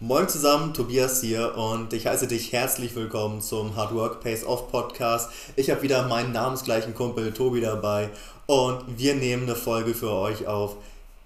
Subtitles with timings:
[0.00, 4.70] Moin zusammen, Tobias hier und ich heiße dich herzlich willkommen zum Hard Work Pays Off
[4.70, 5.28] Podcast.
[5.56, 8.08] Ich habe wieder meinen namensgleichen Kumpel Tobi dabei
[8.46, 10.76] und wir nehmen eine Folge für euch auf.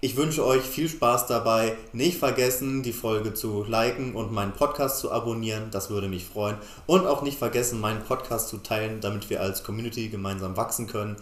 [0.01, 1.77] Ich wünsche euch viel Spaß dabei.
[1.91, 5.69] Nicht vergessen, die Folge zu liken und meinen Podcast zu abonnieren.
[5.69, 6.57] Das würde mich freuen.
[6.87, 11.15] Und auch nicht vergessen, meinen Podcast zu teilen, damit wir als Community gemeinsam wachsen können.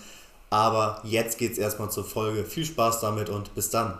[0.50, 2.46] Aber jetzt geht's erstmal zur Folge.
[2.46, 3.98] Viel Spaß damit und bis dann.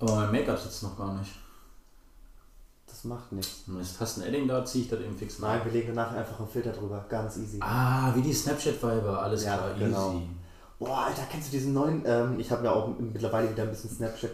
[0.00, 1.32] Aber mein Make-up sitzt noch gar nicht.
[2.86, 3.66] Das macht nichts.
[3.66, 5.48] Mist, hast du ein Edding da, ziehe ich das eben fix nach.
[5.48, 7.04] Nein, wir legen nachher einfach einen Filter drüber.
[7.08, 7.58] Ganz easy.
[7.60, 10.12] Ah, wie die Snapchat-Viber, alles Ja, klar, genau.
[10.14, 10.22] easy.
[10.78, 12.02] Boah, Alter, kennst du diesen neuen?
[12.06, 14.32] Ähm, ich habe ja auch mittlerweile wieder ein bisschen Snapchat.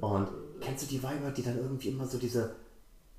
[0.00, 0.28] Und
[0.60, 2.54] kennst du die Weiber, die dann irgendwie immer so diese,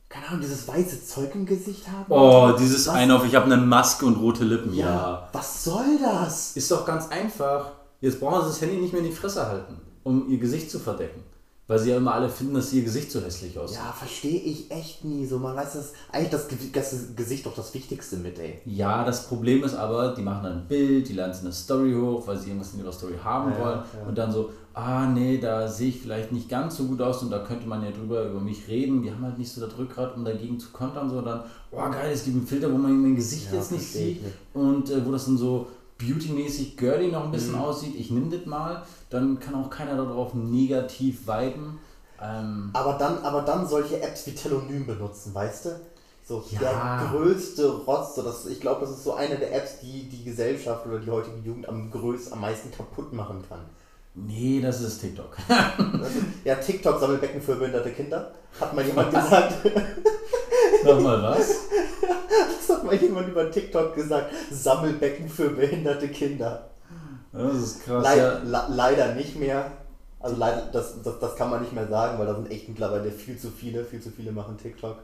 [0.10, 2.06] keine Ahnung, dieses weiße Zeug im Gesicht haben?
[2.12, 2.96] Oh, dieses Was?
[2.96, 4.86] eine auf, ich habe eine Maske und rote Lippen, ja.
[4.86, 5.30] Ja.
[5.34, 6.56] Was soll das?
[6.56, 7.72] Ist doch ganz einfach.
[8.00, 10.80] Jetzt brauchen sie das Handy nicht mehr in die Fresse halten, um ihr Gesicht zu
[10.80, 11.24] verdecken.
[11.72, 13.78] Weil sie ja immer alle finden, dass ihr Gesicht so hässlich aussieht.
[13.78, 15.26] Ja, verstehe ich echt nie.
[15.26, 18.60] So, man weiß das eigentlich das, das Gesicht doch das Wichtigste mit, ey.
[18.66, 21.54] Ja, das Problem ist aber, die machen dann ein Bild, die laden es in eine
[21.54, 23.80] Story hoch, weil sie irgendwas in ihrer Story haben Ja, wollen.
[24.02, 24.06] ja.
[24.06, 27.30] Und dann so, ah nee, da sehe ich vielleicht nicht ganz so gut aus und
[27.30, 29.02] da könnte man ja drüber über mich reden.
[29.02, 31.10] Die haben halt nicht so das Rückgrat, um dagegen zu kontern.
[31.10, 31.40] So dann,
[31.72, 34.22] oh geil, es gibt einen Filter, wo man mein Gesicht Ja, jetzt nicht sieht.
[34.22, 34.36] nicht.
[34.54, 37.60] Und äh, wo das dann so beautymäßig girly noch ein bisschen Mhm.
[37.62, 37.96] aussieht.
[37.98, 41.80] Ich nehme das mal, dann kann auch keiner darauf negativ viben.
[42.22, 45.70] Ähm, Aber dann, aber dann solche Apps wie Telonym benutzen, weißt du?
[46.28, 46.60] So Ja.
[46.60, 48.16] der größte Rotz.
[48.16, 51.10] So das, ich glaube, das ist so eine der Apps, die die Gesellschaft oder die
[51.12, 53.60] heutige Jugend am größten, am meisten kaputt machen kann.
[54.14, 55.36] nee, das ist TikTok.
[55.48, 58.32] Also, ja, TikTok Sammelbecken für behinderte Kinder.
[58.60, 59.54] Hat mal jemand gesagt.
[60.86, 61.50] Nochmal was?
[62.68, 64.32] Das hat mal jemand über TikTok gesagt.
[64.52, 66.70] Sammelbecken für behinderte Kinder.
[67.34, 68.04] Das ist krass.
[68.04, 68.40] Leid, ja.
[68.44, 69.72] le- leider nicht mehr.
[70.20, 73.12] Also leider, das, das, das kann man nicht mehr sagen, weil da sind echt mittlerweile
[73.12, 74.98] viel zu viele, viel zu viele machen TikTok.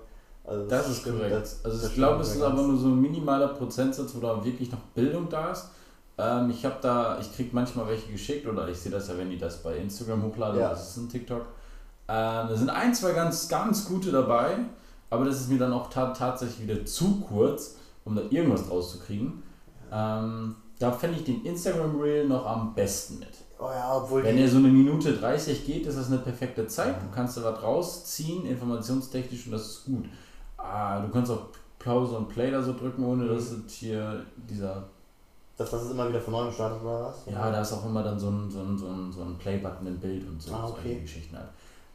[0.46, 1.36] Also Das ist stimmt, korrekt.
[1.36, 4.44] das- also das ich glaube, es ist aber nur so ein minimaler Prozentsatz, wo da
[4.46, 5.70] wirklich noch Bildung da ist.
[6.20, 9.30] Ähm, ich habe da, ich kriege manchmal welche geschickt oder ich sehe das ja, wenn
[9.30, 10.70] die das bei Instagram hochladen, Ja.
[10.70, 11.42] das ist ein TikTok.
[12.10, 14.58] Ähm, da sind ein, zwei ganz, ganz gute dabei,
[15.10, 18.92] aber das ist mir dann auch ta tatsächlich wieder zu kurz, um da irgendwas draus
[18.94, 19.44] zu kriegen.
[19.92, 23.30] Ähm, da fände ich den Instagram Reel noch am besten mit.
[23.60, 27.02] Oh ja, obwohl Wenn er so eine Minute 30 geht, ist das eine perfekte Zeit.
[27.02, 30.06] Du kannst da was rausziehen, informationstechnisch, und das ist gut.
[30.58, 31.48] Ah, du kannst auch
[31.80, 34.84] Pause und Play da so drücken, ohne dass es hier dieser.
[35.58, 37.26] das, das ist immer wieder von neuem startet oder was?
[37.26, 39.88] Ja, da ist auch immer dann so ein, so ein, so ein, so ein Play-Button
[39.88, 40.54] im Bild und so.
[40.54, 41.00] Ah, solche okay.
[41.02, 41.50] Geschichten halt.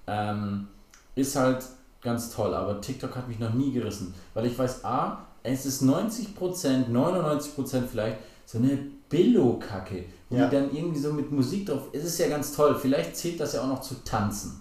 [0.08, 0.66] Ähm,
[1.14, 1.64] ist halt
[2.00, 4.14] ganz toll, aber TikTok hat mich noch nie gerissen.
[4.34, 8.18] Weil ich weiß, A, es ist 90%, 99% vielleicht
[8.52, 10.04] so eine Billo-Kacke.
[10.28, 10.46] Wo Ja.
[10.48, 11.88] die dann irgendwie so mit Musik drauf.
[11.92, 12.74] Es ist ja ganz toll.
[12.80, 14.60] Vielleicht zählt das ja auch noch zu tanzen.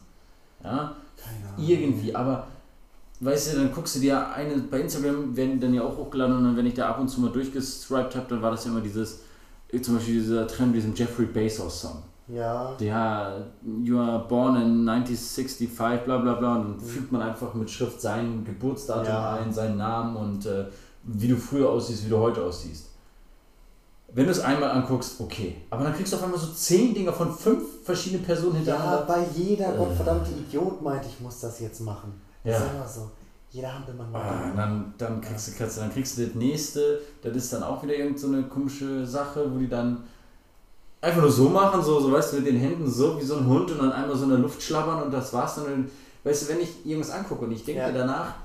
[0.64, 0.96] Ja,
[1.58, 2.48] irgendwie, aber
[3.20, 6.44] weißt du, dann guckst du dir eine, bei Instagram werden dann ja auch hochgeladen und
[6.44, 8.82] dann, wenn ich da ab und zu mal durchgestriped habe, dann war das ja immer
[8.82, 9.20] dieses,
[9.70, 12.04] äh, zum Beispiel dieser Trend, diesen Jeffrey Bezos Song.
[12.28, 13.48] Ja, Der,
[13.84, 18.00] you are born in 1965, bla bla bla, und dann fügt man einfach mit Schrift
[18.02, 19.34] sein Geburtsdatum Ja.
[19.36, 20.66] ein, seinen Namen und äh,
[21.04, 22.91] wie du früher aussiehst, wie du heute aussiehst.
[24.14, 25.56] Wenn du es einmal anguckst, okay.
[25.70, 29.08] Aber dann kriegst du auf einmal so zehn Dinger von fünf verschiedenen Personen ja, hintereinander.
[29.08, 29.78] weil jeder Äh.
[29.78, 32.20] gottverdammte Idiot meint, ich muss das jetzt machen.
[32.44, 32.66] Das Ja.
[32.66, 33.12] ist immer so.
[33.52, 34.26] Jeder Hampelmann meint.
[34.26, 37.82] Ah, dann, dann, kriegst du, du, dann kriegst du das nächste, das ist dann auch
[37.84, 40.04] wieder irgendeine so eine komische Sache, wo die dann
[41.02, 43.48] einfach nur so machen, so, so weißt du, mit den Händen so wie so ein
[43.48, 45.66] Hund und dann einmal so in der Luft schlabbern und das war's dann.
[45.66, 45.92] Und,
[46.24, 47.92] weißt du, wenn ich irgendwas angucke und ich denke Ja.
[47.92, 48.36] danach,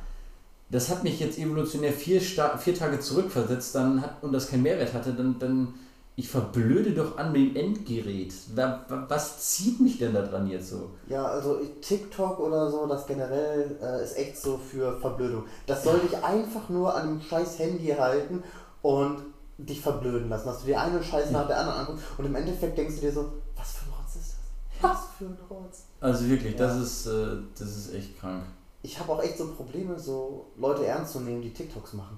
[0.70, 4.62] das hat mich jetzt evolutionär vier, Sta vier Tage zurückversetzt dann hat, und das keinen
[4.64, 5.74] Mehrwert hatte, dann, dann
[6.18, 8.32] ich verblöde doch an dem Endgerät.
[8.54, 10.90] Wa- wa- Was zieht mich denn da dran jetzt so?
[11.08, 15.44] Ja, also TikTok oder so, das generell äh, ist echt so für Verblödung.
[15.66, 18.42] Das soll dich einfach nur an dem scheiß Handy halten
[18.82, 19.18] und
[19.58, 20.46] dich verblöden lassen.
[20.46, 23.12] Dass du dir eine Scheiße nach der anderen anguckst und im Endeffekt denkst du dir
[23.12, 24.36] so, was für ein Rotz ist
[24.80, 24.90] das?
[24.90, 25.82] Was für ein Rotz?
[26.00, 26.66] Also wirklich, Ja.
[26.66, 28.42] das, ist, äh, das ist echt krank.
[28.86, 32.16] Ich habe auch echt so Probleme, so Leute ernst zu nehmen, die TikToks machen.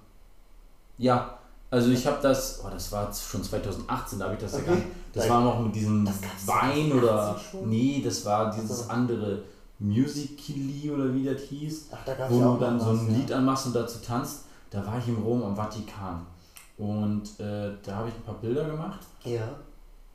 [0.99, 1.39] Ja,
[1.71, 4.75] also ich habe das, oh, das war schon 2018, da habe ich das ja Okay.
[4.75, 4.87] nicht.
[5.15, 7.41] Das Da- war noch mit diesem gab's Wein 2018 oder.
[7.67, 9.43] Nee, das war dieses Also- andere
[9.79, 13.17] Musically oder wie das hieß, Ach, da gab wo es du dann so ein ja.
[13.19, 14.41] Lied anmachst und dazu tanzt.
[14.71, 16.27] Da war ich in Rom am Vatikan.
[16.77, 19.49] Und äh, da habe ich ein paar Bilder gemacht Ja.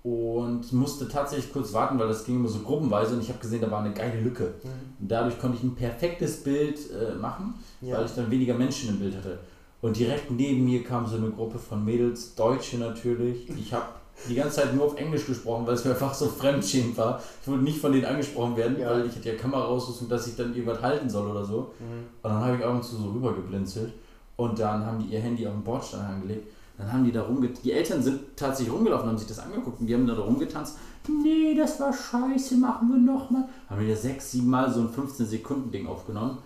[0.04, 3.62] Und musste tatsächlich kurz warten, weil das ging immer so gruppenweise und ich habe gesehen,
[3.62, 4.54] da war eine geile Lücke.
[4.62, 4.70] Mhm.
[5.00, 7.98] Und dadurch konnte ich ein perfektes Bild äh, machen, Ja.
[7.98, 9.40] weil ich dann weniger Menschen im Bild hatte.
[9.82, 13.50] Und direkt neben mir kam so eine Gruppe von Mädels, Deutsche natürlich.
[13.50, 13.86] Ich habe
[14.30, 17.22] die ganze Zeit nur auf Englisch gesprochen, weil es mir einfach so fremdschämend war.
[17.42, 18.90] Ich wollte nicht von denen angesprochen werden, ja.
[18.92, 21.74] weil ich hatte ja Kameraausrüstung, dass ich dann irgendwas halten soll oder so.
[21.80, 22.06] Mhm.
[22.22, 23.94] Und dann habe ich ab und zu so rübergeblinzelt.
[24.36, 26.48] Und dann haben die ihr Handy auf den Bordstein angelegt.
[26.78, 27.64] Dann haben die da rumgetanzt.
[27.64, 30.78] Die Eltern sind tatsächlich rumgelaufen, haben sich das angeguckt und die haben da rumgetanzt.
[31.08, 33.48] Nee, das war scheiße, machen wir nochmal.
[33.70, 36.38] Haben wir ja sechs, sieben Mal so ein 15-Sekunden-Ding aufgenommen.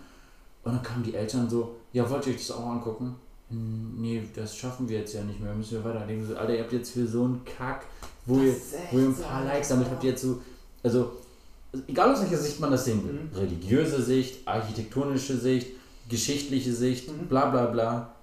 [0.63, 3.15] Und dann kamen die Eltern so, ja, wollt ihr euch das auch angucken?
[3.50, 6.25] nee, das schaffen wir jetzt ja nicht mehr, müssen wir weiterleben.
[6.25, 7.85] So, Alter, ihr habt jetzt für so einen Kack,
[8.25, 8.53] wo ihr,
[8.91, 10.41] wo ihr ein paar Likes damit habt, ihr jetzt so,
[10.83, 11.12] also,
[11.88, 13.29] egal aus welcher Sicht man das sehen will, mhm.
[13.35, 15.68] religiöse Sicht, architektonische Sicht,
[16.09, 17.27] geschichtliche Sicht, mhm.
[17.27, 18.13] bla bla bla,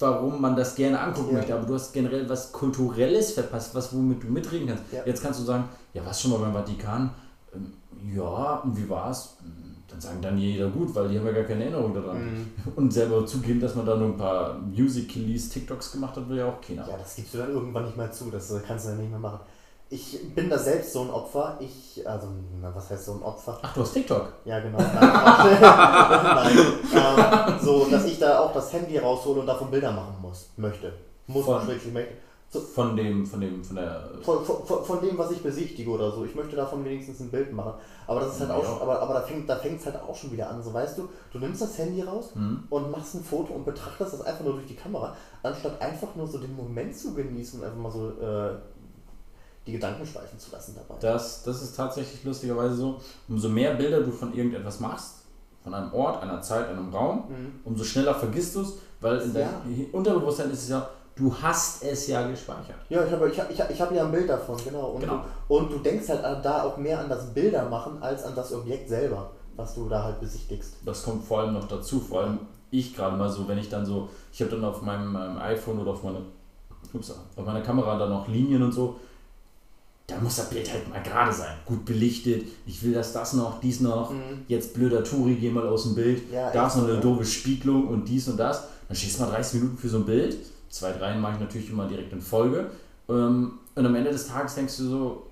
[0.00, 1.36] warum man das gerne angucken ja.
[1.38, 4.84] möchte, aber du hast generell was Kulturelles verpasst, was womit du mitreden kannst.
[4.92, 5.02] Ja.
[5.04, 7.10] Jetzt kannst du sagen, ja, was schon mal beim Vatikan?
[7.54, 7.72] Ähm,
[8.14, 9.36] ja, und wie war's?
[9.90, 12.22] dann sagen dann jeder gut, weil die haben ja gar keine Erinnerung daran.
[12.22, 12.46] Mhm.
[12.76, 16.48] Und selber zugeben, dass man da nur ein paar Musical.lys, TikToks gemacht hat, will ja
[16.48, 16.88] auch keiner.
[16.88, 19.18] Ja, das gibst du dann irgendwann nicht mehr zu, das kannst du dann nicht mehr
[19.18, 19.40] machen.
[19.92, 21.58] Ich bin da selbst so ein Opfer.
[21.58, 22.28] Ich, also,
[22.62, 23.58] na, was heißt so ein Opfer?
[23.60, 24.32] Ach, du hast TikTok?
[24.44, 24.78] Ja, genau.
[24.78, 24.94] Nein,
[25.60, 26.58] Nein.
[26.94, 30.92] Ähm, so, dass ich da auch das Handy raushole und davon Bilder machen muss, möchte.
[31.26, 32.14] Muss man wirklich möchte.
[32.52, 34.10] So, von dem, von dem, von der.
[34.22, 36.24] Von, von, von, dem, was ich besichtige oder so.
[36.24, 37.74] Ich möchte davon wenigstens ein Bild machen.
[38.06, 40.30] Aber das ist halt auch, schon, aber, aber da fängt da es halt auch schon
[40.30, 40.62] wieder an.
[40.62, 42.64] So weißt du, du nimmst das Handy raus mhm.
[42.70, 46.28] und machst ein Foto und betrachtest das einfach nur durch die Kamera, anstatt einfach nur
[46.28, 48.56] so den Moment zu genießen und einfach mal so äh,
[49.70, 51.00] die Gedanken schweifen zu lassen dabei.
[51.00, 53.00] Das, das ist tatsächlich lustigerweise so.
[53.28, 55.24] Umso mehr Bilder du von irgendetwas machst,
[55.62, 57.60] von einem Ort, einer Zeit, einem Raum, mhm.
[57.64, 59.48] umso schneller vergisst du es, weil in ja.
[59.64, 62.78] deinem Unterbewusstsein ist es ja, du hast es ja gespeichert.
[62.88, 64.88] Ja, ich habe ich hab, ich hab, ich hab ja ein Bild davon, genau.
[64.88, 65.24] Und, genau.
[65.48, 68.88] Du, und du denkst halt da auch mehr an das Bildermachen als an das Objekt
[68.88, 70.76] selber, was du da halt besichtigst.
[70.84, 72.38] Das kommt vor allem noch dazu, vor allem
[72.70, 75.78] ich gerade mal so, wenn ich dann so, ich habe dann auf meinem, meinem iPhone
[75.78, 76.18] oder auf, meine,
[76.92, 78.96] ups, auf meiner Kamera dann noch Linien und so,
[80.10, 81.56] da muss das Bild halt mal gerade sein.
[81.64, 84.44] Gut belichtet, ich will, dass das noch, dies noch, mhm.
[84.48, 87.00] jetzt blöder Turi, geh mal aus dem Bild, ja, da ist noch eine ja.
[87.00, 88.64] doofe Spiegelung und dies und das.
[88.88, 90.36] Dann stehst du mal 30 Minuten für so ein Bild
[90.70, 92.70] zwei, drei mache ich natürlich immer direkt in Folge.
[93.08, 95.26] Ähm, und am Ende des Tages denkst du so,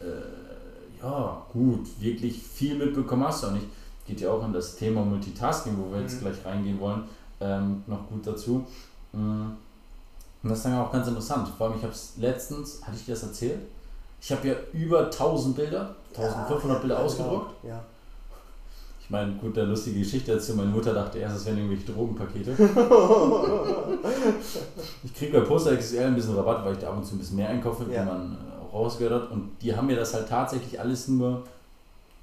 [0.00, 3.66] äh, ja, gut, wirklich viel mitbekommen hast du auch nicht.
[4.06, 6.02] Geht ja auch in das Thema Multitasking, wo wir mhm.
[6.02, 7.04] jetzt gleich reingehen wollen,
[7.40, 8.66] ähm, noch gut dazu.
[9.12, 9.50] Mm.
[10.42, 11.48] Und das ist dann auch ganz interessant.
[11.56, 13.60] Vor allem, ich habe es letztens, hatte ich dir das erzählt?
[14.20, 17.64] Ich habe ja über 1000 Bilder, 1500 ja, Bilder ja, ausgedruckt.
[17.64, 17.82] Ja.
[19.02, 20.54] Ich meine, gut, eine lustige Geschichte dazu.
[20.54, 22.52] Meine Mutter dachte erst, es wären irgendwelche Drogenpakete.
[25.02, 27.18] ich kriege bei Poster XL ein bisschen Rabatt, weil ich da ab und zu ein
[27.18, 29.32] bisschen mehr einkaufe, wie man äh, auch rausgehört hat.
[29.32, 31.42] Und die haben mir das halt tatsächlich alles nur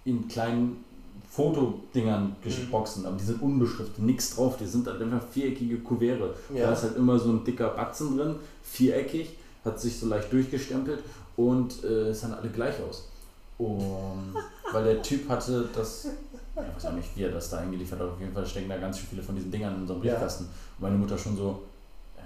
[0.06, 0.86] in kleinen
[1.30, 3.10] Fotodingern geboxen, mhm.
[3.10, 6.34] aber die sind unbeschriftet, nichts drauf, die sind halt einfach viereckige Kuvere.
[6.54, 6.68] Ja.
[6.68, 11.00] Da ist halt immer so ein dicker Batzen drin, viereckig, hat sich so leicht durchgestempelt
[11.38, 13.08] und äh, es sahen alle gleich aus.
[13.58, 14.36] Und
[14.74, 16.08] weil der Typ hatte das
[16.62, 18.10] ich weiß auch nicht, wie er das da eingeliefert hat.
[18.10, 20.46] Auf jeden Fall stecken da ganz viele von diesen Dingern in unserem Briefkasten.
[20.46, 20.50] Ja.
[20.50, 21.64] Und meine Mutter schon so,
[22.18, 22.22] äh,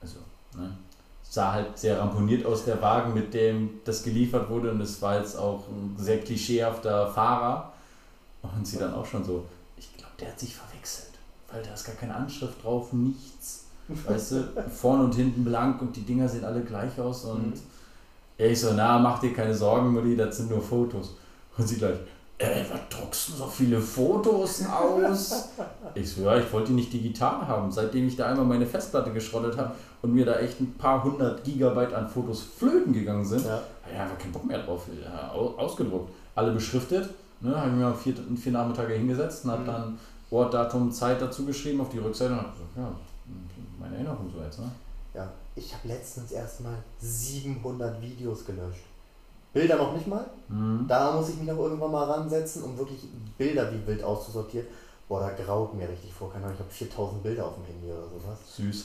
[0.00, 0.18] also,
[0.56, 0.70] ne?
[1.22, 4.72] Sah halt sehr ramponiert aus, der Wagen, mit dem das geliefert wurde.
[4.72, 7.72] Und es war jetzt auch ein sehr klischeehafter Fahrer.
[8.42, 9.44] Und sie dann auch schon so,
[9.76, 11.10] ich glaube, der hat sich verwechselt.
[11.52, 13.66] Weil da ist gar keine Anschrift drauf, nichts.
[13.88, 17.24] Weißt du, vorne und hinten blank und die Dinger sehen alle gleich aus.
[17.24, 17.60] Und mhm.
[18.46, 21.16] Ich so, na, mach dir keine Sorgen, Mutti, das sind nur Fotos.
[21.56, 21.96] Und sie gleich,
[22.38, 25.50] ey, was druckst du so viele Fotos aus?
[25.94, 27.70] ich so, ja, ich wollte die nicht digital haben.
[27.70, 31.44] Seitdem ich da einmal meine Festplatte geschrottet habe und mir da echt ein paar hundert
[31.44, 33.52] Gigabyte an Fotos flöten gegangen sind, ja.
[33.52, 34.86] habe ich einfach keinen Bock mehr drauf.
[35.04, 36.10] Ja, ausgedruckt.
[36.34, 37.10] Alle beschriftet.
[37.42, 39.66] Ne, habe ich mir vier, vier Nachmittage hingesetzt und habe mhm.
[39.66, 39.98] dann
[40.30, 42.92] Ort, Datum, Zeit dazu geschrieben auf die Rückseite und habe gesagt, ja,
[43.78, 44.60] meine Erinnerung so jetzt.
[44.60, 44.70] Ne?
[45.14, 48.84] Ja, ich habe letztens erstmal 700 Videos gelöscht.
[49.52, 50.26] Bilder noch nicht mal.
[50.48, 50.86] Mhm.
[50.88, 53.00] Da muss ich mich auch irgendwann mal ransetzen, um wirklich
[53.36, 54.66] Bilder wie wild auszusortieren.
[55.08, 56.32] Boah, da graut mir richtig vor.
[56.32, 58.38] Keine Ahnung, ich habe 4000 Bilder auf dem Handy oder sowas.
[58.56, 58.84] Süß.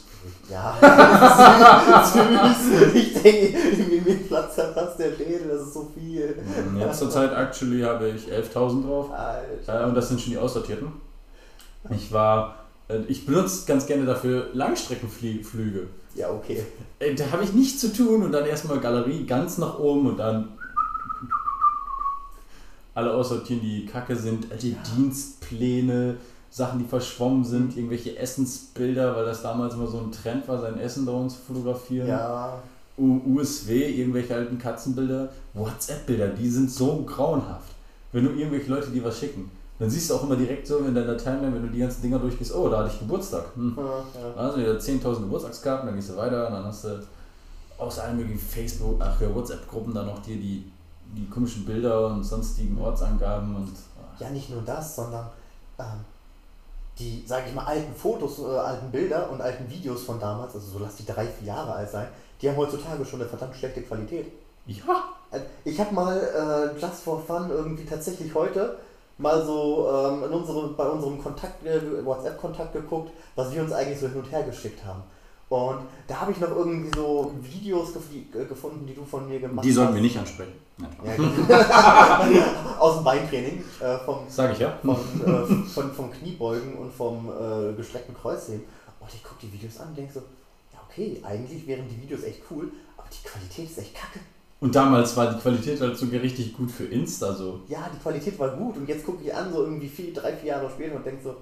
[0.50, 0.76] Ja,
[2.04, 2.96] süß.
[2.96, 6.36] Ich denke, mir platzt da fast der Schädel, das ist so viel.
[6.42, 9.12] Mhm, jetzt zur Zeit actually habe ich 11.000 drauf.
[9.12, 9.82] Alter.
[9.82, 10.94] Äh, und das sind schon die aussortierten.
[11.92, 12.56] Ich war,
[12.88, 15.90] äh, ich benutze ganz gerne dafür Langstreckenflüge.
[16.16, 16.64] Ja, okay.
[17.00, 20.18] Äh, da habe ich nichts zu tun und dann erstmal Galerie ganz nach oben und
[20.18, 20.50] dann
[22.94, 24.78] alle aussortieren, die kacke sind, alte ja.
[24.96, 26.16] Dienstpläne,
[26.50, 27.78] Sachen, die verschwommen sind, mhm.
[27.78, 32.08] irgendwelche Essensbilder, weil das damals immer so ein Trend war, sein Essen dauernd zu fotografieren.
[32.08, 32.64] Ja.
[32.98, 37.74] USW, irgendwelche alten Katzenbilder, WhatsApp-Bilder, die sind so grauenhaft.
[38.14, 40.96] Wenn du irgendwelche Leute, die was schicken, Dann siehst du auch immer direkt so in
[40.96, 43.44] deiner Timeline, wenn du die ganzen Dinger durchgehst, oh, da hatte ich Geburtstag.
[43.56, 43.78] Hm.
[43.78, 44.34] Ja, ja.
[44.36, 47.04] Also wieder 10.000 Geburtstagskarten, dann gehst du weiter, dann hast du
[47.78, 50.72] aus allen möglichen Facebook, ach ja, WhatsApp-Gruppen dann noch dir die,
[51.14, 55.28] die komischen Bilder und sonstigen Ortsangaben und ach, Ja, nicht nur das, sondern
[55.78, 55.86] ähm,
[56.98, 60.72] die, sage ich mal, alten Fotos, äh, alten Bilder und alten Videos von damals, also
[60.72, 62.08] so lass die drei, vier Jahre alt sein,
[62.42, 64.32] die haben heutzutage schon eine verdammt schlechte Qualität.
[64.68, 68.78] ja, Äh, Ich habe mal äh, just for fun irgendwie tatsächlich heute
[69.18, 74.00] mal so ähm, in unsere, bei unserem Kontakt, äh, WhatsApp-Kontakt geguckt, was wir uns eigentlich
[74.00, 75.04] so hin und her geschickt haben.
[75.48, 79.40] Und da habe ich noch irgendwie so Videos gef äh, gefunden, die du von mir
[79.40, 79.96] gemacht die sollten hast.
[79.96, 80.54] wir nicht ansprechen.
[80.78, 80.88] Ja.
[82.80, 84.78] Aus dem Beintraining, äh, vom, Sag ich ja.
[84.82, 88.64] von, äh, von, vom Kniebeugen und vom äh, gestreckten Kreuzheben.
[89.00, 90.22] Und ich gucke die Videos an und denke so,
[90.74, 94.20] ja okay, eigentlich wären die Videos echt cool, aber die Qualität ist echt kacke.
[94.66, 97.60] Und damals war die Qualität halt sogar richtig gut für Insta so.
[97.68, 100.54] Ja, die Qualität war gut und jetzt gucke ich an, so irgendwie vier, drei, vier
[100.54, 101.36] Jahre später und denke so,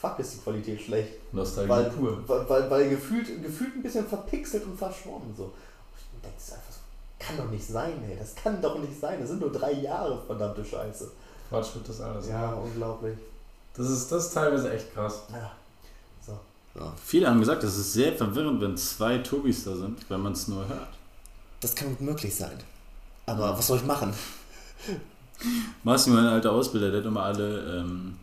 [0.00, 1.12] fuck, ist die Qualität schlecht.
[1.34, 2.18] Nostalgie Weil, pur.
[2.26, 5.34] weil, weil, weil gefühlt, gefühlt ein bisschen verpixelt und verschwommen.
[5.36, 5.42] So.
[5.42, 5.52] Und
[5.98, 6.78] ich denke es einfach so,
[7.18, 9.20] kann doch nicht sein, ey, das kann doch nicht sein.
[9.20, 11.10] Das sind nur drei Jahre, verdammte Scheiße.
[11.50, 12.30] Fortschritt das alles.
[12.30, 13.18] Ja, unglaublich.
[13.76, 15.24] Das ist, das ist teilweise echt krass.
[15.30, 15.52] Ja.
[16.24, 16.80] So.
[16.80, 16.94] Ja.
[17.04, 20.48] Viele haben gesagt, es ist sehr verwirrend, wenn zwei Tobis da sind, wenn man es
[20.48, 20.88] nur hört.
[21.64, 22.52] Das kann möglich sein.
[23.24, 24.12] Aber was soll ich machen?
[25.82, 28.16] Marci, mein alter Ausbilder, der hat immer alle ähm,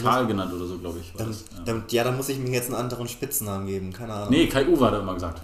[0.00, 1.12] Karl genannt oder so, glaube ich.
[1.12, 1.64] War dann, das, ja.
[1.64, 3.92] dann, ja, dann muss ich mir jetzt einen anderen Spitznamen geben.
[3.92, 4.30] Keine Ahnung.
[4.30, 5.42] Nee, Kai Uwe hat er immer gesagt.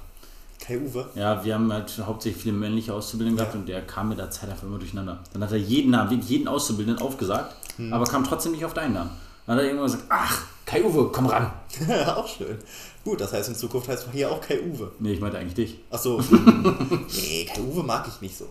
[0.60, 1.08] Kai Uwe.
[1.16, 3.60] Ja, wir haben halt hauptsächlich viele männliche Auszubildende gehabt Ja.
[3.60, 5.18] und der kam mit der Zeit einfach immer durcheinander.
[5.32, 7.92] Dann hat er jeden Namen, jeden Auszubildenden aufgesagt, Hm.
[7.92, 9.10] aber kam trotzdem nicht auf deinen Namen.
[9.46, 11.50] Dann hat er irgendwann gesagt, ach, Kai Uwe, komm ran.
[12.06, 12.58] auch schön.
[13.04, 14.90] Gut, das heißt in Zukunft heißt hier auch Kai Uwe.
[14.98, 15.78] Nee, ich meinte eigentlich dich.
[15.90, 16.20] Achso.
[16.30, 18.46] nee, Kai Uwe mag ich nicht so.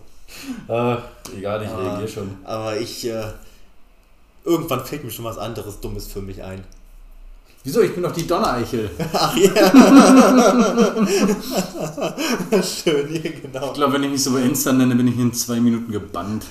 [0.66, 0.98] Ach,
[1.36, 2.36] egal, ich Aber- reagiere schon.
[2.44, 3.06] Aber ich.
[3.06, 3.22] Äh,
[4.44, 6.64] irgendwann fällt mir schon was anderes Dummes für mich ein.
[7.64, 7.80] Wieso?
[7.82, 8.88] Ich bin doch die Donnereichel.
[9.12, 9.52] Ach ja.
[12.62, 13.66] Schön, ja, genau.
[13.66, 16.44] Ich glaube, wenn ich mich so bei Insta nenne, bin ich in zwei Minuten gebannt.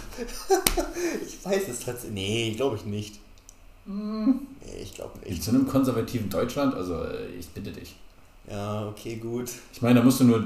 [1.25, 2.11] Ich weiß es tatsächlich.
[2.13, 3.19] Nee, glaube ich nicht.
[3.85, 5.43] Nee, ich glaube In nicht.
[5.43, 7.95] so einem konservativen Deutschland, also äh, ich bitte dich.
[8.49, 9.49] Ja, okay, gut.
[9.73, 10.45] Ich meine, da musst du nur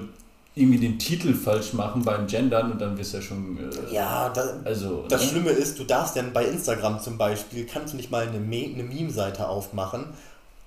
[0.56, 3.58] irgendwie den Titel falsch machen beim Gendern und dann wirst du ja schon.
[3.58, 5.06] Äh, Ja, da, Also.
[5.08, 5.28] das ne?
[5.30, 8.70] Schlimme ist, du darfst dann bei Instagram zum Beispiel, kannst du nicht mal eine, Me
[8.74, 10.06] eine Meme-Seite aufmachen.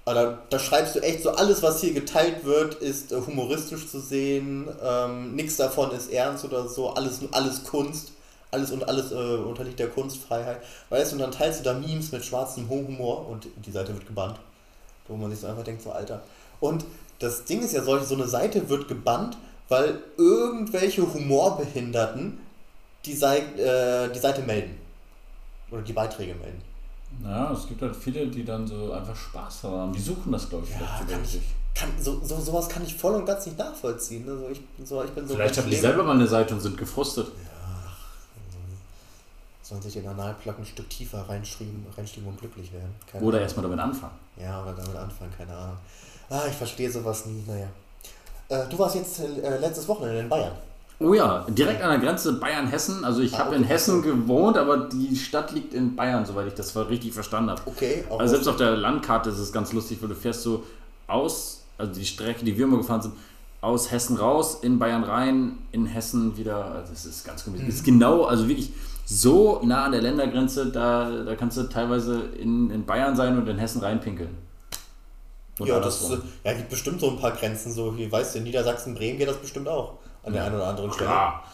[0.05, 4.01] Aber da schreibst du echt so, alles, was hier geteilt wird, ist äh, humoristisch zu
[4.01, 4.69] sehen.
[4.83, 6.91] Ähm, nichts davon ist ernst oder so.
[6.91, 8.13] Alles, alles Kunst.
[8.53, 10.63] Alles und alles äh, unterliegt der Kunstfreiheit.
[10.91, 14.07] Weißt du, und dann teilst du da Memes mit schwarzem Humor und die Seite wird
[14.07, 14.39] gebannt.
[15.09, 16.23] Wo man sich so einfach denkt, so Alter.
[16.61, 16.85] Und
[17.19, 19.37] das Ding ist ja solch, so eine Seite wird gebannt,
[19.69, 22.39] weil irgendwelche Humorbehinderten
[23.05, 24.79] die, Sei äh, die Seite melden.
[25.71, 26.63] Oder die Beiträge melden.
[27.25, 29.93] Ja, es gibt halt viele, die dann so einfach Spaß haben.
[29.93, 31.45] Die suchen das, glaube ich, Ja, vielleicht sogar
[31.75, 34.29] kann so, so, sowas kann ich voll und ganz nicht nachvollziehen.
[34.29, 36.77] Also ich, so, ich bin so Vielleicht haben die selber mal eine Seite und sind
[36.77, 37.29] gefrustet.
[39.73, 42.95] Sollen sich den Analplug ein Stück tiefer reinschreiben, reinschreiben und glücklich werden.
[43.11, 44.13] Keine Oder erstmal damit anfangen.
[44.39, 45.77] Ja, oder damit anfangen, keine Ahnung.
[46.29, 47.69] Ah, ich verstehe sowas nie, naja.
[48.51, 50.53] Äh, du warst jetzt äh, letztes Wochenende in Bayern.
[51.01, 53.03] Oh ja, direkt an der Grenze Bayern-Hessen.
[53.03, 53.59] Also ich Ah, habe okay.
[53.61, 57.63] in Hessen gewohnt, aber die Stadt liegt in Bayern, soweit ich das richtig verstanden habe.
[57.65, 60.65] Okay, auch Also selbst auf der Landkarte ist es ganz lustig, weil du fährst so
[61.07, 63.15] aus, also die Strecke, die wir immer gefahren sind,
[63.63, 66.63] aus Hessen raus, in Bayern rein, in Hessen wieder.
[66.67, 67.63] Also das ist ganz komisch.
[67.63, 67.69] Mhm.
[67.69, 68.71] Es ist genau, also wirklich
[69.05, 73.49] so nah an der Ländergrenze, da, da kannst du teilweise in, in Bayern sein und
[73.49, 74.37] in Hessen reinpinkeln.
[75.59, 77.73] Und ja, das äh, ja, gibt bestimmt so ein paar Grenzen.
[77.73, 79.99] So, wie weißt du, in Niedersachsen, Bremen geht das bestimmt auch.
[80.25, 81.09] An der einen oder anderen Stelle.
[81.11, 81.45] Klar.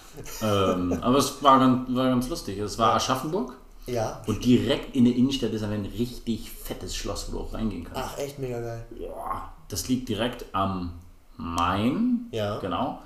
[0.43, 2.59] ähm, aber es war ganz, war ganz lustig.
[2.59, 3.55] Es war Aschaffenburg
[3.87, 4.23] Ja.
[4.27, 8.03] und direkt in der Innenstadt ist ein richtig fettes Schloss, wo du auch reingehen kannst.
[8.15, 8.85] Ach, echt mega geil.
[8.99, 10.93] Boah, das liegt direkt am
[11.37, 12.29] Main.
[12.31, 12.59] Ja.
[12.59, 13.01] Genau.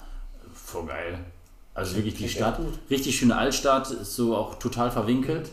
[0.52, 1.24] Voll geil.
[1.74, 2.58] Also wirklich die Stadt,
[2.90, 5.50] richtig schöne Altstadt, ist so auch total verwinkelt.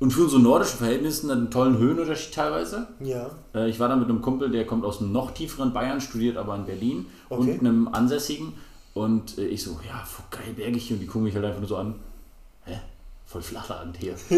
[0.00, 2.88] Und für so nordische Verhältnisse einen tollen Höhenunterschied teilweise.
[3.00, 3.30] Ja.
[3.54, 6.36] Äh, Ich war da mit einem Kumpel, der kommt aus einem noch tieferen Bayern, studiert
[6.36, 7.52] aber in Berlin Okay.
[7.52, 8.52] und einem Ansässigen.
[8.92, 10.96] Und äh, ich so, ja, voll geil bergig hier.
[10.96, 11.94] Und die gucken mich halt einfach nur so an.
[12.64, 12.78] Hä?
[13.24, 14.14] Voll Flachland hier.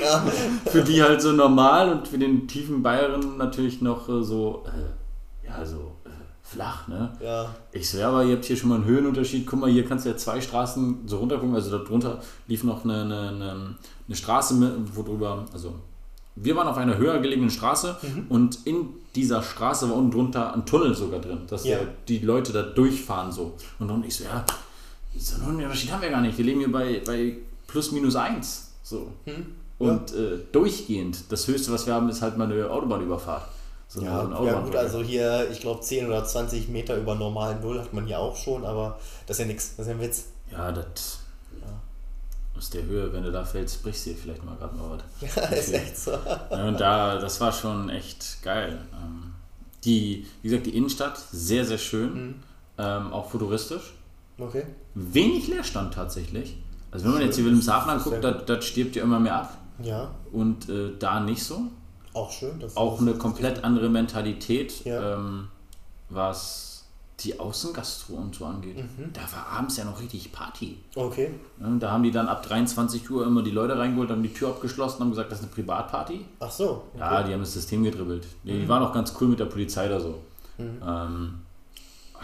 [0.00, 0.24] ja.
[0.70, 4.70] für die halt so normal und für den tiefen Bayern natürlich noch äh, so äh,
[6.46, 7.10] flach, ne?
[7.22, 7.54] Ja.
[7.72, 9.46] Ich so, ja, aber ihr habt hier schon mal einen Höhenunterschied.
[9.46, 11.54] Guck mal, hier kannst du ja zwei Straßen so runtergucken.
[11.54, 13.74] Also da drunter lief noch eine, eine, eine,
[14.06, 14.54] eine Straße,
[14.92, 15.74] wo drüber, also
[16.36, 18.26] wir waren auf einer höher gelegenen Straße Mhm.
[18.28, 21.78] und in dieser Straße war unten drunter ein Tunnel sogar drin, dass Ja.
[22.08, 23.54] die Leute da durchfahren so.
[23.78, 24.44] Und dann ich so, ja,
[25.16, 26.36] so einen Höhenunterschied haben wir gar nicht.
[26.36, 27.36] Wir leben hier bei, bei
[27.66, 28.72] plus minus eins.
[28.82, 29.12] So.
[29.24, 29.46] Hm?
[29.78, 33.48] Und äh, durchgehend, das Höchste, was wir haben, ist halt mal eine Autobahnüberfahrt.
[33.94, 37.78] So Ja, ja gut, also hier, ich glaube 10 oder 20 Meter über normalen Null
[37.80, 38.98] hat man hier auch schon, aber
[39.28, 40.24] das ist ja nichts, das ist ja ein Witz.
[40.50, 41.20] Ja, das.
[42.56, 45.36] Aus der Höhe, wenn du da fällst, brichst du dir vielleicht mal gerade mal was.
[45.36, 46.12] Ja, ist echt so.
[46.12, 48.78] Ja, und da, das war schon echt geil.
[48.92, 49.32] Ähm,
[49.84, 52.14] Die, wie gesagt, die Innenstadt, sehr, sehr schön.
[52.14, 52.34] Mhm.
[52.78, 53.94] Ähm, auch futuristisch.
[54.38, 54.64] Okay.
[54.94, 56.56] Wenig Leerstand tatsächlich.
[56.90, 59.58] Also wenn man jetzt hier Wilhelmshaven anguckt, das, das stirbt ja immer mehr ab.
[59.82, 61.62] Ja, Und äh, da nicht so.
[62.14, 62.62] Auch schön.
[62.74, 65.14] Auch eine komplett andere Mentalität, Ja.
[65.16, 65.48] ähm,
[66.08, 66.84] was
[67.20, 68.76] die Außengastro und so angeht.
[68.76, 69.12] Mhm.
[69.12, 70.78] Da war abends ja noch richtig Party.
[70.96, 71.30] Okay.
[71.58, 74.48] Ne, Da haben die dann ab 23 Uhr immer die Leute reingeholt, haben die Tür
[74.48, 76.24] abgeschlossen, haben gesagt, das ist eine Privatparty.
[76.40, 76.82] Ach so.
[76.92, 76.98] Okay.
[76.98, 78.26] Ja, die haben das System gedribbelt.
[78.42, 80.18] Die, die waren auch ganz cool mit der Polizei da so.
[80.58, 81.34] Ähm,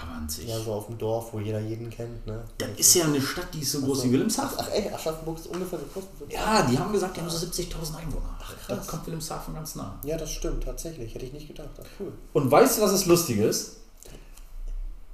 [0.02, 0.46] aber an sich.
[0.48, 2.42] Ja, so auf dem Dorf, wo jeder jeden kennt, ne?
[2.58, 4.56] das ist ja eine Stadt, die ist so groß wie Wilhelmshaven.
[4.60, 6.04] Ach ey, Aschaffenburg ist ungefähr so groß.
[6.28, 8.36] wie- Ja, die haben gesagt, die haben so 70.000 Einwohner.
[8.68, 8.86] Da krass.
[8.86, 9.98] kommt Wilhelmshaven ganz nah.
[10.04, 11.14] Ja, das stimmt, tatsächlich.
[11.14, 11.68] Hätte ich nicht gedacht.
[11.80, 12.12] Ach, cool.
[12.32, 13.76] Und weißt du, was das Lustige ist?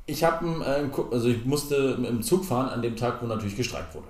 [0.07, 1.75] Ich habe, äh, also ich musste
[2.07, 4.07] im Zug fahren an dem Tag, wo natürlich gestreikt wurde.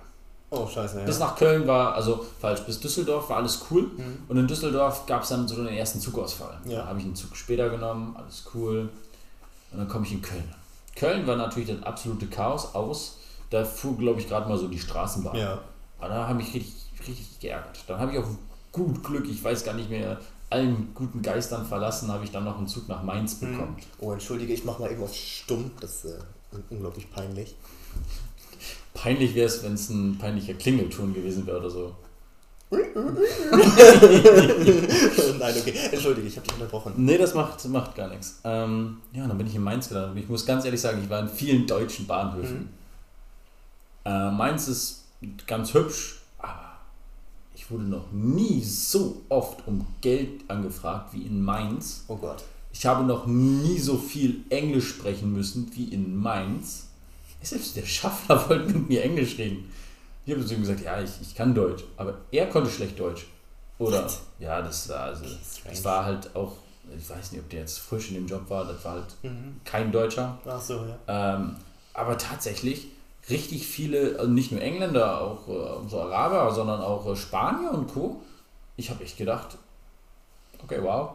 [0.51, 1.05] Oh, scheiße, ja.
[1.05, 3.83] Bis nach Köln war, also falsch, bis Düsseldorf war alles cool.
[3.97, 4.19] Mhm.
[4.29, 6.61] Und in Düsseldorf gab es dann so den ersten Zugausfall.
[6.67, 6.83] Ja.
[6.83, 8.89] Da habe ich einen Zug später genommen, alles cool.
[9.73, 10.45] Und dann komme ich in Köln.
[10.53, 10.55] an.
[10.97, 13.19] Köln war natürlich das absolute Chaos aus.
[13.51, 15.37] Da fuhr, glaube ich, gerade mal so die Straßenbahn.
[15.37, 15.61] Ja.
[15.99, 16.75] Aber da habe ich richtig,
[17.07, 17.85] richtig geärgert.
[17.87, 18.27] Dann habe ich auf
[18.73, 22.59] gut Glück, ich weiß gar nicht mehr, allen guten Geistern verlassen, habe ich dann noch
[22.59, 23.77] einen Zug nach Mainz bekommen.
[23.99, 25.71] Oh, entschuldige, ich mach mal eben auf stumm.
[25.81, 26.19] Das ist äh,
[26.71, 27.55] unglaublich peinlich.
[28.95, 31.95] Peinlich wäre es, wenn es ein peinlicher Klingelton gewesen wäre oder so.
[32.71, 32.85] Nein,
[35.57, 35.75] okay.
[35.93, 36.95] Entschuldige, ich habe dich unterbrochen.
[36.97, 38.41] Nee, das macht, macht gar nichts.
[38.43, 40.25] Ähm, ja, dann bin ich in Mainz gelandet.
[40.25, 42.71] Ich muss ganz ehrlich sagen, ich war in vielen deutschen Bahnhöfen.
[44.05, 45.05] Äh, Mainz ist
[45.47, 46.73] ganz hübsch, aber
[47.55, 52.05] ich wurde noch nie so oft um Geld angefragt wie in Mainz.
[52.09, 52.43] Oh Gott.
[52.73, 56.89] Ich habe noch nie so viel Englisch sprechen müssen wie in Mainz.
[57.43, 59.71] Selbst der Schaffner wollte mit mir Englisch reden.
[60.27, 63.27] Ich habe zu ihm gesagt, ja, ich, ich kann Deutsch, aber er konnte schlecht Deutsch.
[63.79, 64.19] Oder, What?
[64.41, 65.25] ja, das war also,
[65.69, 66.53] das war halt auch,
[66.99, 69.61] ich weiß nicht, ob der jetzt frisch in dem Job war, das war halt Mhm.
[69.65, 70.39] kein Deutscher.
[70.45, 71.35] Ach so, ja.
[71.37, 71.57] Ähm,
[71.95, 72.89] aber tatsächlich
[73.31, 77.87] richtig viele, also nicht nur Engländer, auch äh, so Araber, sondern auch äh, Spanier und
[77.93, 78.21] Co.
[78.77, 79.59] Ich habe echt gedacht,
[80.63, 81.11] okay, wow,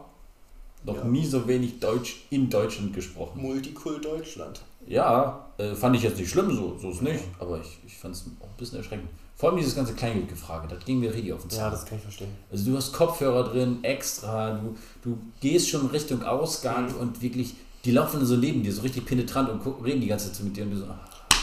[0.84, 1.04] noch Ja.
[1.04, 3.40] nie so wenig Deutsch in Deutschland gesprochen.
[3.42, 4.60] Multikult Deutschland.
[4.86, 8.14] Ja, äh, fand ich jetzt nicht schlimm, so, so ist nicht, aber ich, ich fand
[8.14, 9.08] es auch ein bisschen erschreckend.
[9.36, 11.70] Vor allem dieses ganze Kleingeldgefrage, das ging mir richtig auf den Ja, Zahn.
[11.72, 12.28] das kann ich verstehen.
[12.50, 16.96] Also du hast Kopfhörer drin, extra, du, du gehst schon Richtung Ausgang Mhm.
[17.00, 20.32] und wirklich, die laufen so neben dir, so richtig penetrant und gucken, reden die ganze
[20.32, 21.00] Zeit mit dir und du so, ah,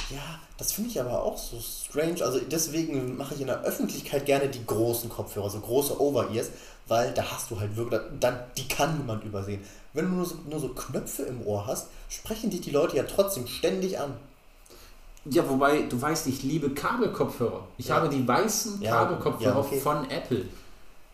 [0.10, 2.23] Ja, das finde ich aber auch so strange.
[2.23, 6.49] Also deswegen mache ich in der Öffentlichkeit gerne die großen Kopfhörer, so große Over-Ears,
[6.87, 9.63] weil da hast du halt wirklich, dann, die kann niemand übersehen.
[9.93, 13.03] Wenn du nur so, nur so Knöpfe im Ohr hast, sprechen dich die Leute ja
[13.03, 14.13] trotzdem ständig an.
[15.25, 17.65] Ja, wobei, du weißt, ich liebe Kabelkopfhörer.
[17.77, 17.95] Ich Ja.
[17.95, 19.79] habe die weißen Ja, Kabelkopfhörer ja, okay.
[19.79, 20.45] von Apple.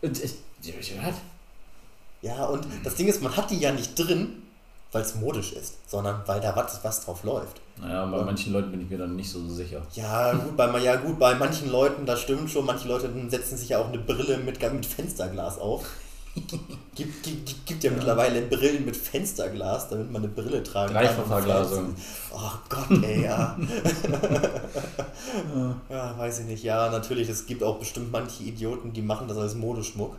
[0.02, 0.34] Und ich
[0.88, 1.14] gehört.
[2.22, 4.42] Ja, und das Ding ist, man hat die ja nicht drin,
[4.90, 7.60] weil es modisch ist, sondern weil da was, was drauf läuft.
[7.80, 9.82] Naja, bei manchen Leuten bin ich mir dann nicht so sicher.
[9.92, 13.70] Ja, gut, bei, ja, gut, bei manchen Leuten, das stimmt schon, manche Leute setzen sich
[13.70, 15.84] ja auch eine Brille mit, mit Fensterglas auf.
[16.94, 21.94] Gibt, gibt, gibt ja, mittlerweile Brillen mit Fensterglas, damit man eine Brille tragen Dreifachverglasung.
[22.30, 23.56] Oh Gott, ey, ja.
[25.88, 26.62] ja, weiß ich nicht.
[26.62, 30.14] Ja, natürlich, es gibt auch bestimmt manche Idioten, die machen das als Modeschmuck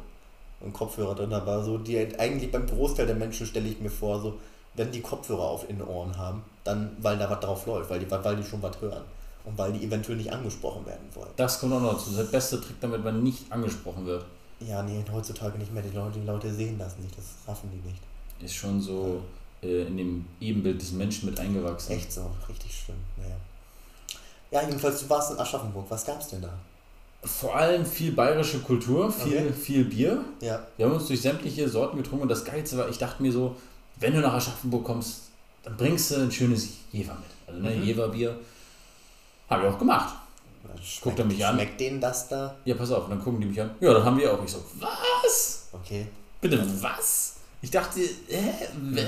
[0.60, 4.20] und Kopfhörer drin, aber so die eigentlich beim Großteil der Menschen stelle ich mir vor,
[4.20, 4.40] so
[4.78, 8.00] wenn die Kopfhörer auf in den Ohren haben, dann weil da was drauf läuft, weil
[8.00, 9.04] die, weil die schon was hören
[9.44, 11.30] und weil die eventuell nicht angesprochen werden wollen.
[11.36, 12.12] Das kommt auch noch dazu.
[12.12, 14.24] Der beste Trick, damit man nicht angesprochen wird,
[14.60, 15.84] Ja, nee, heutzutage nicht mehr.
[15.84, 18.02] Die Leute, die Leute sehen das nicht, das raffen die nicht.
[18.40, 19.22] ist schon so
[19.64, 21.92] äh, in dem Ebenbild des Menschen mit eingewachsen.
[21.94, 22.98] Echt so, richtig schlimm.
[23.18, 23.36] Naja.
[24.52, 25.86] Ja, jedenfalls, du warst in Aschaffenburg.
[25.90, 26.54] Was gab's denn da?
[27.24, 29.52] Vor allem viel bayerische Kultur, viel, Okay.
[29.54, 30.24] viel Bier.
[30.40, 33.32] Ja, Wir haben uns durch sämtliche Sorten getrunken und das Geilste war, ich dachte mir
[33.32, 33.56] so,
[34.00, 35.22] wenn du nach Aschaffenburg kommst,
[35.64, 37.24] dann bringst du ein schönes Jever mit.
[37.48, 37.84] Also ne, Mhm.
[37.84, 38.38] Jeverbier.
[39.50, 40.14] Habe ich auch gemacht.
[41.02, 41.56] Guckt er mich an?
[41.56, 42.56] Schmeckt denen das da?
[42.66, 43.72] Ja, pass auf, und dann gucken die mich an.
[43.80, 44.44] Ja, das haben wir auch.
[44.44, 45.68] Ich so, was?
[45.72, 46.08] Okay.
[46.42, 47.36] Bitte, was?
[47.62, 48.54] Ich dachte, hä?
[48.96, 49.08] Hä?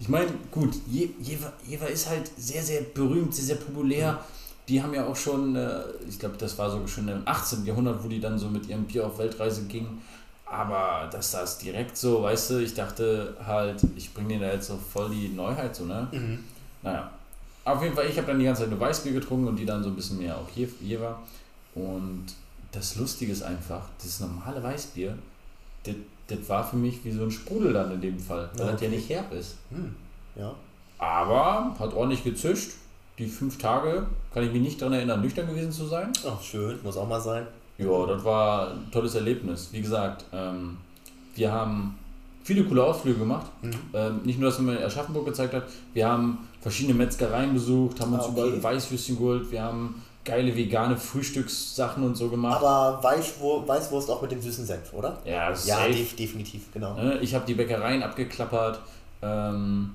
[0.00, 4.18] Ich meine, gut, Je Jever, Jever ist halt sehr, sehr berühmt, sehr, sehr populär.
[4.68, 7.66] Die haben ja auch schon, äh, ich glaube, das war sogar schon im 18.
[7.66, 10.02] Jahrhundert, wo die dann so mit ihrem Bier auf Weltreise gingen.
[10.54, 14.68] Aber dass das direkt so, weißt du, ich dachte halt, ich bringe denen da jetzt
[14.68, 16.06] so voll die Neuheit so, ne?
[16.12, 16.44] Mhm.
[16.82, 17.10] Naja.
[17.64, 19.82] Auf jeden Fall, ich habe dann die ganze Zeit nur Weißbier getrunken und die dann
[19.82, 21.18] so ein bisschen mehr auch Je- Jever.
[21.74, 22.26] Und
[22.72, 25.16] das Lustige ist einfach, das normale Weißbier,
[25.84, 25.94] das,
[26.28, 28.80] das war für mich wie so ein Sprudel dann in dem Fall, weil Ja, das
[28.82, 29.56] ja nicht herb ist.
[29.70, 29.94] Hm.
[30.36, 30.54] Ja.
[30.98, 32.72] Aber hat ordentlich gezischt.
[33.18, 36.12] Die fünf Tage kann ich mich nicht daran erinnern, nüchtern gewesen zu sein.
[36.28, 36.78] Ach, schön.
[36.82, 37.46] Muss auch mal sein.
[37.78, 39.68] Ja, das war ein tolles Erlebnis.
[39.72, 40.76] Wie gesagt, ähm,
[41.34, 41.98] wir haben
[42.44, 43.46] viele coole Ausflüge gemacht.
[43.62, 43.70] Mhm.
[43.92, 48.12] Ähm, nicht nur, dass man in Aschaffenburg gezeigt hat, wir haben verschiedene Metzgereien besucht, haben
[48.14, 48.40] uns Ah, okay.
[48.48, 52.62] überall Weißwürstchen geholt, wir haben geile vegane Frühstückssachen und so gemacht.
[52.62, 55.18] Aber Weißwurst, Weißwurst auch mit dem süßen Senf, oder?
[55.24, 56.94] ja, Ja, def definitiv, genau.
[56.94, 57.18] Ne?
[57.20, 58.80] Ich habe die Bäckereien abgeklappert.
[59.20, 59.94] Ähm,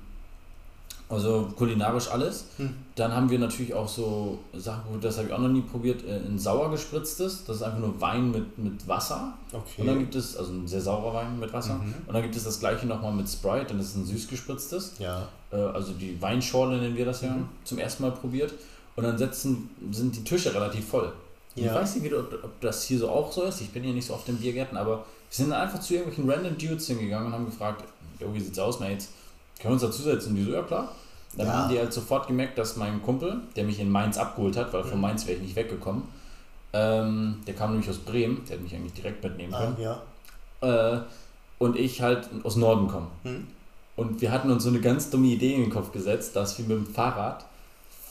[1.10, 2.46] also kulinarisch alles.
[2.58, 2.74] Hm.
[2.96, 6.18] Dann haben wir natürlich auch so Sachen, das habe ich auch noch nie probiert, äh,
[6.18, 7.46] ein sauer gespritztes.
[7.46, 9.34] Das ist einfach nur Wein mit, mit Wasser.
[9.52, 9.82] Okay.
[9.82, 11.76] Und dann gibt es, also ein sehr saurer Wein mit Wasser.
[11.76, 11.94] Mhm.
[12.06, 14.94] Und dann gibt es das gleiche nochmal mit Sprite, dann ist es ein süß gespritztes.
[15.00, 15.28] ja.
[15.52, 17.50] Äh, also die Weinschorle nennen wir das ja, Mhm.
[17.64, 18.54] zum ersten Mal probiert.
[18.96, 21.12] Und dann setzen, sind die Tische relativ voll.
[21.56, 21.74] Ich Ja.
[21.74, 23.60] weiß nicht, ob, ob das hier so auch so ist.
[23.62, 26.56] Ich bin hier nicht so oft in Biergärten, aber wir sind einfach zu irgendwelchen random
[26.58, 27.84] Dudes hingegangen und haben gefragt,
[28.20, 29.10] jo, wie sieht's aus, Mates?
[29.60, 30.36] Können wir uns dazusetzen?
[30.36, 30.92] Die so, ja klar.
[31.38, 31.54] Dann Ja.
[31.54, 34.84] haben die halt sofort gemerkt, dass mein Kumpel, der mich in Mainz abgeholt hat, weil
[34.84, 35.02] von Mhm.
[35.02, 36.04] Mainz wäre ich nicht weggekommen,
[36.74, 40.96] ähm, der kam nämlich aus Bremen, der hätte mich eigentlich direkt mitnehmen Ah, können, ja.
[40.96, 41.02] äh,
[41.60, 43.08] und ich halt aus Norden komme.
[43.24, 43.48] Hm.
[43.96, 46.66] Und wir hatten uns so eine ganz dumme Idee in den Kopf gesetzt, dass wir
[46.66, 47.44] mit dem Fahrrad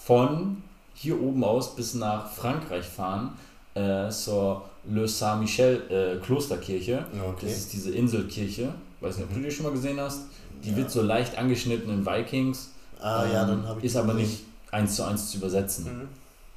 [0.04, 0.62] von
[0.94, 3.30] hier oben aus bis nach Frankreich fahren,
[3.74, 5.82] äh, zur Le Saint-Michel
[6.20, 7.04] äh, Klosterkirche.
[7.30, 7.46] Okay.
[7.46, 8.74] Das ist diese Inselkirche.
[9.00, 10.22] Weiß nicht, ob du die schon mal gesehen hast.
[10.64, 10.76] Die Ja.
[10.76, 12.70] wird so leicht angeschnitten in Vikings.
[13.00, 15.84] Ah, ja, ähm, dann habe ich Ist aber nicht eins zu eins zu übersetzen.
[15.84, 16.08] Mhm.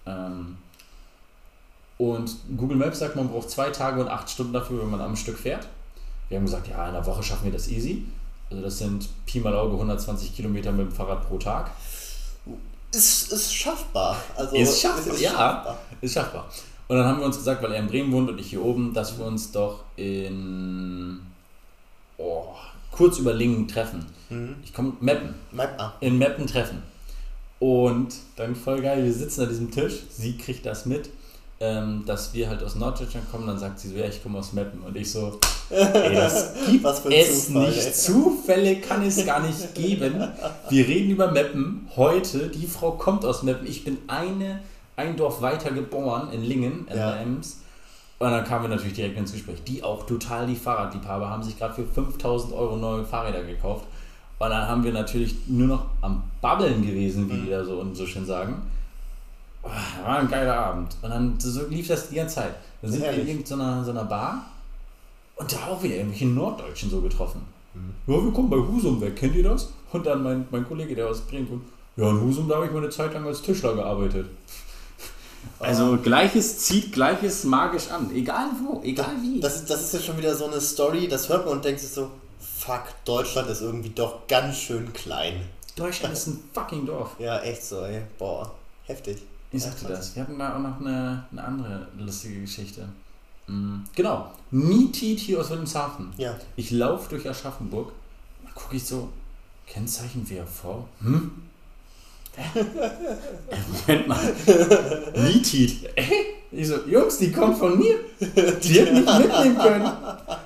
[0.06, 0.58] Ähm,
[1.98, 5.16] und Google Maps sagt, man braucht zwei Tage und acht Stunden dafür, wenn man am
[5.16, 5.68] Stück fährt.
[6.30, 8.06] Wir haben gesagt, ja, in einer Woche schaffen wir das easy.
[8.50, 11.72] Also das sind Pi mal Auge 120 Kilometer mit dem Fahrrad pro Tag.
[12.92, 14.18] Ist, ist schaffbar.
[14.36, 15.30] Also, Ist schaffbar, ja.
[15.32, 15.78] schaffbar.
[16.02, 16.50] Ist schaffbar.
[16.88, 18.94] Und dann haben wir uns gesagt, weil er in Bremen wohnt und ich hier oben,
[18.94, 21.22] dass wir uns doch in
[22.18, 22.48] oh,
[22.92, 24.06] kurz über Lingen treffen.
[24.30, 24.56] Mhm.
[24.64, 25.36] Ich komme Meppen.
[25.52, 25.94] Map, ah.
[26.00, 26.84] in Meppen treffen.
[27.60, 31.10] Und dann voll geil, wir sitzen an diesem Tisch, sie kriegt das mit,
[31.60, 34.52] ähm, dass wir halt aus Norddeutschland kommen, dann sagt sie so, ja, ich komme aus
[34.54, 34.82] Meppen.
[34.82, 37.86] Und ich so, ey, das gibt Was für ein es Zufall, nicht.
[37.86, 37.94] ey.
[37.94, 40.28] Zufälle kann es gar nicht geben.
[40.70, 44.62] Wir reden über Meppen heute, die Frau kommt aus Meppen, ich bin eine,
[44.96, 47.16] ein Dorf weiter geboren, in Lingen, in Ja.
[47.18, 47.58] Ems.
[48.22, 49.64] Und dann kamen wir natürlich direkt ins Gespräch.
[49.64, 53.86] Die auch total die Fahrradliebhaber haben sich gerade für 5000 Euro neue Fahrräder gekauft.
[54.38, 57.44] Und dann haben wir natürlich nur noch am Babbeln gewesen, wie Mhm.
[57.46, 58.62] die da so, und so schön sagen.
[59.64, 59.70] Oh,
[60.06, 60.96] War ein geiler Abend.
[61.02, 62.56] Und dann so lief das die ganze Zeit.
[62.82, 63.30] Dann sind wir in Herrlich.
[63.36, 64.46] irgendeiner so einer Bar
[65.36, 67.42] und da auch wieder irgendwelche Norddeutschen so getroffen.
[67.74, 68.14] Mhm.
[68.14, 69.74] Ja, wir kommen bei Husum weg, kennt ihr das?
[69.94, 71.64] Und dann mein, mein Kollege, der aus Bremen kommt,
[71.98, 74.28] ja, in Husum, da habe ich mal eine Zeit lang als Tischler gearbeitet.
[75.60, 78.10] Also gleiches zieht gleiches magisch an.
[78.16, 79.40] Egal wo, egal wie.
[79.40, 81.80] Das, ist- das ist ja schon wieder so eine Story, das hört man und denkt
[81.82, 85.42] sich so, fuck, Deutschland ist irgendwie doch ganz schön klein.
[85.76, 87.16] Deutschland ist ein fucking Dorf.
[87.20, 88.02] Ja, echt so, ey.
[88.18, 88.52] Boah,
[88.86, 89.18] heftig.
[89.52, 90.16] Ich sagte das.
[90.16, 92.88] Wir hatten da auch noch eine, eine andere lustige Geschichte.
[93.48, 94.32] Mm, Genau.
[94.52, 96.12] Mietit hier aus Wilhelmshaven.
[96.18, 96.36] Ja.
[96.56, 97.92] Ich laufe durch Aschaffenburg,
[98.56, 99.10] gucke ich so,
[99.68, 100.86] Kennzeichen WRV.
[101.02, 101.32] Hm?
[103.88, 104.34] Moment mal.
[105.16, 105.90] Mietit.
[105.96, 106.04] Äh?
[106.52, 107.96] Ich so, Jungs, die kommt von mir.
[108.20, 109.92] Die hätten mich mitnehmen können.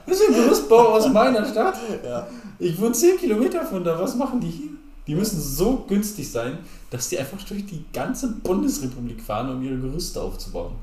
[0.06, 1.78] Das ist ein Gerüstbau aus meiner Stadt.
[2.04, 2.28] Ja.
[2.60, 4.00] Ich wohne 10 Kilometer von da.
[4.00, 4.69] Was machen die hier?
[5.08, 9.78] Die müssen so günstig sein, dass die einfach durch die ganze Bundesrepublik fahren, um ihre
[9.78, 10.74] Gerüste aufzubauen.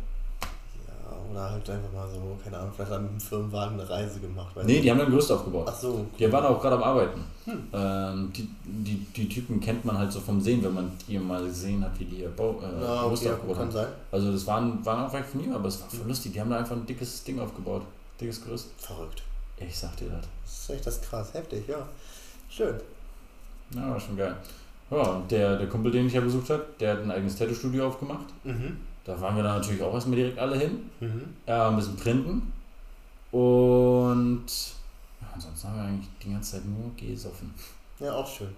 [1.34, 1.40] Ja.
[1.40, 4.54] Oder halt einfach mal so, keine Ahnung, vielleicht haben im Firmenwagen eine Reise gemacht.
[4.64, 5.66] Nee, die haben dann Gerüste aufgebaut.
[5.68, 6.06] Ach so.
[6.18, 7.24] Die waren auch gerade am Arbeiten.
[7.44, 7.68] Hm.
[7.72, 11.44] Ähm, die, die, die Typen kennt man halt so vom Sehen, wenn man die mal
[11.44, 13.72] gesehen hat, wie die ihr Bau, äh, Ja, Gerüste okay, ja, aufgebaut kann haben.
[13.72, 13.88] sein.
[14.10, 16.32] Also das waren, waren auch weit von mir, aber es war voll lustig.
[16.32, 17.82] Die haben da einfach ein dickes Ding aufgebaut.
[18.20, 18.68] Dickes Gerüst.
[18.78, 19.22] Verrückt.
[19.58, 20.26] Ich sag dir das.
[20.44, 21.86] Das ist echt das krass, heftig, ja.
[22.48, 22.74] Schön.
[23.74, 24.36] Ja, war schon geil.
[24.90, 27.86] Ja, und der, der Kumpel, den ich ja besucht hat, der hat ein eigenes Tattoo-Studio
[27.88, 28.26] aufgemacht.
[28.44, 28.76] Mhm.
[29.04, 30.90] Da waren wir dann natürlich auch erstmal direkt alle hin.
[31.00, 31.24] Mhm.
[31.46, 32.52] Ja, ein bisschen printen.
[33.32, 34.44] Und
[35.20, 37.52] ja, ansonsten haben wir eigentlich die ganze Zeit nur gesoffen.
[37.98, 38.54] Ja, auch schön.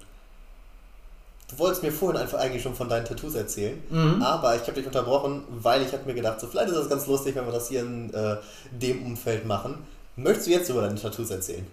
[1.50, 4.22] Du wolltest mir vorhin einfach eigentlich schon von deinen Tattoos erzählen, Mhm.
[4.22, 7.06] aber ich habe dich unterbrochen, weil ich habe mir gedacht, so vielleicht ist das ganz
[7.06, 8.36] lustig, wenn wir das hier in äh,
[8.72, 9.76] dem Umfeld machen.
[10.16, 11.66] Möchtest du jetzt über deine Tattoos erzählen?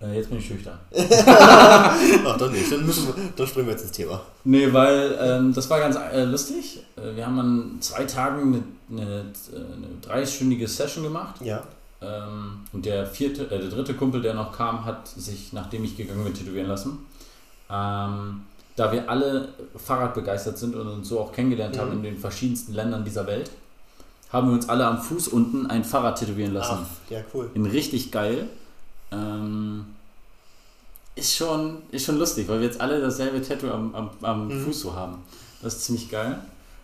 [0.00, 0.78] Äh, jetzt bin ich schüchtern.
[0.94, 4.20] Ach, dann nicht, dann, müssen wir, dann springen wir jetzt ins Thema.
[4.44, 6.80] Nee, weil ähm, das war ganz äh, lustig.
[6.96, 11.36] Äh, wir haben an zwei Tagen eine, eine, eine 30-stündige Session gemacht.
[11.42, 11.62] Ja.
[12.02, 15.96] Ähm, und der vierte, äh, der dritte Kumpel, der noch kam, hat sich, nachdem ich
[15.96, 16.98] gegangen bin, tätowieren lassen.
[17.70, 18.42] Ähm,
[18.76, 21.96] da wir alle Fahrradbegeistert sind und uns so auch kennengelernt haben Mhm.
[21.96, 23.50] in den verschiedensten Ländern dieser Welt,
[24.30, 26.80] haben wir uns alle am Fuß unten ein Fahrrad tätowieren lassen.
[26.82, 27.48] Ach, ja, cool.
[27.54, 28.48] In richtig geil.
[29.12, 29.86] Ähm,
[31.14, 34.64] ist, schon, ist schon lustig, weil wir jetzt alle dasselbe Tattoo am, am, am Mhm.
[34.64, 35.18] Fuß so haben.
[35.62, 36.38] Das ist ziemlich geil.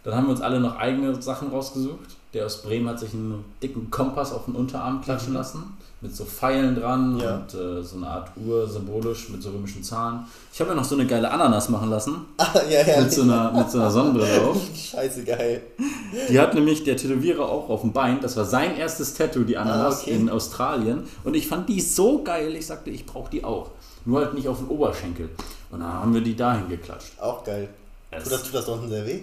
[0.04, 2.16] Dann haben wir uns alle noch eigene Sachen rausgesucht.
[2.34, 5.36] Der aus Bremen hat sich einen dicken Kompass auf den Unterarm klatschen Mhm.
[5.36, 5.76] lassen.
[6.02, 7.36] Mit so Pfeilen dran Ja.
[7.36, 10.26] und äh, so eine Art Uhr symbolisch mit so römischen Zahlen.
[10.52, 12.16] Ich habe mir noch so eine geile Ananas machen lassen.
[12.38, 13.00] Ah, ja, ja.
[13.02, 14.56] Mit so einer, mit so einer Sonnenbrille auf.
[14.74, 15.62] Scheiße geil.
[16.28, 18.20] Die hat nämlich der Tätowierer auch auf dem Bein.
[18.20, 20.10] Das war sein erstes Tattoo, die Ananas Ah, okay.
[20.16, 21.04] in Australien.
[21.22, 23.70] Und ich fand die so geil, ich sagte, ich brauche die auch.
[24.04, 25.28] Nur halt nicht auf den Oberschenkel.
[25.70, 27.12] Und dann haben wir die dahin geklatscht.
[27.20, 27.68] Auch geil.
[28.10, 29.20] Es- Tut das, tut das da unten sehr weh?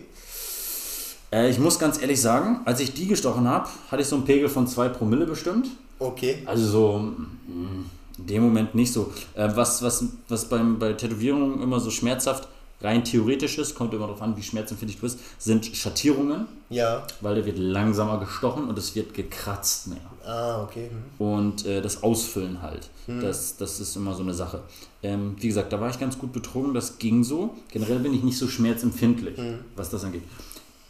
[1.32, 4.24] Äh, ich muss ganz ehrlich sagen, als ich die gestochen habe, hatte ich so einen
[4.26, 5.68] Pegel von 2 Promille bestimmt.
[6.00, 6.44] Okay.
[6.46, 7.86] Also so mm,
[8.20, 9.12] in dem Moment nicht so.
[9.36, 12.48] Äh, was, was, was beim, bei Tätowierungen immer so schmerzhaft
[12.82, 17.06] rein theoretisch ist, kommt immer darauf an, wie schmerzempfindlich du bist, sind Schattierungen, Ja.
[17.20, 19.98] weil der wird langsamer gestochen und es wird gekratzt mehr.
[20.26, 20.90] Ah, okay.
[20.90, 21.28] Hm.
[21.28, 22.90] und äh, das Ausfüllen halt.
[23.08, 24.62] Das, das ist immer so eine Sache.
[25.02, 27.56] Ähm, wie gesagt, da war ich ganz gut betrogen, das ging so.
[27.72, 29.36] Generell bin ich nicht so schmerzempfindlich,
[29.76, 30.22] was das angeht.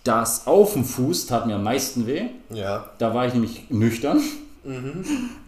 [0.03, 2.23] Das auf dem Fuß tat mir am meisten weh.
[2.53, 2.89] Ja.
[2.97, 4.19] Da war ich nämlich nüchtern.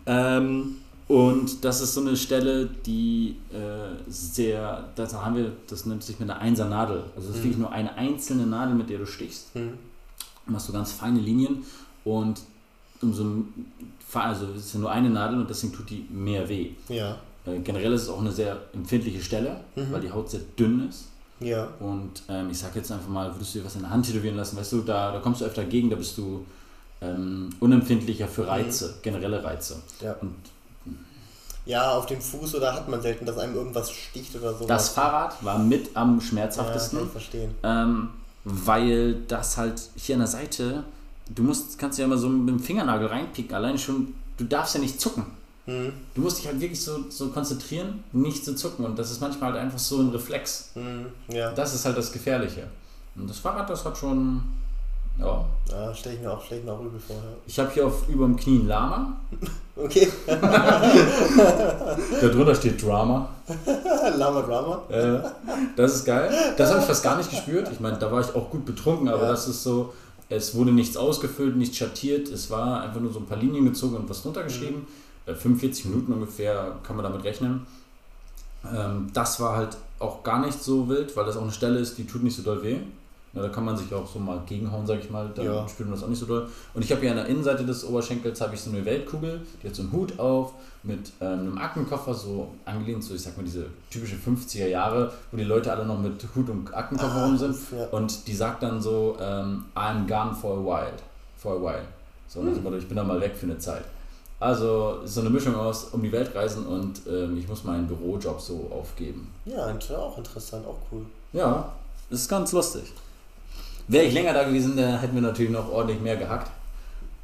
[0.06, 6.04] Ähm, und das ist so eine Stelle, die äh, sehr, da haben wir, das nennt
[6.04, 7.04] sich mit einer Einser Nadel.
[7.16, 9.56] Also das ist wirklich nur eine einzelne Nadel, mit der du stichst.
[9.56, 9.74] Mhm.
[10.46, 11.66] Machst du ganz feine Linien
[12.06, 12.42] und
[13.02, 13.26] umso,
[14.14, 16.72] also es ist ja nur eine Nadel und deswegen tut die mehr weh.
[16.88, 17.18] Ja.
[17.46, 21.08] Äh, generell ist es auch eine sehr empfindliche Stelle, weil die Haut sehr dünn ist.
[21.42, 21.68] Ja.
[21.80, 24.38] Und ähm, ich sag jetzt einfach mal, würdest du dir was in der Hand tätowieren
[24.38, 26.46] lassen, weißt du, da, da kommst du öfter gegen, da bist du
[27.02, 29.78] ähm, unempfindlicher für Reize, generelle Reize.
[30.02, 30.14] Ja.
[30.22, 30.36] Und
[31.66, 34.66] Ja, auf dem Fuß oder hat man selten, dass einem irgendwas sticht oder so.
[34.66, 37.56] das Fahrrad war mit am ja, schmerzhaftesten, kann ich verstehen.
[37.64, 38.10] ähm,
[38.44, 40.84] weil das halt hier an der Seite,
[41.30, 44.82] du musst, kannst ja immer so mit dem Fingernagel reinpicken, allein schon, du darfst ja
[44.82, 45.26] nicht zucken.
[45.68, 45.94] Mhm.
[46.16, 48.84] Du musst dich halt wirklich so, so konzentrieren, nicht zu zucken.
[48.84, 50.72] Und das ist manchmal halt einfach so ein Reflex.
[50.74, 51.06] Mhm.
[51.32, 51.52] Ja.
[51.52, 52.66] Das ist halt das Gefährliche.
[53.16, 54.42] Und das Fahrrad, das hat schon.
[55.22, 55.46] Ja.
[55.70, 57.16] ja stelle ich mir auch, stell ich mir auch übel vor.
[57.16, 57.22] Ja.
[57.48, 59.14] Ich habe hier auf über dem Knie ein Lama.
[59.74, 60.08] Okay.
[62.22, 63.30] Darunter steht Drama.
[64.18, 64.82] Lama Drama.
[64.90, 65.20] Äh,
[65.76, 66.30] das ist geil.
[66.58, 67.70] Das habe ich fast gar nicht gespürt.
[67.72, 69.30] Ich meine, da war ich auch gut betrunken, aber Ja.
[69.30, 69.94] das ist so.
[70.30, 72.30] Es wurde nichts ausgefüllt, nichts schattiert.
[72.30, 74.88] Es war einfach nur so ein paar Linien gezogen und was drunter geschrieben.
[75.26, 77.66] Äh, 45 Minuten ungefähr kann man damit rechnen.
[78.72, 81.98] Ähm, das war halt auch gar nicht so wild, weil das auch eine Stelle ist,
[81.98, 82.78] die tut nicht so doll weh.
[83.34, 85.68] Ja, da kann man sich auch so mal gegenhauen, sag ich mal, dann Ja.
[85.68, 86.48] spürt man das auch nicht so doll.
[86.74, 89.68] Und ich habe hier an der Innenseite des Oberschenkels habe ich so eine Weltkugel, die
[89.68, 90.52] hat so einen Hut auf
[90.84, 95.38] mit ähm, einem Aktenkoffer, so angelehnt, so ich sag mal diese typische 50er Jahre, wo
[95.38, 97.56] die Leute alle noch mit Hut und Aktenkoffer rum sind.
[97.78, 97.86] ja.
[97.92, 100.94] Und die sagt dann so, ähm, I'm gone for a while.
[101.38, 101.86] For a while.
[102.28, 103.84] So, dem Motto, ich bin dann mal weg für eine Zeit.
[104.42, 107.88] Also ist so eine Mischung aus um die Welt reisen und ähm, ich muss meinen
[107.88, 109.32] Bürojob so aufgeben.
[109.46, 111.06] Ja, int- auch interessant, auch cool.
[111.32, 111.72] Ja,
[112.10, 112.92] ist ganz lustig.
[113.88, 116.50] Wäre ich länger da gewesen, dann hätten wir natürlich noch ordentlich mehr gehackt.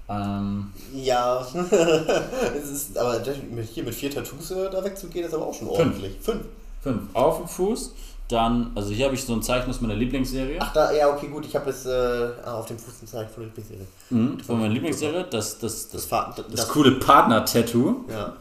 [0.09, 1.45] Ähm, Ja,
[2.61, 3.35] es ist, aber das
[3.73, 5.79] hier mit vier Tattoos äh, da wegzugehen, ist aber auch schon Fünf.
[5.79, 6.15] ordentlich.
[6.21, 6.41] Fünf.
[6.81, 7.93] fünf auf dem Fuß,
[8.29, 10.57] dann, also hier habe ich so ein Zeichen aus meiner Lieblingsserie.
[10.61, 13.47] Ach, da, ja, okay, gut, ich habe es äh, auf dem Fuß gezeigt von der
[13.47, 13.85] Lieblingsserie.
[14.09, 18.05] Mhm, von meiner Lieblingsserie, das, das, Das, das, Fahr- das, das coole Partner-Tattoo.
[18.09, 18.33] Ja.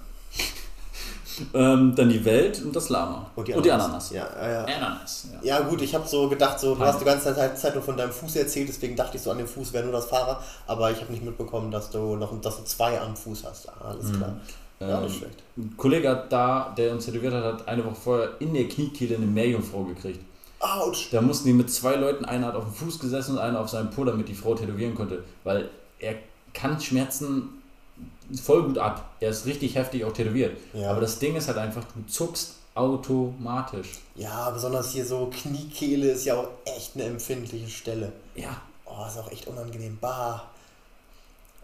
[1.55, 3.31] Ähm, dann die Welt und das Lama.
[3.35, 4.11] Und die Und die Ananas.
[4.11, 4.11] Ananas.
[4.11, 4.77] Ja, ja, ja.
[4.77, 5.59] Ananas, ja.
[5.59, 7.97] Ja gut, ich habe so gedacht, so, du hast die ganze Zeit, Zeit nur von
[7.97, 10.91] deinem Fuß erzählt, deswegen dachte ich so, an dem Fuß wäre nur das Fahrrad, aber
[10.91, 13.69] ich habe nicht mitbekommen, dass du noch dass du zwei am Fuß hast.
[13.69, 14.37] Ah, alles klar.
[14.81, 15.43] Ja, Ähm, nicht schlecht.
[15.57, 19.17] Ein Kollege hat da, der uns tätowiert hat, hat eine Woche vorher in der Kniekehle
[19.17, 20.21] eine Meerjungfrau gekriegt.
[20.59, 21.09] Autsch!
[21.13, 23.69] Da mussten die mit zwei Leuten, einer hat auf dem Fuß gesessen und einer auf
[23.69, 25.23] seinem Po, damit die Frau tätowieren konnte.
[25.45, 25.69] Weil
[25.99, 26.15] er
[26.55, 27.56] kann Schmerzen
[28.43, 29.11] voll gut ab.
[29.21, 30.57] Er ist richtig heftig auch tätowiert.
[30.73, 30.91] Ja.
[30.91, 33.89] Aber das Ding ist halt einfach, du zuckst automatisch.
[34.15, 38.13] Ja, besonders hier so Kniekehle ist ja auch echt eine empfindliche Stelle.
[38.35, 38.61] Ja.
[38.85, 39.97] Oh, ist auch echt unangenehm.
[40.01, 40.45] Bah.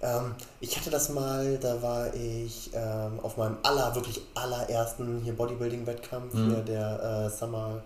[0.01, 5.35] Ähm, ich hatte das mal, da war ich ähm, auf meinem aller, wirklich allerersten hier
[5.37, 6.46] Bodybuilding-Wettkampf, Mhm.
[6.48, 7.83] hier der äh, Summer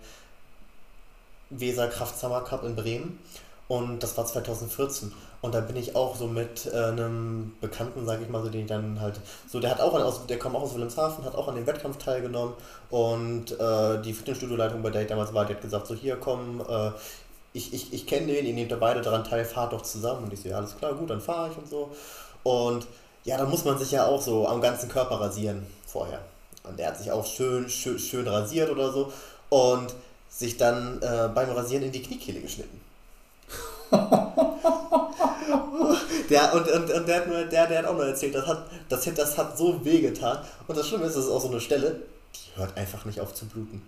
[1.49, 3.19] Weser Kraft Summer Cup in Bremen.
[3.67, 5.11] Und das war 2014.
[5.41, 8.61] Und da bin ich auch so mit äh, einem Bekannten, sage ich mal, so den
[8.61, 11.35] ich dann halt, so der hat auch an, aus, der kommt auch aus Wilhelmshaven, hat
[11.35, 12.53] auch an dem Wettkampf teilgenommen.
[12.89, 16.61] Und äh, die Fitnessstudio-Leitung, bei der ich damals war, die hat gesagt, so hier komm,
[16.67, 16.91] äh,
[17.53, 20.25] ich, ich, ich kenne den, ihr nehmt da beide daran teil, fahrt doch zusammen.
[20.25, 21.91] Und ich so, ja, alles klar, gut, dann fahre ich und so.
[22.43, 22.87] Und
[23.23, 26.21] ja, da muss man sich ja auch so am ganzen Körper rasieren vorher.
[26.63, 29.11] Und er hat sich auch schön, schön, schön rasiert oder so.
[29.49, 29.93] Und
[30.29, 32.76] sich dann äh, beim Rasieren in die Kniekehle geschnitten.
[36.29, 38.65] Der, und, und, und der, hat nur, der, der hat auch nur erzählt, das hat,
[38.89, 40.39] das, das hat so weh getan.
[40.67, 42.01] Und das Schlimme ist, das ist auch so eine Stelle,
[42.35, 43.81] die hört einfach nicht auf zu bluten.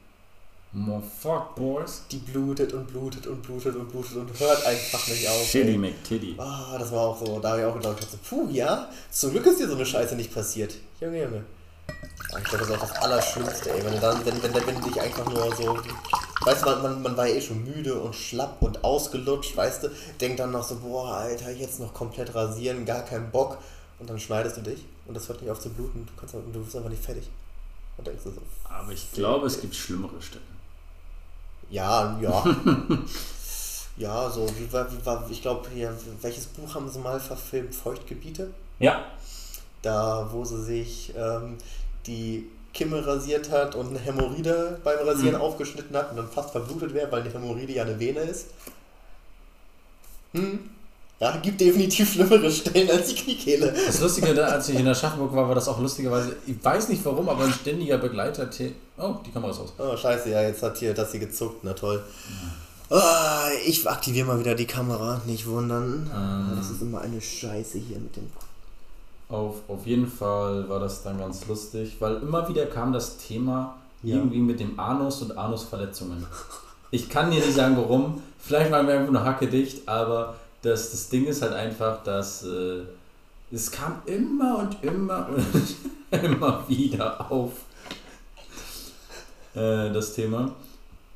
[0.71, 2.03] More fuck, boys.
[2.12, 5.43] Die blutet und blutet und blutet und blutet und hört einfach nicht auf.
[5.43, 5.77] Shitty ey.
[5.77, 6.35] McTitty.
[6.38, 9.47] Ah, das war auch so, da habe ich auch gedacht, so, puh, ja, zum Glück
[9.47, 10.75] ist dir so eine Scheiße nicht passiert.
[11.01, 11.43] Junge, Junge.
[12.38, 14.89] Ich glaube, das ist auch das Allerschlimmste, ey, wenn du dann, wenn, wenn, wenn du
[14.89, 15.78] dich einfach nur so,
[16.45, 19.89] weißt du, man, man, man war eh schon müde und schlapp und ausgelutscht, weißt du,
[20.21, 23.58] denkt dann noch so, boah, Alter, jetzt noch komplett rasieren, gar keinen Bock.
[23.99, 26.63] Und dann schneidest du dich und das hört nicht auf zu bluten, du, kannst, du
[26.63, 27.30] bist einfach nicht fertig.
[27.97, 30.43] Und denkst du so, Aber ich glaube, es gibt schlimmere Stellen.
[31.69, 32.43] ja, ja.
[33.97, 37.75] ja, so, wie war, wie war ich glaube, hier, welches Buch haben sie mal verfilmt?
[37.75, 38.52] Feuchtgebiete?
[38.80, 39.04] Ja.
[39.81, 41.55] Da, wo sie sich ähm,
[42.05, 45.41] die Kimme rasiert hat und eine Hämorrhoide beim Rasieren Mhm.
[45.41, 48.47] aufgeschnitten hat und dann fast verblutet wäre, weil eine Hämorrhoide ja eine Vene ist.
[50.33, 50.59] Hm.
[51.19, 53.73] Ja, gibt definitiv schlimmere Stellen als die Kniekehle.
[53.87, 57.03] Das Lustige, da, als ich in Aschaffenburg war, war das auch lustigerweise, ich weiß nicht
[57.03, 58.49] warum, aber ein ständiger Begleiter.
[58.97, 59.73] Oh, die Kamera ist aus.
[59.77, 62.01] Oh, scheiße, ja, jetzt hat hier das hier gezuckt, na toll.
[62.89, 66.09] Ah, ich aktiviere mal wieder die Kamera, nicht wundern.
[66.15, 66.55] Ähm.
[66.57, 68.27] Das ist immer eine Scheiße hier mit dem.
[69.29, 73.75] Auf, auf jeden Fall war das dann ganz lustig, weil immer wieder kam das Thema
[74.01, 74.15] Ja.
[74.15, 76.25] irgendwie mit dem Anus und Anusverletzungen.
[76.91, 78.23] Ich kann dir nicht sagen, warum.
[78.39, 82.43] Vielleicht waren wir einfach nur hacke dicht, aber das, das Ding ist halt einfach, dass
[82.43, 82.81] äh,
[83.51, 85.75] es kam immer und immer und
[86.23, 87.51] immer wieder auf
[89.53, 90.51] äh, das Thema.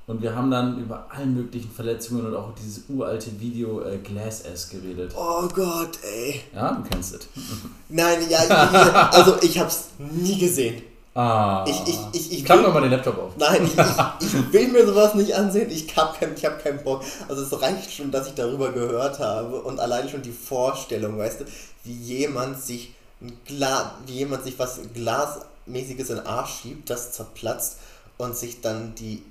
[0.06, 4.44] Und wir haben dann über alle möglichen Verletzungen und auch dieses uralte Video äh, Glass
[4.46, 5.14] Ass geredet.
[5.16, 6.42] Oh Gott, ey.
[6.54, 7.22] Ja, du kennst es.
[7.90, 10.82] Nein, ja, also ich hab's nie gesehen.
[11.16, 11.64] Ah.
[11.68, 13.32] Ich- ich- ich- ich Klapp will- doch mal den Laptop auf.
[13.38, 13.64] Nein,
[14.20, 15.70] ich, ich, ich will mir sowas nicht ansehen.
[15.72, 17.02] Ich hab, kein, ich hab keinen Bock.
[17.30, 21.42] Also es reicht schon, dass ich darüber gehört habe und allein schon die Vorstellung, weißt
[21.42, 21.46] du,
[21.86, 27.14] wie jemand sich ein Gla wie jemand sich was Glasmäßiges in den Arsch schiebt, das
[27.14, 27.78] zerplatzt
[28.18, 29.22] und sich dann die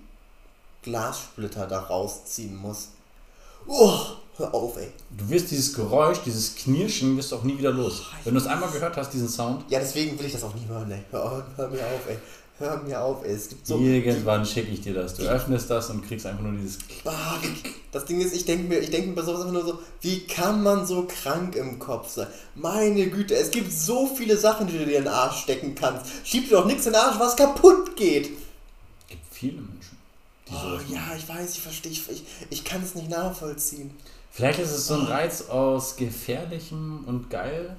[0.83, 2.89] Glassplitter da rausziehen muss.
[3.67, 3.93] Oh,
[4.37, 4.89] hör auf, ey.
[5.17, 8.03] Du wirst dieses Geräusch, dieses Knirschen, wirst du auch nie wieder los.
[8.25, 10.67] Wenn du es einmal gehört hast, diesen Sound, Ja, deswegen will ich das auch nie
[10.67, 11.03] hören, ey.
[11.11, 12.19] Hör, hör mir auf, ey.
[12.59, 13.33] Hör mir auf, ey.
[13.33, 13.79] Es gibt so.
[13.79, 15.15] irgendwann schicke ich dir das.
[15.15, 16.79] Du öffnest das und kriegst einfach nur dieses.
[17.05, 17.35] Ah,
[17.93, 20.21] Das Ding ist, ich denke mir, ich denke mir bei sowas einfach nur so, wie
[20.27, 22.27] kann man so krank im Kopf sein?
[22.55, 26.07] Meine Güte, es gibt so viele Sachen, die du dir in den Arsch stecken kannst.
[26.25, 28.27] Schieb dir doch nichts in den Arsch, was kaputt geht.
[28.27, 29.82] Es gibt viele Menschen,
[30.51, 33.91] Oh, ja, ich weiß, ich verstehe, ich, ich, ich kann es nicht nachvollziehen.
[34.31, 37.77] Vielleicht ist es so ein Reiz aus Gefährlichem und geil.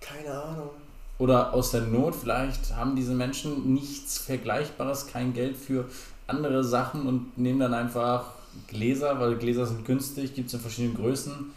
[0.00, 0.70] Keine Ahnung.
[1.18, 2.14] Oder aus der Not.
[2.14, 5.84] Vielleicht haben diese Menschen nichts Vergleichbares, kein Geld für
[6.26, 8.32] andere Sachen und nehmen dann einfach
[8.66, 11.52] Gläser, weil Gläser sind günstig, gibt es in verschiedenen Größen.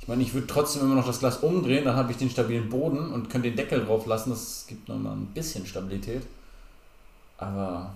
[0.00, 2.68] Ich meine, ich würde trotzdem immer noch das Glas umdrehen, dann habe ich den stabilen
[2.68, 4.30] Boden und könnte den Deckel drauf lassen.
[4.30, 6.22] Das gibt nochmal ein bisschen Stabilität.
[7.38, 7.94] Aber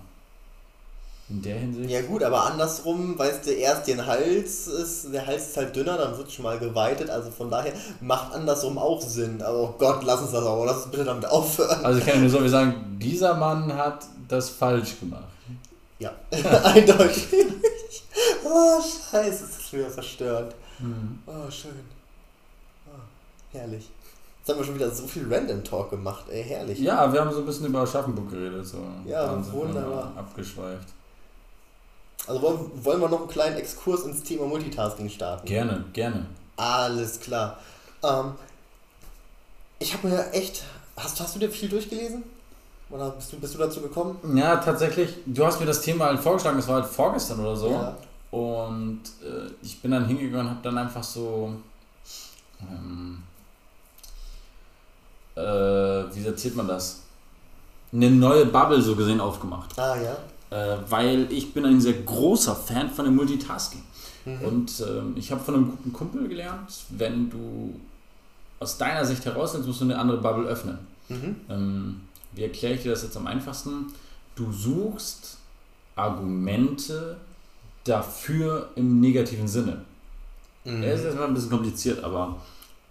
[1.29, 1.89] in der Hinsicht.
[1.89, 5.97] Ja gut, aber andersrum, weißt du, erst den Hals ist, der Hals ist halt dünner,
[5.97, 9.41] dann wird schon mal geweitet, also von daher macht andersrum auch Sinn.
[9.41, 11.83] Aber oh Gott, lass uns das auch, lass uns bitte damit aufhören.
[11.83, 15.25] Also ich kann ja nur so wie sagen, dieser Mann hat das falsch gemacht.
[15.99, 16.11] Ja,
[16.63, 17.27] eindeutig.
[18.45, 20.55] Oh, scheiße, das ist schon wieder verstörend.
[21.25, 21.71] Oh, schön.
[22.87, 22.99] Oh,
[23.51, 23.89] herrlich.
[24.39, 26.79] Jetzt haben wir schon wieder so viel Random Talk gemacht, ey, herrlich.
[26.79, 28.65] Ja, wir haben so ein bisschen über Aschaffenburg geredet.
[28.65, 28.77] So.
[29.05, 30.13] Ja, wunderbar.
[30.15, 30.87] Abgeschweift.
[32.27, 35.47] Also wollen, wollen wir noch einen kleinen Exkurs ins Thema Multitasking starten?
[35.47, 36.25] Gerne, gerne.
[36.57, 37.57] Alles klar.
[38.03, 38.33] Ähm,
[39.79, 40.63] ich habe mir echt.
[40.97, 42.23] Hast, hast du dir viel durchgelesen?
[42.89, 44.17] Oder bist du, bist du dazu gekommen?
[44.35, 47.71] Ja, tatsächlich, du hast mir das Thema halt vorgeschlagen, das war halt vorgestern oder so.
[47.71, 47.97] Ja.
[48.31, 51.53] Und äh, ich bin dann hingegangen und habe dann einfach so,
[52.61, 53.23] ähm,
[55.35, 57.01] äh, wie erzählt man das?
[57.91, 59.77] Eine neue Bubble so gesehen aufgemacht.
[59.77, 60.17] Ah, ja.
[60.49, 63.83] Äh, weil ich bin ein sehr großer Fan von dem Multitasking.
[64.25, 64.41] Mhm.
[64.41, 67.79] Und ähm, ich habe von einem guten Kumpel gelernt, wenn du
[68.59, 70.79] aus deiner Sicht heraus willst, musst du eine andere Bubble öffnen.
[71.09, 71.35] Mhm.
[71.49, 72.01] Ähm,
[72.33, 73.87] wie erkläre ich dir das jetzt am einfachsten?
[74.35, 75.37] Du suchst
[75.95, 77.17] Argumente
[77.83, 79.81] dafür im negativen Sinne.
[80.63, 80.83] Mhm.
[80.83, 82.37] Er ist erstmal ein bisschen kompliziert, aber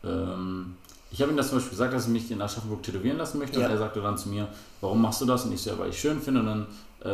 [0.05, 0.75] ähm,
[1.11, 3.61] ich habe ihm das zum Beispiel gesagt, dass ich mich in Aschaffenburg tätowieren lassen möchte.
[3.61, 3.67] Ja.
[3.67, 4.49] Und er sagte dann zu mir,
[4.81, 5.45] warum machst du das?
[5.45, 6.67] Und ich so, ja, weil ich schön finde und dann,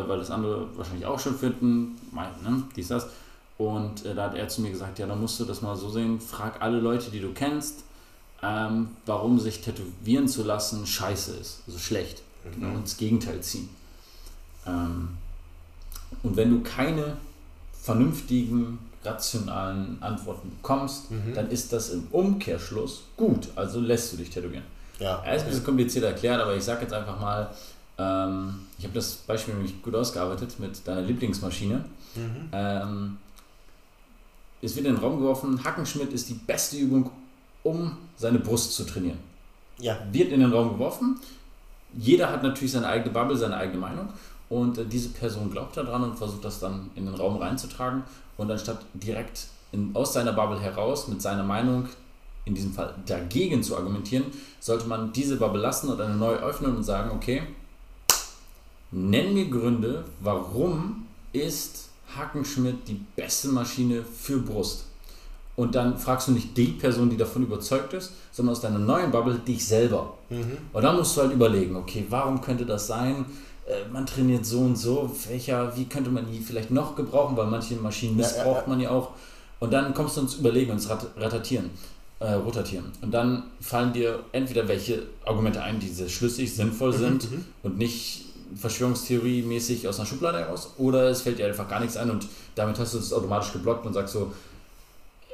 [0.08, 1.98] weil das andere wahrscheinlich auch schön finden.
[2.10, 2.62] Mein, ne?
[2.76, 3.06] Dies, das.
[3.58, 5.88] Und äh, da hat er zu mir gesagt, ja, dann musst du das mal so
[5.88, 7.84] sehen, frag alle Leute, die du kennst,
[8.42, 12.22] ähm, warum sich tätowieren zu lassen scheiße ist, also schlecht.
[12.54, 13.68] Genau, ins Gegenteil ziehen.
[14.66, 15.10] Ähm,
[16.22, 17.16] und wenn du keine
[17.72, 21.34] vernünftigen, rationalen Antworten bekommst, mhm.
[21.34, 23.48] dann ist das im Umkehrschluss gut.
[23.56, 24.64] Also lässt du dich tätowieren.
[24.98, 25.22] Ja.
[25.24, 27.50] Er ist ein bisschen kompliziert erklärt, aber ich sage jetzt einfach mal,
[27.98, 31.84] ähm, ich habe das Beispiel nämlich gut ausgearbeitet mit deiner Lieblingsmaschine.
[32.14, 32.48] Mhm.
[32.52, 33.18] Ähm,
[34.60, 37.10] es wird in den Raum geworfen, Hackenschmidt ist die beste Übung,
[37.62, 39.18] um seine Brust zu trainieren.
[39.78, 39.98] Ja.
[40.12, 41.18] Wird in den Raum geworfen.
[41.96, 44.08] Jeder hat natürlich seine eigene Bubble, seine eigene Meinung.
[44.48, 48.04] Und äh, diese Person glaubt daran und versucht das dann in den Raum reinzutragen.
[48.36, 51.88] Und anstatt direkt in, aus seiner Bubble heraus mit seiner Meinung,
[52.44, 54.24] in diesem Fall dagegen zu argumentieren,
[54.60, 57.42] sollte man diese Bubble lassen und eine neue öffnen und sagen, okay,
[58.92, 64.84] nenn mir Gründe, warum ist Hackenschmidt die beste Maschine für Brust.
[65.54, 69.10] Und dann fragst du nicht die Person, die davon überzeugt ist, sondern aus deiner neuen
[69.10, 70.14] Bubble dich selber.
[70.30, 70.58] Mhm.
[70.72, 73.26] Und dann musst du halt überlegen, okay, warum könnte das sein?
[73.66, 77.46] Äh, man trainiert so und so, welcher, wie könnte man die vielleicht noch gebrauchen, weil
[77.46, 78.68] manche Maschinen missbraucht ja, ja, ja.
[78.68, 79.10] man ja auch.
[79.60, 81.70] Und dann kommst du ins Überlegen, ins Ratatieren,
[82.18, 82.86] äh, Rotatieren.
[83.02, 87.44] Und dann fallen dir entweder welche Argumente ein, die sehr schlüssig, sinnvoll mhm, sind mhm.
[87.62, 88.24] und nicht
[88.56, 92.78] Verschwörungstheorie-mäßig aus einer Schublade heraus oder es fällt dir einfach gar nichts ein und damit
[92.78, 94.32] hast du es automatisch geblockt und sagst so,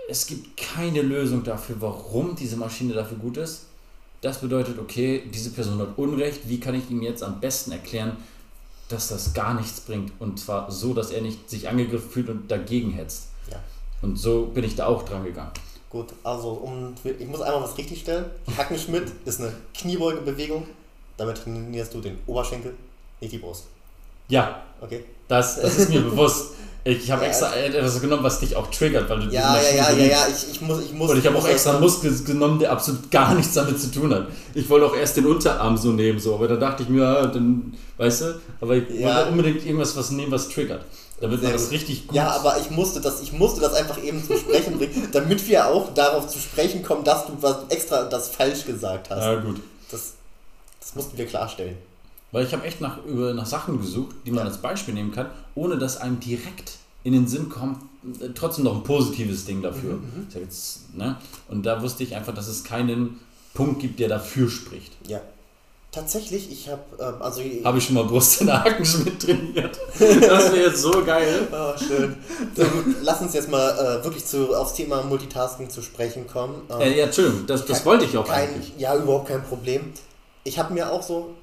[0.09, 3.67] es gibt keine Lösung dafür, warum diese Maschine dafür gut ist.
[4.21, 8.17] Das bedeutet, okay, diese Person hat Unrecht, wie kann ich ihm jetzt am besten erklären,
[8.89, 12.51] dass das gar nichts bringt und zwar so, dass er nicht sich angegriffen fühlt und
[12.51, 13.29] dagegen hetzt.
[13.51, 13.61] Ja.
[14.01, 15.53] Und so bin ich da auch dran gegangen.
[15.91, 18.27] Gut, also um, ich muss einmal was richtigstellen.
[18.57, 20.67] Hackenschmidt ist eine Kniebeugebewegung.
[21.17, 22.75] Damit trainierst du den Oberschenkel,
[23.21, 23.65] nicht die Brust.
[24.29, 24.63] Ja.
[24.81, 25.05] Okay.
[25.27, 26.53] Das, das ist mir bewusst.
[26.85, 29.91] Ich habe ja, extra etwas genommen, was dich auch triggert, weil du Ja, ja, ja,
[29.91, 31.11] ja, ja, ich, ich muss, ich muss.
[31.11, 34.15] Und ich habe auch extra einen Muskel genommen, der absolut gar nichts damit zu tun
[34.15, 34.29] hat.
[34.55, 37.27] Ich wollte auch erst den Unterarm so nehmen, so, aber da dachte ich mir, ja,
[37.27, 39.17] dann, weißt du, aber ich ja.
[39.17, 40.83] wollte unbedingt irgendwas was nehmen, was triggert.
[41.21, 42.17] Damit man das richtig gut.
[42.17, 45.67] Ja, aber ich musste das, ich musste das einfach eben zum Sprechen bringen, damit wir
[45.67, 49.25] auch darauf zu sprechen kommen, dass du was extra das falsch gesagt hast.
[49.25, 49.61] Ja, gut.
[49.91, 50.15] Das,
[50.81, 51.77] das mussten wir klarstellen.
[52.31, 54.51] Weil ich habe echt nach, über, nach Sachen gesucht, die man ja.
[54.51, 56.73] als Beispiel nehmen kann, ohne dass einem direkt
[57.05, 57.79] in den Sinn kommt,
[58.21, 59.95] äh, trotzdem noch ein positives Ding dafür.
[59.95, 60.41] Mhm, mhm.
[60.41, 61.17] jetzt, ne?
[61.49, 63.19] Und da wusste ich einfach, dass es keinen
[63.55, 64.93] Punkt gibt, der dafür spricht.
[65.07, 65.21] Ja.
[65.91, 69.79] Tatsächlich, ich habe ähm, also habe ich schon mal Brust in Hakenschmidt trainiert.
[69.99, 71.49] Das wäre jetzt so geil.
[71.51, 72.15] Oh, schön.
[72.55, 72.63] So,
[73.03, 76.61] lass uns jetzt mal äh, wirklich zu, aufs Thema Multitasking zu sprechen kommen.
[76.71, 78.75] Ähm, äh, ja, Entschuldigung, das, das wollte ich auch kein, eigentlich.
[78.77, 79.93] Ja, überhaupt kein Problem.
[80.45, 81.35] Ich habe mir auch so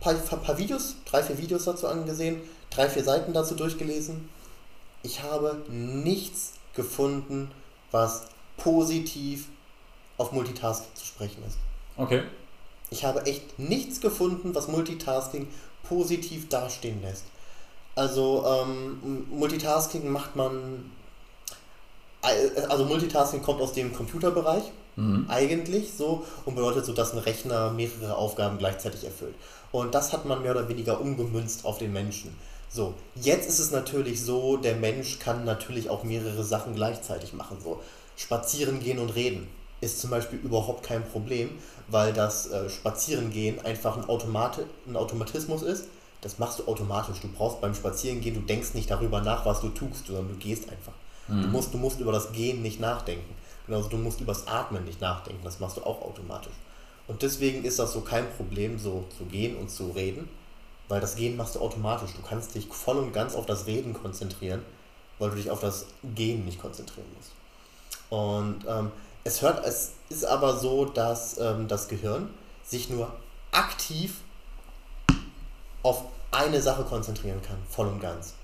[0.00, 2.40] paar, paar Videos, drei, vier Videos dazu angesehen,
[2.70, 4.28] drei, vier Seiten dazu durchgelesen.
[5.02, 7.50] Ich habe nichts gefunden,
[7.90, 8.26] was
[8.56, 9.48] positiv
[10.18, 11.58] auf Multitasking zu sprechen ist.
[11.96, 12.22] Okay.
[12.90, 15.48] Ich habe echt nichts gefunden, was Multitasking
[15.82, 17.24] positiv dastehen lässt.
[17.94, 20.92] Also ähm, Multitasking macht man,
[22.68, 24.64] also Multitasking kommt aus dem Computerbereich
[24.96, 25.26] mhm.
[25.28, 29.34] eigentlich so und bedeutet so, dass ein Rechner mehrere Aufgaben gleichzeitig erfüllt.
[29.72, 32.36] Und das hat man mehr oder weniger umgemünzt auf den Menschen.
[32.68, 37.58] So, jetzt ist es natürlich so, der Mensch kann natürlich auch mehrere Sachen gleichzeitig machen.
[37.62, 37.80] So,
[38.16, 39.48] spazieren gehen und reden
[39.80, 41.50] ist zum Beispiel überhaupt kein Problem,
[41.88, 45.84] weil das äh, Spazierengehen einfach ein, Automat ein Automatismus ist.
[46.22, 47.20] Das machst du automatisch.
[47.20, 50.70] Du brauchst beim Spazierengehen, du denkst nicht darüber nach, was du tust, sondern du gehst
[50.70, 50.94] einfach.
[51.28, 51.42] Mhm.
[51.42, 53.34] Du, musst, du musst über das Gehen nicht nachdenken.
[53.66, 55.42] Genauso du musst über das Atmen nicht nachdenken.
[55.44, 56.54] Das machst du auch automatisch.
[57.08, 60.28] Und deswegen ist das so kein Problem, so zu gehen und zu reden,
[60.88, 62.10] weil das Gehen machst du automatisch.
[62.12, 64.62] Du kannst dich voll und ganz auf das Reden konzentrieren,
[65.18, 67.32] weil du dich auf das Gehen nicht konzentrieren musst.
[68.10, 68.90] Und ähm,
[69.24, 72.30] es hört, es ist aber so, dass ähm, das Gehirn
[72.64, 73.12] sich nur
[73.52, 74.20] aktiv
[75.82, 78.34] auf eine Sache konzentrieren kann, voll und ganz.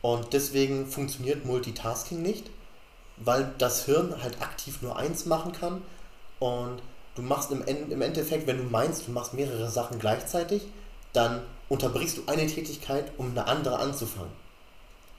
[0.00, 2.50] Und deswegen funktioniert Multitasking nicht,
[3.24, 5.82] weil das Hirn halt aktiv nur eins machen kann
[6.38, 6.80] und
[7.14, 10.62] du machst im, im Endeffekt, wenn du meinst, du machst mehrere Sachen gleichzeitig,
[11.12, 14.32] dann unterbrichst du eine Tätigkeit, um eine andere anzufangen.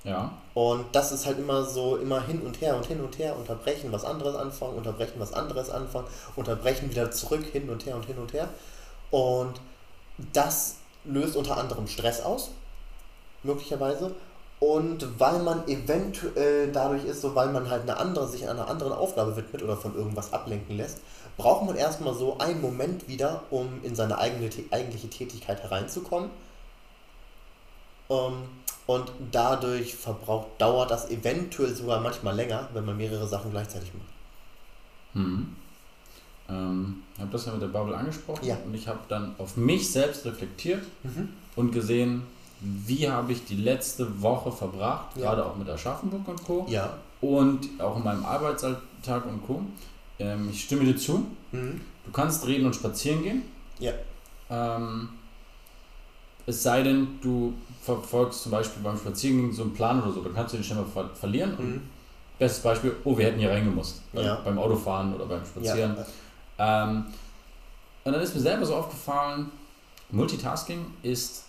[0.03, 0.31] Ja.
[0.53, 3.91] Und das ist halt immer so, immer hin und her und hin und her, unterbrechen,
[3.91, 8.17] was anderes anfangen, unterbrechen, was anderes anfangen, unterbrechen, wieder zurück, hin und her und hin
[8.17, 8.47] und her.
[9.11, 9.59] Und
[10.33, 12.51] das löst unter anderem Stress aus,
[13.43, 14.15] möglicherweise.
[14.59, 18.91] Und weil man eventuell dadurch ist, so weil man halt eine andere, sich einer anderen
[18.91, 20.99] Aufgabe widmet oder von irgendwas ablenken lässt,
[21.37, 26.29] braucht man erstmal so einen Moment wieder, um in seine eigene, eigentliche Tätigkeit hereinzukommen.
[28.09, 28.43] Ähm,
[28.85, 34.09] und dadurch verbraucht, dauert das eventuell sogar manchmal länger, wenn man mehrere Sachen gleichzeitig macht.
[35.13, 35.55] Hm.
[36.49, 38.57] Ähm, ich habe das ja mit der Bubble angesprochen ja.
[38.65, 41.29] und ich habe dann auf mich selbst reflektiert mhm.
[41.55, 42.23] und gesehen,
[42.61, 45.21] wie habe ich die letzte Woche verbracht, Ja.
[45.23, 46.65] gerade auch mit Aschaffenburg und Co.
[46.69, 46.97] Ja.
[47.21, 49.61] Und auch in meinem Arbeitsalltag und Co.
[50.19, 51.25] Ähm, ich stimme dir zu.
[51.51, 51.81] Mhm.
[52.05, 53.41] Du kannst reden und spazieren gehen.
[53.79, 53.91] Ja.
[54.49, 55.09] Ähm,
[56.45, 57.53] es sei denn, du
[57.83, 60.79] verfolgst zum Beispiel beim Spazierengehen so einen Plan oder so, dann kannst du den schnell
[60.79, 61.51] mal ver verlieren.
[61.57, 61.81] Mhm.
[62.39, 64.01] bestes Beispiel, oh, wir hätten hier reingemusst.
[64.13, 64.35] Beim- Ja.
[64.35, 65.97] Beim Autofahren oder beim Spazieren.
[66.57, 66.83] Ja.
[66.89, 67.03] Ähm,
[68.05, 69.51] und dann ist mir selber so aufgefallen,
[70.11, 71.43] Multitasking ist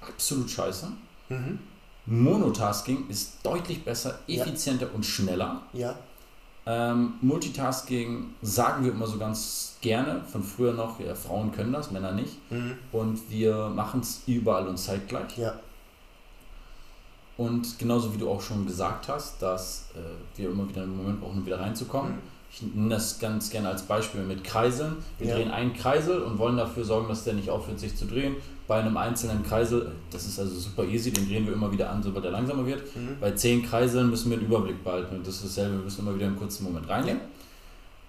[0.00, 0.88] absolut scheiße.
[1.28, 1.58] Mhm.
[2.06, 4.42] Monotasking ist deutlich besser, Ja.
[4.42, 5.62] effizienter und schneller.
[5.72, 5.94] Ja.
[6.64, 11.90] Ähm, Multitasking sagen wir immer so ganz gerne, von früher noch, ja, Frauen können das,
[11.90, 12.34] Männer nicht.
[12.50, 12.78] Mhm.
[12.92, 15.36] Und wir machen es überall und zeitgleich.
[15.38, 15.54] Ja.
[17.36, 21.20] Und genauso wie du auch schon gesagt hast, dass äh, wir immer wieder einen Moment
[21.20, 22.12] brauchen, um wieder reinzukommen.
[22.12, 22.18] Mhm.
[22.50, 24.96] Ich nehme das ganz gerne als Beispiel mit Kreiseln.
[25.18, 25.34] Wir Ja.
[25.36, 28.36] drehen einen Kreisel und wollen dafür sorgen, dass der nicht aufhört, sich zu drehen.
[28.66, 32.02] Bei einem einzelnen Kreisel, das ist also super easy, den drehen wir immer wieder an,
[32.02, 32.80] sobald er langsamer wird.
[32.96, 33.16] Mhm.
[33.20, 36.14] Bei zehn Kreiseln müssen wir einen Überblick behalten und das ist dasselbe, wir müssen immer
[36.14, 37.20] wieder einen kurzen Moment reinnehmen.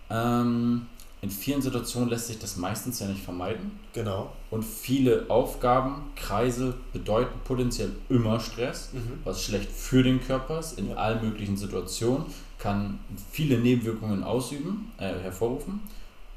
[0.10, 0.86] Ähm,
[1.22, 3.72] in vielen Situationen lässt sich das meistens ja nicht vermeiden.
[3.94, 4.32] Genau.
[4.52, 9.20] Und viele Aufgaben, Kreisel bedeuten potenziell immer Stress, Mhm.
[9.26, 10.96] was schlecht für den Körper ist, in Ja.
[10.96, 12.24] allen möglichen Situationen,
[12.60, 13.00] kann
[13.32, 15.80] viele Nebenwirkungen ausüben, äh, hervorrufen.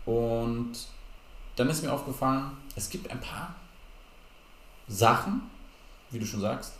[0.07, 0.73] Und
[1.57, 3.55] dann ist mir aufgefallen, es gibt ein paar
[4.89, 5.43] Sachen,
[6.11, 6.75] wie du schon sagst,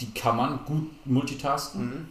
[0.00, 1.84] die kann man gut multitasken.
[1.86, 2.08] Mhm.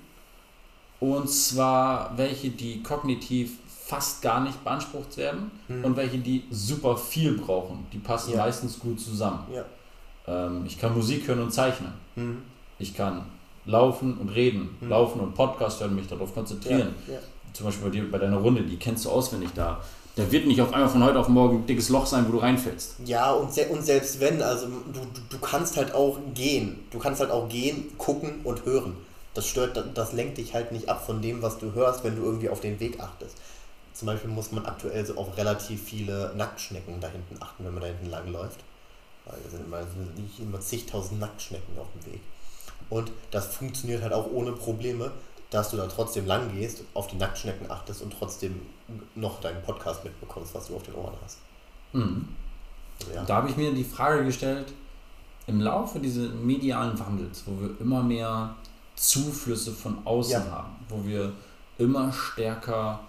[1.00, 5.86] Und zwar welche, die kognitiv fast gar nicht beansprucht werden Mhm.
[5.86, 7.86] und welche, die super viel brauchen.
[7.94, 8.38] Die passen Ja.
[8.40, 9.44] meistens gut zusammen.
[9.54, 9.64] Ja.
[10.28, 11.94] Ähm, ich kann Musik hören und zeichnen.
[12.16, 12.42] Mhm.
[12.80, 13.24] Ich kann
[13.68, 14.90] laufen und reden, Mhm.
[14.90, 16.96] laufen und Podcast hören, mich darauf konzentrieren.
[17.08, 17.14] Ja.
[17.14, 17.20] Ja.
[17.54, 19.82] Zum Beispiel bei dir bei deiner Runde, die kennst du auswendig da.
[20.16, 22.38] Da wird nicht auf einmal von heute auf morgen ein dickes Loch sein, wo du
[22.40, 22.96] reinfällst.
[23.06, 25.00] Ja, und, se und selbst wenn, also du,
[25.30, 26.80] du, kannst halt auch gehen.
[26.90, 28.96] Du kannst halt auch gehen, gucken und hören.
[29.36, 32.24] Das stört, das lenkt dich halt nicht ab von dem, was du hörst, wenn du
[32.24, 33.38] irgendwie auf den Weg achtest.
[33.94, 37.82] Zum Beispiel muss man aktuell so auf relativ viele Nacktschnecken da hinten achten, wenn man
[37.82, 38.60] da hinten lang läuft.
[39.26, 42.22] Weil da sind immer, sind immer zigtausend Nacktschnecken auf dem Weg.
[42.90, 45.12] Und das funktioniert halt auch ohne Probleme,
[45.50, 48.60] dass du da trotzdem lang gehst, auf die Nacktschnecken achtest und trotzdem
[49.16, 51.40] noch deinen Podcast mitbekommst, was du auf den Ohren hast.
[51.94, 52.28] Mhm.
[53.00, 53.24] Also, ja.
[53.24, 54.74] Da habe ich mir die Frage gestellt,
[55.48, 58.56] im Laufe dieses medialen Wandels, wo wir immer mehr
[58.96, 60.52] Zuflüsse von außen Ja.
[60.52, 61.32] haben, wo wir
[61.78, 63.00] immer stärker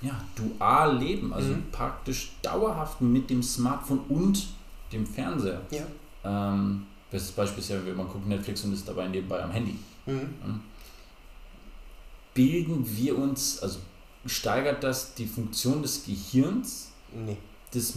[0.00, 1.70] ja, dual leben, also Mhm.
[1.70, 4.46] praktisch dauerhaft mit dem Smartphone und
[4.92, 5.60] dem Fernseher.
[5.70, 5.82] Ja.
[6.24, 9.78] Ähm, bestes Beispiel ist ja, wenn man guckt Netflix und ist dabei nebenbei am Handy.
[10.06, 10.60] Mhm.
[12.34, 13.78] Bilden wir uns, also
[14.26, 17.36] steigert das die Funktion des Gehirns, Nee.
[17.72, 17.94] des,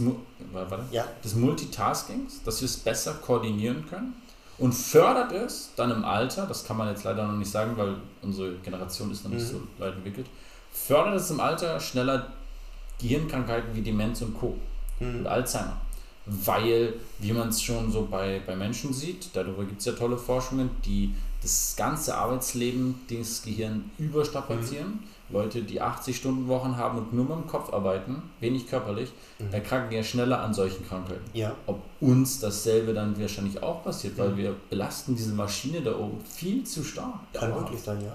[0.52, 1.04] warte, Ja.
[1.24, 4.14] des Multitaskings, dass wir es besser koordinieren können
[4.58, 7.96] und fördert es dann im Alter, das kann man jetzt leider noch nicht sagen, weil
[8.22, 9.58] unsere Generation ist noch nicht Mhm.
[9.58, 10.26] so weit entwickelt,
[10.72, 12.28] fördert es im Alter schneller
[13.00, 14.56] Gehirnkrankheiten wie Demenz und Co.
[15.00, 15.26] und Mhm.
[15.26, 15.80] Alzheimer.
[16.44, 20.16] Weil, wie man es schon so bei, bei Menschen sieht, darüber gibt es ja tolle
[20.18, 25.00] Forschungen, die das ganze Arbeitsleben das Gehirn überstrapazieren.
[25.30, 29.52] Leute, die 80-Stunden-Wochen haben und nur mit dem Kopf arbeiten, wenig körperlich, Mhm.
[29.52, 31.24] erkranken ja schneller an solchen Krankheiten.
[31.34, 31.54] Ja.
[31.66, 34.36] Ob uns dasselbe dann wahrscheinlich auch passiert, weil Mhm.
[34.38, 37.12] wir belasten diese Maschine da oben viel zu stark.
[37.34, 37.66] Kann Dauerhaft.
[37.70, 38.14] wirklich sein, ja.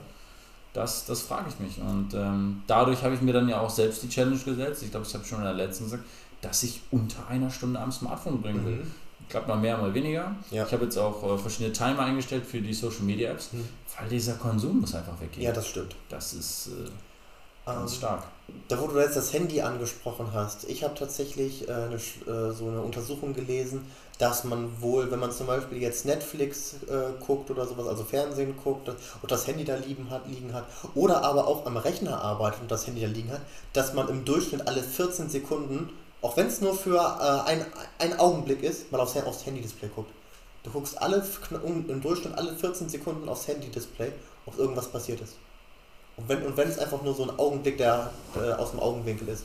[0.73, 1.77] Das, das frage ich mich.
[1.79, 4.81] Und ähm, dadurch habe ich mir dann ja auch selbst die Challenge gesetzt.
[4.81, 6.03] Ich glaube, ich habe schon in der letzten gesagt,
[6.43, 8.75] dass ich unter einer Stunde am Smartphone bringen will.
[8.75, 8.91] Mhm.
[9.29, 10.35] Klappt mal mehr, mal weniger.
[10.51, 10.65] Ja.
[10.65, 13.67] Ich habe jetzt auch äh, verschiedene Timer eingestellt für die Social Media Apps, Mhm.
[13.99, 15.43] weil dieser Konsum muss einfach weggehen.
[15.43, 15.95] Ja, das stimmt.
[16.09, 16.89] das ist äh,
[17.65, 18.23] ganz Ähm, stark.
[18.67, 22.67] Da, wo du jetzt das Handy angesprochen hast, ich habe tatsächlich äh, eine, äh, so
[22.67, 23.85] eine Untersuchung gelesen,
[24.19, 28.53] dass man wohl, wenn man zum Beispiel jetzt Netflix äh, guckt oder sowas, also Fernsehen
[28.61, 32.61] guckt und das Handy da liegen hat, liegen hat, oder aber auch am Rechner arbeitet
[32.61, 33.41] und das Handy da liegen hat,
[33.71, 35.89] dass man im Durchschnitt alle 14 Sekunden,
[36.23, 37.65] auch wenn es nur für äh, ein,
[37.99, 40.11] ein Augenblick ist, mal aufs, aufs Handy-Display guckt.
[40.63, 41.23] Du guckst alle,
[41.63, 44.11] um- im Durchschnitt alle 14 Sekunden aufs Handy-Display,
[44.47, 45.35] ob irgendwas passiert ist.
[46.17, 49.27] Und wenn, und wenn es einfach nur so ein Augenblick, der äh, aus dem Augenwinkel
[49.29, 49.43] ist.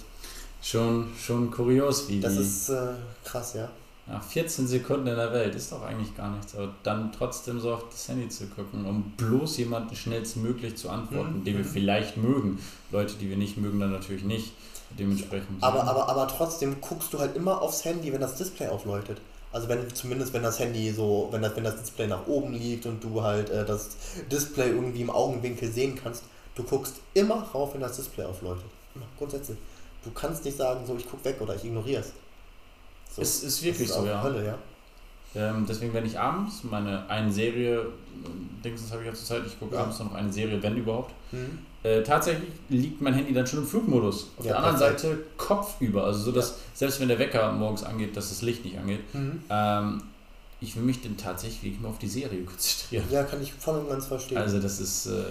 [0.62, 2.93] Schon, schon kurios, wie Das die ist äh,
[3.24, 3.68] krass, ja.
[4.07, 7.74] nach 14 Sekunden in der Welt ist doch eigentlich gar nichts, aber dann trotzdem so
[7.74, 11.45] auf das Handy zu gucken, um bloß jemanden schnellstmöglich zu antworten, Mhm.
[11.45, 12.59] den wir vielleicht mögen.
[12.91, 14.53] Leute, die wir nicht mögen, dann natürlich nicht.
[14.97, 15.62] Dementsprechend.
[15.62, 19.20] Aber, aber, aber trotzdem guckst du halt immer aufs Handy, wenn das Display aufleuchtet.
[19.53, 22.84] Also wenn zumindest wenn das Handy so, wenn das, wenn das Display nach oben liegt
[22.86, 23.91] und du halt äh, das
[24.30, 26.24] Display irgendwie im Augenwinkel sehen kannst,
[26.55, 28.70] du guckst immer rauf, wenn das Display aufleuchtet.
[28.95, 29.57] Immer, grundsätzlich.
[30.05, 32.12] Du kannst nicht sagen, so ich guck weg oder ich ignoriere es.
[33.14, 33.22] So.
[33.22, 34.22] Es ist wirklich Das so, ja.
[34.22, 34.59] Hölle, ja.
[35.34, 37.86] Ähm, deswegen, wenn ich abends meine eine Serie,
[38.64, 39.82] Dingsens habe ich ja zur Zeit, ich gucke Ja.
[39.82, 41.12] abends noch eine Serie, wenn überhaupt.
[41.32, 41.59] Mhm.
[41.85, 44.31] Äh, tatsächlich liegt mein Handy dann schon im Flugmodus.
[44.37, 45.01] Auf Ja, der anderen perfekt.
[45.01, 46.05] Seite kopfüber.
[46.05, 49.01] Also so, dass selbst wenn der Wecker morgens angeht, dass das Licht nicht angeht.
[49.14, 49.43] Mhm.
[49.49, 50.03] Ähm,
[50.61, 53.05] ich will mich dann tatsächlich wirklich mal auf die Serie konzentrieren.
[53.11, 54.39] Ja, kann ich voll und ganz verstehen.
[54.39, 55.22] Also das ist, äh,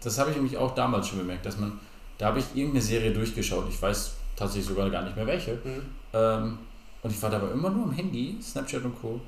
[0.00, 1.72] das habe ich nämlich auch damals schon bemerkt, dass man,
[2.18, 3.64] da habe ich irgendeine Serie durchgeschaut.
[3.68, 5.54] Ich weiß tatsächlich sogar gar nicht mehr welche.
[5.64, 5.82] mhm.
[6.12, 6.58] Ähm,
[7.02, 9.20] und ich war dabei immer nur am Handy, Snapchat und Co.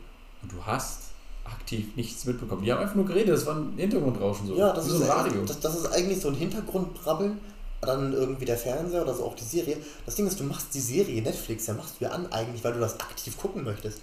[0.42, 1.07] Und du hast
[1.50, 2.62] aktiv nichts mitbekommen.
[2.62, 4.56] Die haben einfach nur geredet, das war ein Hintergrundrauschen so.
[4.56, 5.44] Ja, das ist, so ein Radio.
[5.44, 7.38] Das, das ist eigentlich so ein Hintergrundbrabbeln.
[7.80, 9.76] Dann irgendwie der Fernseher oder so auch die Serie.
[10.04, 12.72] Das Ding ist, du machst die Serie Netflix, ja machst du ja an eigentlich, weil
[12.72, 14.00] du das aktiv gucken möchtest.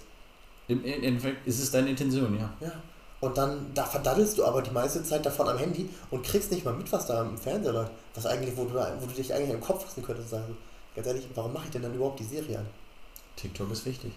[0.68, 2.50] Im Endeffekt ist es deine Intention, ja.
[2.60, 2.72] Ja.
[3.20, 6.64] Und dann, da verdaddelst du aber die meiste Zeit davon am Handy und kriegst nicht
[6.64, 7.92] mal mit, was da im Fernseher läuft.
[8.14, 10.32] Was eigentlich, wo du, da- wo du dich eigentlich im Kopf fassen könntest.
[10.32, 10.46] Also,
[10.94, 12.66] ganz ehrlich, warum mache ich denn dann überhaupt die Serie an?
[13.36, 14.12] TikTok ist wichtig.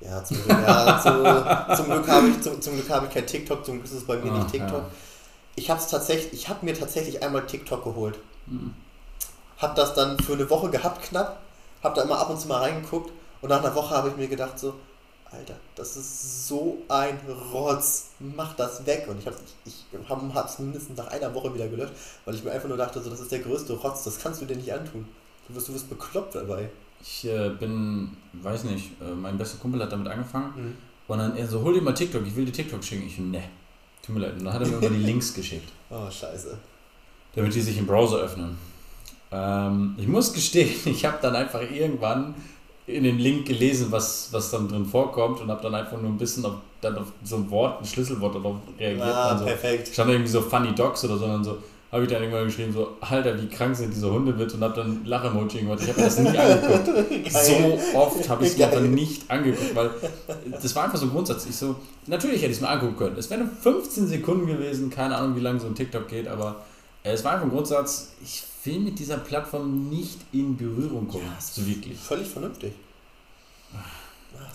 [0.00, 3.26] Ja, zum Glück, ja, zu, zum Glück habe ich, zum, zum Glück habe ich kein
[3.26, 4.82] TikTok, zum Glück ist es bei mir Ah, nicht TikTok.
[4.82, 4.90] ja.
[5.56, 8.18] Ich habe tatsächlich, ich habe mir tatsächlich einmal TikTok geholt.
[8.46, 8.74] Hm.
[9.58, 11.40] Hab das dann für eine Woche gehabt knapp,
[11.82, 14.28] hab da immer ab und zu mal reingeguckt und nach einer Woche habe ich mir
[14.28, 14.74] gedacht so,
[15.32, 17.18] Alter, das ist so ein
[17.52, 19.06] Rotz, mach das weg.
[19.08, 21.92] Und ich habe ich, ich hab, es mindestens nach einer Woche wieder gelöscht,
[22.24, 24.46] weil ich mir einfach nur dachte, so, das ist der größte Rotz, das kannst du
[24.46, 25.06] dir nicht antun.
[25.46, 26.70] Du wirst, du wirst bekloppt dabei.
[27.02, 30.76] Ich äh, bin, weiß nicht, äh, mein bester Kumpel hat damit angefangen Mhm.
[31.08, 33.06] und dann er so, hol dir mal TikTok, ich will dir TikTok schicken.
[33.06, 33.42] Ich, ne,
[34.04, 34.34] tut mir leid.
[34.38, 36.56] Und dann hat er mir immer die Links geschickt, Oh, scheiße.
[37.34, 38.56] damit die sich im Browser öffnen.
[39.32, 42.34] Ähm, ich muss gestehen, ich habe dann einfach irgendwann
[42.86, 46.18] in dem Link gelesen, was, was dann drin vorkommt und habe dann einfach nur ein
[46.18, 49.06] bisschen auf, dann auf so ein Wort, ein Schlüsselwort darauf reagiert.
[49.06, 49.88] Ah, also, perfekt.
[49.92, 51.58] stand irgendwie so Funny Dogs oder so, und dann so,
[51.92, 54.74] habe ich dann irgendwann geschrieben, so, Alter, wie krank sind diese Hunde mit und habe
[54.74, 55.80] dann Lach-Emoji gemacht.
[55.82, 57.30] Ich habe mir das nie angeguckt.
[57.30, 59.90] So oft habe ich es mir aber nicht angeguckt, weil
[60.50, 61.46] das war einfach so ein Grundsatz.
[61.46, 61.76] Ich so,
[62.06, 63.16] natürlich hätte ich es mir angucken können.
[63.18, 66.64] Es wären nur 15 Sekunden gewesen, keine Ahnung, wie lange so ein TikTok geht, aber
[67.02, 71.24] es war einfach ein Grundsatz, ich will mit dieser Plattform nicht in Berührung kommen.
[71.24, 71.98] Ja, so wirklich.
[71.98, 72.72] Völlig vernünftig.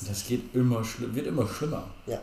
[0.07, 1.83] Das geht immer wird immer schlimmer.
[2.05, 2.19] Ja.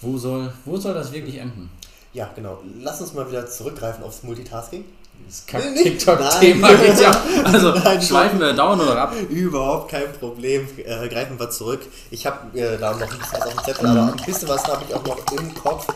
[0.00, 1.70] Wo soll, wo soll das wirklich enden?
[2.12, 2.58] Ja, genau.
[2.80, 4.84] Lass uns mal wieder zurückgreifen aufs Multitasking.
[5.26, 5.46] Das.
[5.46, 7.10] Kack-TikTok-Thema geht ja.
[7.44, 9.14] Also Nein, schweifen wir dauernd oder ab.
[9.28, 10.66] Überhaupt kein Problem.
[10.78, 11.80] Äh, greifen wir zurück.
[12.10, 14.64] Ich habe äh, da noch ein bisschen was auf dem Zettel, aber ein bisschen was
[14.64, 15.86] habe ich auch noch im Kopf.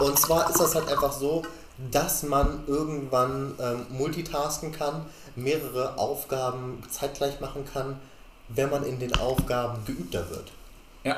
[0.00, 1.42] Und zwar ist das halt einfach so,
[1.90, 7.98] dass man irgendwann ähm, multitasken kann, mehrere Aufgaben zeitgleich machen kann,
[8.48, 10.52] wenn man in den Aufgaben geübter wird.
[11.02, 11.16] Ja.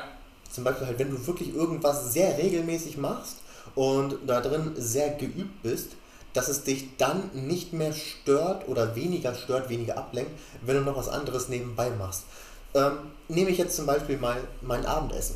[0.49, 3.37] Zum Beispiel halt, wenn du wirklich irgendwas sehr regelmäßig machst
[3.77, 5.91] und da drin sehr geübt bist,
[6.33, 10.31] dass es dich dann nicht mehr stört oder weniger stört, weniger ablenkt,
[10.63, 12.23] wenn du noch was anderes nebenbei machst.
[12.73, 12.93] Ähm,
[13.27, 15.35] nehme ich jetzt zum Beispiel mal mein Abendessen.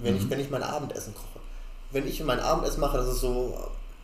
[0.00, 0.30] Wenn, ich, Mhm.
[0.30, 1.40] wenn ich mein Abendessen koche.
[1.92, 3.56] Wenn ich mein Abendessen mache, das ist so,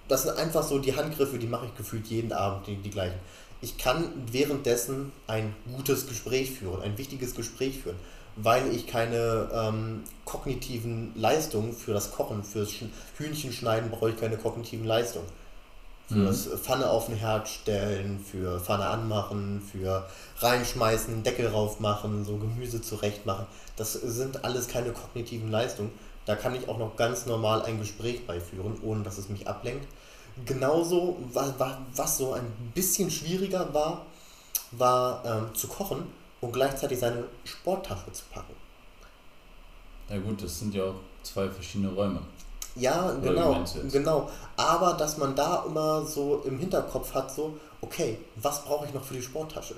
[0.08, 3.18] das sind einfach so die Handgriffe, die mache ich gefühlt jeden Abend, die, die gleichen.
[3.62, 7.96] Ich kann währenddessen ein gutes Gespräch führen, ein wichtiges Gespräch führen,
[8.36, 14.36] weil ich keine ähm, kognitiven Leistungen für das Kochen, fürs Sch- Hühnchenschneiden brauche ich keine
[14.36, 15.26] kognitiven Leistungen.
[16.08, 16.26] Für Mhm.
[16.26, 20.06] das Pfanne auf den Herd stellen, für Pfanne anmachen, für
[20.38, 23.46] reinschmeißen, Deckel rauf machen, so Gemüse zurecht machen.
[23.76, 25.90] Das sind alles keine kognitiven Leistungen.
[26.24, 29.86] Da kann ich auch noch ganz normal ein Gespräch beiführen, ohne dass es mich ablenkt.
[30.44, 34.06] Genauso, wa- wa- was so ein bisschen schwieriger war,
[34.72, 36.04] war ähm, zu kochen
[36.46, 38.54] und gleichzeitig seine Sporttasche zu packen.
[40.08, 42.20] Ja gut, das sind ja auch zwei verschiedene Räume.
[42.76, 44.30] Ja, Oder genau, genau.
[44.56, 49.02] Aber dass man da immer so im Hinterkopf hat, so, okay, was brauche ich noch
[49.02, 49.74] für die Sporttasche?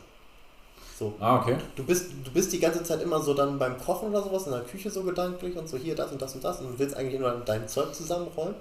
[0.98, 1.56] So, Ah, okay.
[1.76, 4.52] du bist, du bist die ganze Zeit immer so dann beim Kochen oder sowas in
[4.52, 6.96] der Küche so gedanklich und so hier das und das und das und du willst
[6.96, 8.56] eigentlich nur dein Zeug zusammenräumen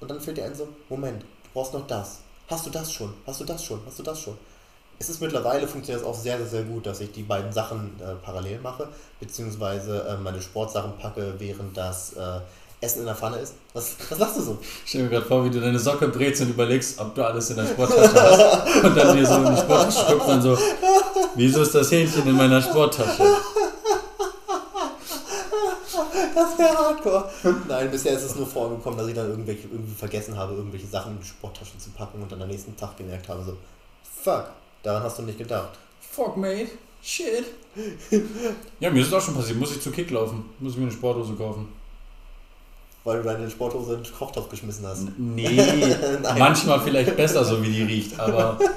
[0.00, 2.20] und dann fällt dir ein so, Moment, du brauchst noch das.
[2.48, 3.12] Hast du das schon?
[3.26, 3.80] Hast du das schon?
[3.86, 4.38] Hast du das schon?
[5.02, 7.90] Es ist mittlerweile funktioniert es auch sehr, sehr, sehr gut, dass ich die beiden Sachen
[7.98, 8.86] äh, parallel mache,
[9.18, 12.38] beziehungsweise äh, meine Sportsachen packe, während das äh,
[12.80, 13.54] Essen in der Pfanne ist.
[13.74, 14.58] Was, was lachst du so?
[14.62, 17.50] Ich stell mir gerade vor, wie du deine Socke brätst und überlegst, ob du alles
[17.50, 18.84] in der Sporttasche hast.
[18.84, 20.58] Und dann dir so in die Sporttasche guckst und so,
[21.34, 23.24] wieso ist das Hähnchen in meiner Sporttasche?
[26.32, 27.28] Das wäre hardcore.
[27.66, 31.14] Nein, bisher ist es nur vorgekommen, dass ich dann irgendwelche, irgendwie vergessen habe, irgendwelche Sachen
[31.14, 33.56] in die Sporttasche zu packen und dann am nächsten Tag gemerkt habe, so,
[34.22, 34.44] fuck,
[34.82, 35.70] daran hast du nicht gedacht.
[36.00, 36.68] Fuck, mate.
[37.02, 37.44] Shit.
[38.80, 39.58] Ja, mir ist es auch schon passiert.
[39.58, 40.44] Muss ich zu Kick laufen.
[40.60, 41.68] Muss ich mir eine Sporthose kaufen.
[43.04, 45.00] Weil du deine Sporthose in den Kochtopf geschmissen hast.
[45.00, 45.56] N- Nee,
[46.38, 48.56] manchmal vielleicht besser, so wie die riecht, aber.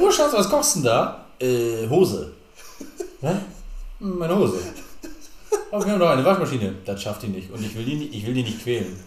[0.00, 1.24] oh, Schatz, was kochst du denn da?
[1.40, 2.32] Äh, Hose.
[3.20, 3.38] Hm,
[4.18, 4.58] Meine Hose.
[5.70, 6.74] Aber wir haben doch eine Waschmaschine.
[6.84, 7.50] Das schafft die nicht.
[7.50, 8.98] Und ich will die nicht, ich will die nicht quälen.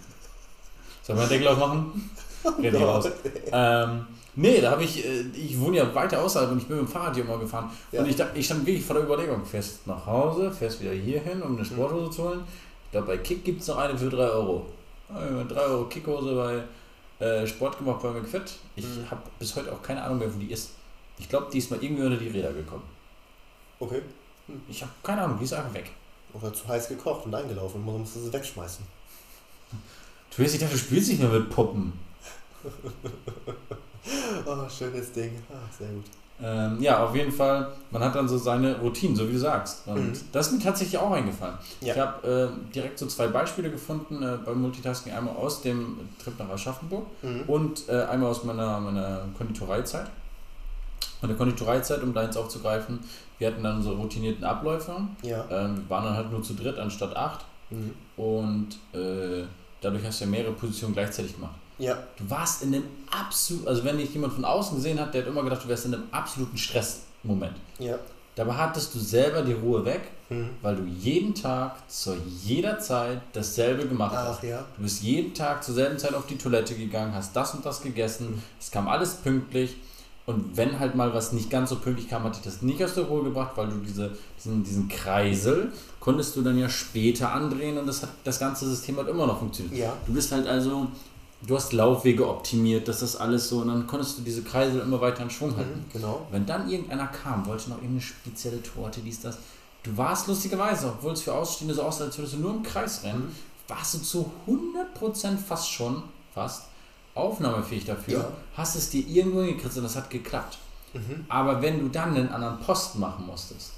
[1.03, 2.09] Soll man den Deckel aufmachen?
[2.61, 3.07] Red nicht raus.
[3.51, 6.87] Ähm, nee, da habe ich, äh, ich wohne ja weiter außerhalb und ich bin mit
[6.87, 7.69] dem Fahrrad hier mal gefahren.
[7.91, 8.01] Ja.
[8.01, 11.41] Und ich, ich stand wirklich vor der Überlegung, fährst nach Hause, fährst wieder hier hin,
[11.41, 12.43] um eine Sporthose zu holen.
[12.85, 14.65] Ich glaube, bei Kick gibt es noch eine für 3 Euro.
[15.09, 16.35] Äh, 3 Euro Kickhose
[17.19, 18.53] bei äh, Sport gemacht bei McFit.
[18.75, 19.09] Ich Mhm.
[19.11, 20.71] habe bis heute auch keine Ahnung mehr, wo die ist.
[21.19, 22.83] Ich glaube, die ist mal irgendwie unter die Räder gekommen.
[23.79, 24.01] Okay.
[24.67, 25.91] Ich habe keine Ahnung, die ist einfach weg.
[26.33, 27.85] Oder zu heiß gekocht und eingelaufen.
[27.85, 28.83] Man musste sie wegschmeißen.
[30.35, 31.93] Du ich dachte, du spielst nicht mehr mit Puppen.
[34.45, 35.31] Oh, schönes Ding.
[35.49, 36.03] Ah, sehr gut.
[36.41, 39.87] Ähm, ja, auf jeden Fall, man hat dann so seine Routinen, so wie du sagst.
[39.87, 40.19] Und Mhm.
[40.33, 41.57] das ist mir tatsächlich auch eingefallen.
[41.79, 41.93] Ja.
[41.93, 45.13] Ich habe äh, direkt so zwei Beispiele gefunden äh, beim Multitasking.
[45.13, 47.43] Einmal aus dem Trip nach Aschaffenburg Mhm.
[47.47, 50.07] und äh, einmal aus meiner, meiner Konditoreizeit.
[51.21, 52.99] Meine Konditoreizeit, um da jetzt aufzugreifen,
[53.39, 54.93] wir hatten dann unsere routinierten Abläufe.
[55.21, 55.45] Ja.
[55.49, 57.45] Ähm, wir waren dann halt nur zu dritt anstatt acht.
[57.69, 57.93] Mhm.
[58.17, 59.43] Und äh,
[59.83, 61.55] dadurch hast du ja mehrere Positionen gleichzeitig gemacht.
[61.79, 61.97] Ja.
[62.17, 65.29] Du warst in einem absoluten, also wenn dich jemand von außen gesehen hat, der hat
[65.29, 67.55] immer gedacht, du wärst in einem absoluten Stressmoment.
[67.79, 67.97] Ja.
[68.35, 70.49] Dabei hattest du selber die Ruhe weg, Mhm.
[70.61, 74.39] weil du jeden Tag zu jeder Zeit dasselbe gemacht hast.
[74.39, 74.65] Ach ja.
[74.77, 77.81] Du bist jeden Tag zur selben Zeit auf die Toilette gegangen, hast das und das
[77.81, 79.75] gegessen, es kam alles pünktlich.
[80.25, 82.93] Und wenn halt mal was nicht ganz so pünktlich kam, hat dich das nicht aus
[82.95, 85.73] der Ruhe gebracht, weil du diese, diesen, diesen Kreisel
[86.03, 89.39] konntest du dann ja später andrehen und das, hat, das ganze System hat immer noch
[89.39, 89.77] funktioniert.
[89.77, 89.93] Ja.
[90.05, 90.87] Du bist halt also,
[91.47, 94.99] du hast Laufwege optimiert, das ist alles so und dann konntest du diese Kreisel immer
[94.99, 95.79] weiter in Schwung halten.
[95.87, 95.93] Mhm.
[95.93, 96.27] Genau.
[96.29, 99.37] Wenn dann irgendeiner kam, wollte noch irgendeine spezielle Torte, dies, das.
[99.83, 103.01] Du warst lustigerweise, obwohl es für Ausstehende so aussah, als würdest du nur im Kreis
[103.05, 103.69] rennen, Mhm.
[103.69, 106.63] warst du zu 100% fast schon, fast,
[107.15, 108.27] aufnahmefähig dafür, Ja.
[108.57, 110.57] hast es dir irgendwo hingekriegt und das hat geklappt.
[110.93, 111.23] Mhm.
[111.29, 113.72] Aber wenn du dann einen anderen Posten machen musstest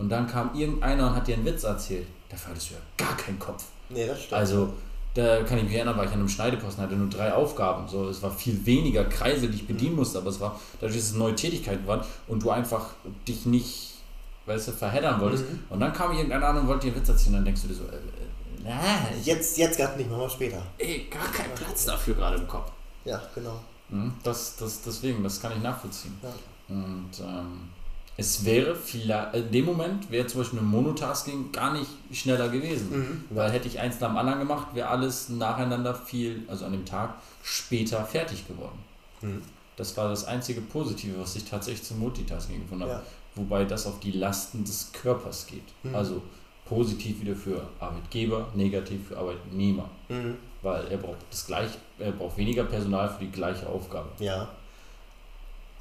[0.00, 3.16] und dann kam irgendeiner und hat dir einen Witz erzählt, dafür hattest du ja gar
[3.16, 3.64] keinen Kopf.
[3.88, 4.32] Nee, das stimmt.
[4.40, 4.72] Also,
[5.14, 7.86] da kann ich mich erinnern, war ich an einem Schneideposten, hatte nur drei Aufgaben.
[7.88, 11.06] So, es war viel weniger Kreise, die ich bedienen musste, aber es war, dadurch, dass
[11.10, 12.86] es neue Tätigkeiten waren und du einfach
[13.26, 13.94] dich nicht,
[14.46, 15.50] weißt du, verheddern wolltest.
[15.50, 15.60] Mhm.
[15.68, 17.74] Und dann kam irgendeiner an und wollte dir einen Witz erzählen, dann denkst du dir
[17.74, 20.62] so, äh, äh, na, ich Jetzt, jetzt gerade nicht, machen wir später.
[20.78, 22.70] ey, gar keinen Platz dafür gerade im Kopf.
[23.04, 23.58] Ja, genau.
[23.88, 26.16] Mhm, Das, das, deswegen, das kann ich nachvollziehen.
[26.22, 26.28] Ja.
[26.68, 27.68] Und ähm,
[28.16, 32.90] es wäre vielleicht, in dem Moment wäre zum Beispiel ein Monotasking gar nicht schneller gewesen.
[32.90, 33.24] Mhm.
[33.30, 36.84] Weil hätte ich eins nach dem anderen gemacht, wäre alles nacheinander viel, also an dem
[36.84, 38.78] Tag, später fertig geworden.
[39.22, 39.42] Mhm.
[39.76, 42.92] Das war das einzige Positive, was ich tatsächlich zum Multitasking gefunden habe.
[42.94, 43.02] Ja.
[43.36, 45.64] Wobei das auf die Lasten des Körpers geht.
[45.82, 45.94] Mhm.
[45.94, 46.22] Also
[46.66, 49.88] positiv wieder für Arbeitgeber, negativ für Arbeitnehmer.
[50.08, 50.36] Mhm.
[50.62, 54.08] Weil er braucht das gleich, er braucht weniger Personal für die gleiche Aufgabe.
[54.18, 54.48] Ja.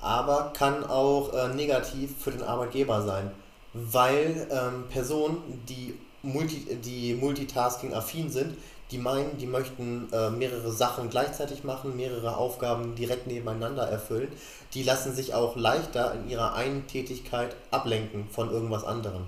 [0.01, 3.31] Aber kann auch äh, negativ für den Arbeitgeber sein,
[3.73, 8.57] weil ähm, Personen, die, multi, die multitasking-affin sind,
[8.91, 14.29] die meinen, die möchten äh, mehrere Sachen gleichzeitig machen, mehrere Aufgaben direkt nebeneinander erfüllen,
[14.73, 19.23] die lassen sich auch leichter in ihrer einen Tätigkeit ablenken von irgendwas anderem.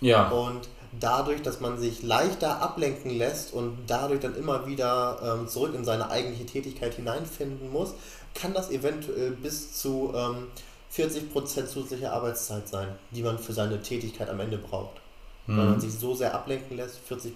[0.00, 0.68] Ja, Und
[0.98, 5.84] dadurch, dass man sich leichter ablenken lässt und dadurch dann immer wieder ähm, zurück in
[5.84, 7.94] seine eigentliche Tätigkeit hineinfinden muss,
[8.34, 10.46] kann das eventuell bis zu ähm,
[10.94, 15.00] 40% zusätzliche Arbeitszeit sein, die man für seine Tätigkeit am Ende braucht.
[15.46, 15.80] Weil man hm.
[15.80, 17.32] sich so sehr ablenken lässt, 40%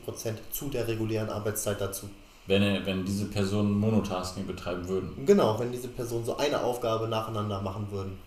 [0.53, 2.09] zu der regulären Arbeitszeit dazu.
[2.47, 5.27] wenn, er, wenn diese Personen Monotasking betreiben würden.
[5.27, 8.19] Genau, wenn diese Personen so eine Aufgabe nacheinander machen würden.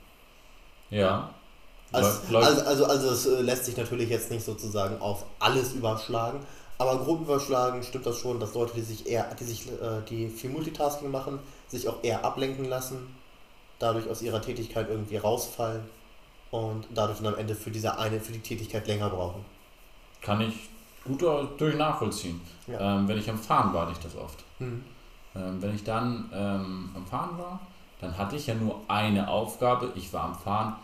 [0.89, 1.29] Ja.
[1.91, 6.39] Also, also, also, also es äh, lässt sich natürlich jetzt nicht sozusagen auf alles überschlagen,
[6.77, 10.29] aber grob überschlagen stimmt das schon, dass Leute, die sich eher, die sich, äh, die
[10.29, 13.15] viel Multitasking machen, sich auch eher ablenken lassen,
[13.79, 15.83] dadurch aus ihrer Tätigkeit irgendwie rausfallen
[16.51, 19.43] und dadurch dann am Ende für diese eine, für die Tätigkeit länger brauchen.
[20.21, 20.69] Kann ich
[21.03, 21.21] gut
[21.57, 22.41] durch nachvollziehen.
[22.67, 22.97] Ja.
[22.97, 24.43] Ähm, wenn ich am Fahren war, hatte ich das oft.
[24.59, 24.83] Hm.
[25.35, 27.59] Ähm, wenn ich dann ähm, am Fahren war,
[28.01, 29.91] dann hatte ich ja nur eine Aufgabe.
[29.95, 30.75] Ich war am Fahren.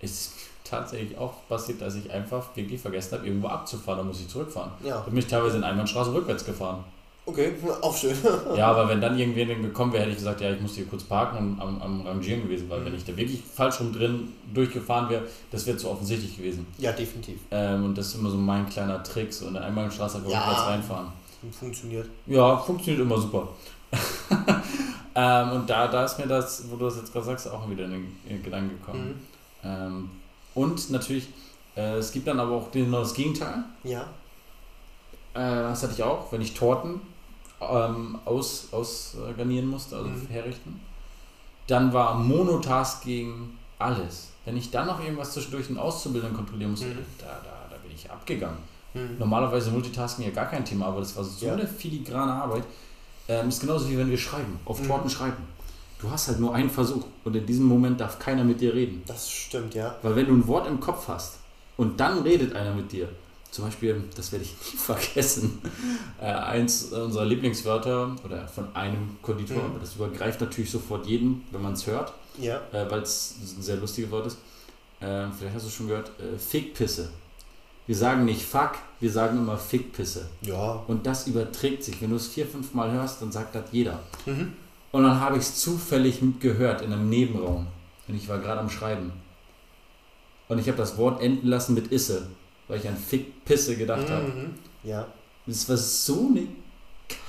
[0.00, 0.34] Es ist
[0.64, 3.98] tatsächlich auch passiert, dass ich einfach wirklich vergessen habe, irgendwo abzufahren.
[3.98, 4.72] Da muss ich zurückfahren.
[4.82, 6.84] Ja, Da bin ich teilweise in Einbahnstraße rückwärts gefahren.
[7.26, 7.52] Okay,
[7.82, 8.16] auch schön.
[8.56, 11.02] Ja, aber wenn dann irgendwer gekommen wäre, hätte ich gesagt, ja, ich muss hier kurz
[11.04, 12.84] parken und am, am Rangieren gewesen, weil Mhm.
[12.86, 16.66] wenn ich da wirklich falsch rum drin durchgefahren wäre, das wäre zu offensichtlich gewesen.
[16.78, 17.38] ja, definitiv.
[17.50, 20.40] Ähm, und das ist immer so mein kleiner Trick, so in der Einbahnstraße einfach Ja.
[20.68, 21.08] reinfahren.
[21.58, 22.08] Funktioniert.
[22.26, 23.48] Ja, funktioniert immer super.
[25.14, 27.84] ähm, und da, da ist mir das, wo du das jetzt gerade sagst, auch wieder
[27.84, 29.20] in den den Gedanken gekommen.
[29.62, 29.68] Mhm.
[29.68, 30.10] Ähm,
[30.54, 31.28] und natürlich,
[31.76, 33.64] äh, es gibt dann aber auch genau das Gegenteil.
[33.84, 34.00] Ja.
[35.34, 37.00] Äh, das hatte ich auch, wenn ich Torten
[37.60, 40.26] ähm, aus, ausgarnieren musste, also Mhm.
[40.28, 40.80] herrichten.
[41.66, 44.28] Dann war Monotasking alles.
[44.44, 46.98] Wenn ich dann noch irgendwas zwischendurch einen Auszubildenden kontrollieren musste, Mhm.
[47.18, 48.58] da, da, da bin ich abgegangen.
[48.94, 49.16] Mhm.
[49.18, 51.54] Normalerweise Multitasking ja gar kein Thema, aber das war so Ja.
[51.54, 52.64] eine filigrane Arbeit.
[53.28, 54.86] Ähm, ist genauso wie wenn wir schreiben, auf Mhm.
[54.86, 55.36] Torten schreiben.
[55.98, 59.02] Du hast halt nur einen Versuch und in diesem Moment darf keiner mit dir reden.
[59.06, 59.96] Das stimmt, ja.
[60.02, 61.38] Weil wenn du ein Wort im Kopf hast
[61.76, 63.08] und dann redet einer mit dir,
[63.50, 65.60] zum Beispiel, das werde ich nie vergessen,
[66.20, 69.70] äh, eins unserer Lieblingswörter oder von einem Konditor, Mhm.
[69.70, 72.60] aber das übergreift natürlich sofort jeden, wenn man es hört, Ja.
[72.72, 74.38] äh, weil es ein sehr lustiges Wort ist.
[75.00, 77.10] Äh, vielleicht hast du es schon gehört, äh, Fickpisse.
[77.86, 80.28] Wir sagen nicht Fuck, wir sagen immer Fickpisse.
[80.42, 80.82] Ja.
[80.88, 82.00] Und das überträgt sich.
[82.02, 84.00] Wenn du es vier, fünf Mal hörst, dann sagt das jeder.
[84.26, 84.54] Mhm.
[84.90, 87.66] Und dann habe ich es zufällig gehört in einem Nebenraum.
[88.08, 89.12] Und ich war gerade am Schreiben.
[90.48, 92.26] Und ich habe das Wort enden lassen mit Isse,
[92.68, 94.26] weil ich an Fick Pisse gedacht habe.
[94.28, 94.54] Mhm.
[94.84, 95.06] Ja.
[95.46, 96.46] Das war so eine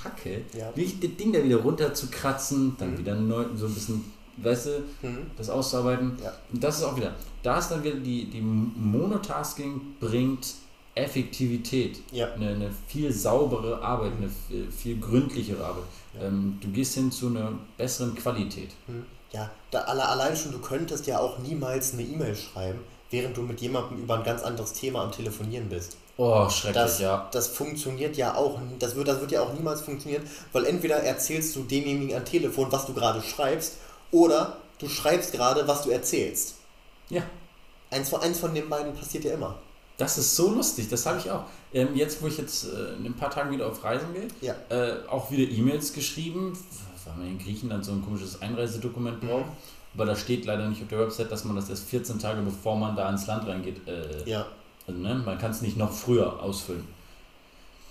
[0.02, 0.42] Kacke.
[0.58, 0.72] Ja.
[0.76, 2.98] Wie ich das Ding da wieder runter zu kratzen, dann Mhm.
[3.00, 5.18] wieder neu, so ein bisschen, weißt du, Mhm.
[5.38, 6.18] das auszuarbeiten.
[6.24, 6.34] Ja.
[6.52, 7.14] Und das ist auch wieder,
[7.44, 10.56] da ist dann wieder die, die Monotasking bringt
[10.96, 12.00] Effektivität.
[12.12, 12.34] Ja.
[12.34, 14.30] Eine, eine viel saubere Arbeit, eine
[14.72, 15.84] viel, gründlichere Arbeit.
[16.20, 18.70] Ähm, du gehst hin zu einer besseren Qualität.
[18.88, 19.06] Mhm.
[19.32, 22.80] Ja, da alle, allein schon, du könntest ja auch niemals eine E-Mail schreiben,
[23.10, 25.98] während du mit jemandem über ein ganz anderes Thema am Telefonieren bist.
[26.18, 27.30] Oh, schrecklich, Das, ja.
[27.32, 31.56] das funktioniert ja auch, das wird, das wird ja auch niemals funktionieren, weil entweder erzählst
[31.56, 33.74] du demjenigen am Telefon, was du gerade schreibst,
[34.12, 36.56] oder du schreibst gerade, was du erzählst.
[37.10, 37.22] Ja.
[37.92, 39.56] Eins von, eins von den beiden passiert ja immer.
[39.98, 41.44] Das ist so lustig, das habe ich auch.
[41.74, 44.56] Ähm, jetzt, wo ich jetzt äh, in ein paar Tagen wieder auf Reisen gehe, Ja.
[44.70, 46.58] äh, auch wieder E-Mails geschrieben,
[47.06, 49.46] weil man in Griechenland so ein komisches Einreisedokument braucht.
[49.46, 49.52] Mhm.
[49.98, 52.78] Aber da steht leider nicht auf der Website, dass man das erst 14 Tage bevor
[52.78, 53.82] man da ins Land reingeht.
[53.88, 54.46] Äh, Ja.
[54.86, 56.88] also, ne, man kann es nicht noch früher ausfüllen.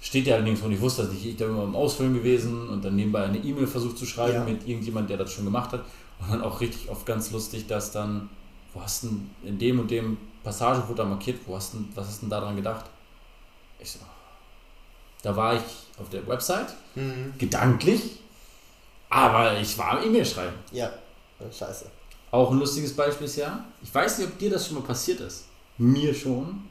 [0.00, 2.84] Steht ja allerdings, und ich wusste das nicht, ich da immer am Ausfüllen gewesen und
[2.84, 4.44] dann nebenbei eine E-Mail versucht zu schreiben Ja.
[4.44, 5.80] mit irgendjemand, der das schon gemacht hat.
[6.20, 8.30] Und dann auch richtig oft ganz lustig, dass dann,
[8.72, 11.78] wo hast du denn in dem und dem Passage wurde da markiert, wo hast du,
[11.96, 12.84] was hast du denn daran gedacht?
[13.80, 13.98] Ich so,
[15.22, 15.62] da war ich
[15.98, 17.34] auf der Website, Mhm.
[17.36, 18.20] gedanklich,
[19.10, 20.54] aber ich war am E-Mail schreiben.
[20.70, 20.88] Ja.
[21.52, 21.86] Scheiße.
[22.36, 25.20] Auch ein lustiges Beispiel ist ja, ich weiß nicht, ob dir das schon mal passiert
[25.20, 25.44] ist.
[25.78, 26.64] Mir schon.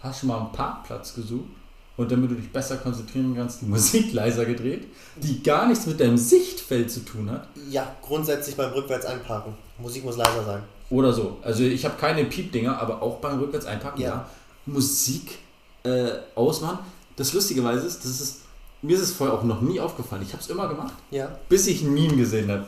[0.00, 1.48] Hast schon mal einen Parkplatz gesucht
[1.96, 6.00] und damit du dich besser konzentrieren kannst, die Musik leiser gedreht, die gar nichts mit
[6.00, 7.46] deinem Sichtfeld zu tun hat.
[7.70, 9.54] Ja, grundsätzlich beim Rückwärts einparken.
[9.78, 10.62] Musik muss leiser sein.
[10.90, 11.38] Oder so.
[11.42, 14.08] Also ich habe keine Piepdinger, aber auch beim Rückwärts einpacken, Ja.
[14.08, 14.28] ja.
[14.66, 15.38] Musik
[15.84, 16.80] äh, ausmachen.
[17.14, 18.40] Das Lustigerweise ist, das ist,
[18.82, 20.22] mir ist es vorher auch noch nie aufgefallen.
[20.22, 21.38] Ich habe es immer gemacht, Ja.
[21.48, 22.66] bis ich ein Meme gesehen habe.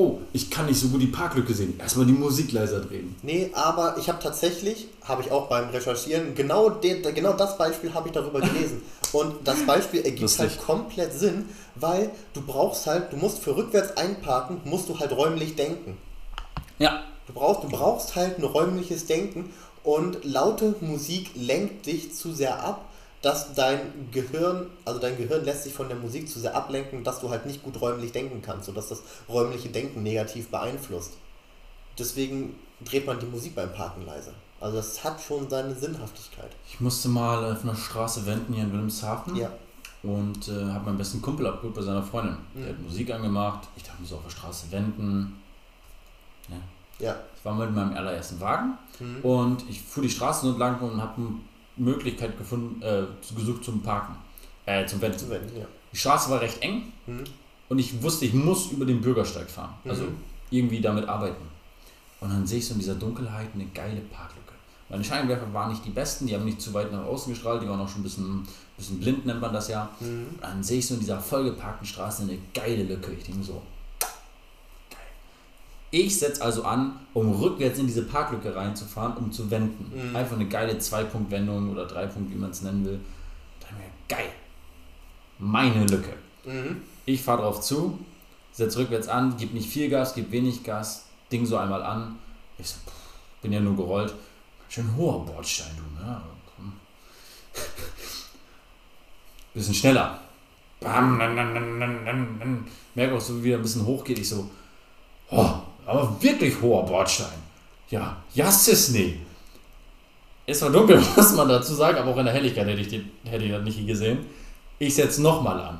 [0.00, 1.74] Oh, ich kann nicht so gut die Parklücke sehen.
[1.80, 3.16] Erstmal die Musik leiser drehen.
[3.22, 7.92] Nee, aber ich habe tatsächlich, habe ich auch beim Recherchieren, genau, den, genau das Beispiel
[7.94, 8.82] habe ich darüber gelesen.
[9.12, 10.40] Und das Beispiel ergibt Lustig.
[10.40, 15.10] halt komplett Sinn, weil du brauchst halt, du musst für rückwärts einparken, musst du halt
[15.10, 15.96] räumlich denken.
[16.78, 19.52] Ja, Du brauchst, du brauchst halt ein räumliches Denken
[19.84, 22.87] und laute Musik lenkt dich zu sehr ab,
[23.22, 23.80] dass dein
[24.12, 27.46] Gehirn, also dein Gehirn lässt sich von der Musik zu sehr ablenken, dass du halt
[27.46, 31.14] nicht gut räumlich denken kannst, sodass das räumliche Denken negativ beeinflusst.
[31.98, 32.54] Deswegen
[32.84, 34.32] dreht man die Musik beim Parken leiser.
[34.60, 36.50] Also das hat schon seine Sinnhaftigkeit.
[36.68, 39.50] Ich musste mal auf einer Straße wenden hier in Wilhelmshaven Ja.
[40.04, 42.36] und äh, habe meinen besten Kumpel abgeholt bei seiner Freundin.
[42.54, 42.60] Mhm.
[42.60, 43.68] Der hat Musik angemacht.
[43.76, 45.40] Ich dachte mir so auf der Straße wenden.
[47.00, 47.14] Ja.
[47.36, 49.20] Ich war mit meinem allerersten Wagen Mhm.
[49.22, 51.28] und ich fuhr die Straßen entlang und habe eine
[51.78, 53.02] Möglichkeit gefunden, äh,
[53.34, 54.14] gesucht zum Parken.
[54.66, 55.18] Äh, zum Wenden.
[55.18, 55.66] Zu wenden, ja.
[55.92, 57.24] Die Straße war recht eng Mhm.
[57.68, 59.74] und ich wusste, ich muss über den Bürgersteig fahren.
[59.84, 60.16] Also Mhm.
[60.50, 61.42] irgendwie damit arbeiten.
[62.20, 64.52] Und dann sehe ich so in dieser Dunkelheit eine geile Parklücke.
[64.90, 67.68] Meine Scheinwerfer waren nicht die besten, die haben nicht zu weit nach außen gestrahlt, die
[67.68, 68.42] waren auch schon ein bisschen,
[68.76, 69.88] bisschen blind, nennt man das ja.
[70.00, 70.26] Mhm.
[70.34, 73.12] Und dann sehe ich so in dieser vollgeparkten Straße eine geile Lücke.
[73.12, 73.62] Ich denke so.
[75.90, 80.10] Ich setze also an, um rückwärts in diese Parklücke reinzufahren, um zu wenden.
[80.10, 80.16] Mhm.
[80.16, 83.00] Einfach eine geile Zwei-Punkt-Wendung oder Drei-Punkt, wie man es nennen will.
[83.60, 84.30] Da mir, geil.
[85.38, 86.12] Meine Lücke.
[86.44, 86.82] Mhm.
[87.06, 87.98] Ich fahre drauf zu,
[88.52, 92.18] setze rückwärts an, gib nicht viel Gas, gib wenig Gas, Ding so einmal an.
[92.58, 94.14] Ich so, pff, bin ja nur gerollt.
[94.68, 96.20] Schön hoher Bordstein, du, ne?
[99.54, 100.20] Bisschen schneller.
[100.80, 102.66] Bam, nan, nan, nan, nan, nan, nan.
[102.94, 104.18] Merke auch so, wie er ein bisschen hoch geht.
[104.18, 104.48] Ich so,
[105.30, 105.54] oh,
[105.88, 107.38] aber wirklich hoher Bordstein.
[107.88, 109.20] Ja, Jassisny.
[110.46, 113.10] Es war dunkel, muss man dazu sagen, aber auch in der Helligkeit hätte ich, den,
[113.24, 114.26] hätte ich das nicht gesehen.
[114.78, 115.78] Ich setze nochmal an.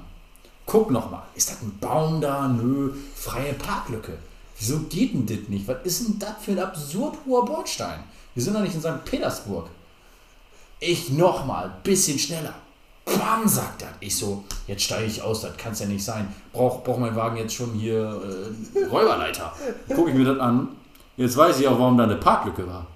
[0.65, 1.23] Guck nochmal.
[1.35, 2.49] Ist das ein Baum da?
[2.49, 4.17] Nö, freie Parklücke.
[4.59, 5.69] Wieso geht denn das nicht?
[5.69, 8.01] Was ist denn das für ein absurd hoher Bordstein?
[8.35, 9.05] Wir sind doch nicht in St.
[9.05, 9.69] Petersburg.
[10.81, 12.55] Ich nochmal, bisschen schneller.
[13.17, 13.89] Bam, sagt er.
[14.01, 16.33] Ich so, jetzt steige ich aus, das kann es ja nicht sein.
[16.53, 18.21] Braucht brauch mein Wagen jetzt schon hier
[18.75, 19.53] äh, Räuberleiter?
[19.95, 20.69] Gucke ich mir das an.
[21.17, 22.87] Jetzt weiß ich auch, warum da eine Parklücke war.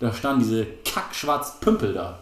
[0.00, 2.18] Da stand diese kackschwarz Pümpel da.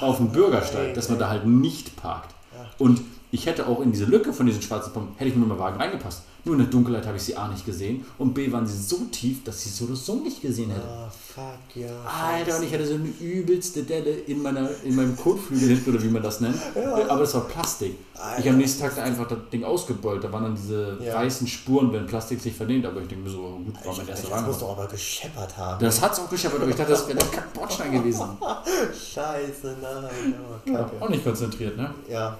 [0.00, 2.34] auf dem Bürgersteig, dass man da halt nicht parkt.
[2.78, 3.00] Und
[3.30, 5.76] ich hätte auch in diese Lücke von diesen schwarzen Punkten, hätte ich mit meinem Wagen
[5.78, 6.22] reingepasst.
[6.46, 8.98] Nur in der Dunkelheit habe ich sie A nicht gesehen und B waren sie so
[9.10, 10.86] tief, dass ich sie so oder so nicht gesehen hätte.
[10.86, 11.88] Ah, fuck, ja.
[12.04, 16.00] Alter, und ich hatte so eine übelste Delle in, meiner, in meinem Kotflügel hinten, oder
[16.04, 16.54] wie man das nennt.
[17.08, 17.96] Aber das war Plastik.
[18.14, 18.38] Alter.
[18.38, 20.22] Ich habe am nächsten Tag einfach das Ding ausgebeult.
[20.22, 21.16] Da waren dann diese Ja.
[21.16, 22.86] weißen Spuren, wenn Plastik sich verdient.
[22.86, 24.60] Aber ich denke mir so, gut, war mein erster Das muss Wagen.
[24.60, 25.84] doch aber gescheppert haben.
[25.84, 28.24] Das hat's auch gescheppert, aber ich dachte, das wäre der Kackbordstein gewesen.
[29.14, 30.34] Scheiße, nein.
[30.66, 31.92] Oh, Ja, auch nicht konzentriert, ne?
[32.08, 32.38] Ja.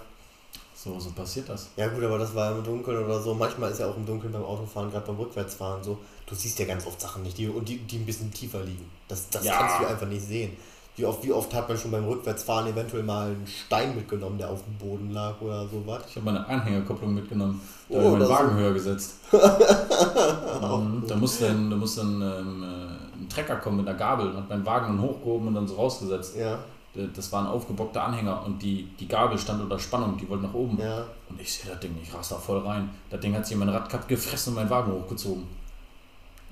[0.87, 1.69] So, so passiert das.
[1.77, 3.35] Ja gut, aber das war im Dunkeln oder so.
[3.35, 5.99] Manchmal ist ja auch im Dunkeln beim Autofahren, gerade beim Rückwärtsfahren so.
[6.27, 8.89] Du siehst ja ganz oft Sachen nicht, die, und die, die ein bisschen tiefer liegen.
[9.09, 9.59] Das, das Ja.
[9.59, 10.57] kannst du einfach nicht sehen.
[10.95, 14.49] Wie oft, wie oft hat man schon beim Rückwärtsfahren eventuell mal einen Stein mitgenommen, der
[14.49, 16.05] auf dem Boden lag oder sowas?
[16.09, 17.61] Ich habe meine Anhängerkupplung mitgenommen.
[17.89, 19.15] Da Oh, habe ich meinen Wagen höher gesetzt.
[20.63, 24.31] Mhm, da musste dann, da musste dann ähm, äh, ein Trecker kommen mit einer Gabel
[24.31, 26.37] und hat meinen Wagen dann hochgehoben und dann so rausgesetzt.
[26.37, 26.59] Ja,
[27.15, 30.55] Das war ein aufgebockter Anhänger und die, die Gabel stand unter Spannung, die wollte nach
[30.55, 30.79] oben.
[30.81, 31.05] ja.
[31.29, 32.89] Und ich sehe das Ding, ich raste da voll rein.
[33.11, 35.45] Das Ding hat sich in mein Radkapp gefressen und meinen Wagen hochgezogen.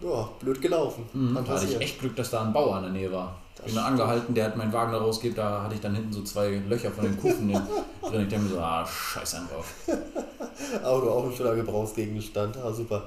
[0.03, 1.05] Ja, blöd gelaufen.
[1.13, 3.37] Mhm, da hatte ich echt Glück, dass da ein Bauer in der Nähe war.
[3.57, 6.13] Das bin dann angehalten, der hat meinen Wagen da rausgegeben, da hatte ich dann hinten
[6.13, 7.63] so zwei Löcher von den Kufen drin.
[8.03, 9.73] Ich denke mir so, ah, scheiß einen drauf.
[10.85, 12.57] Auto auch ein schöner Gebrauchsgegenstand.
[12.57, 13.05] Ah, super.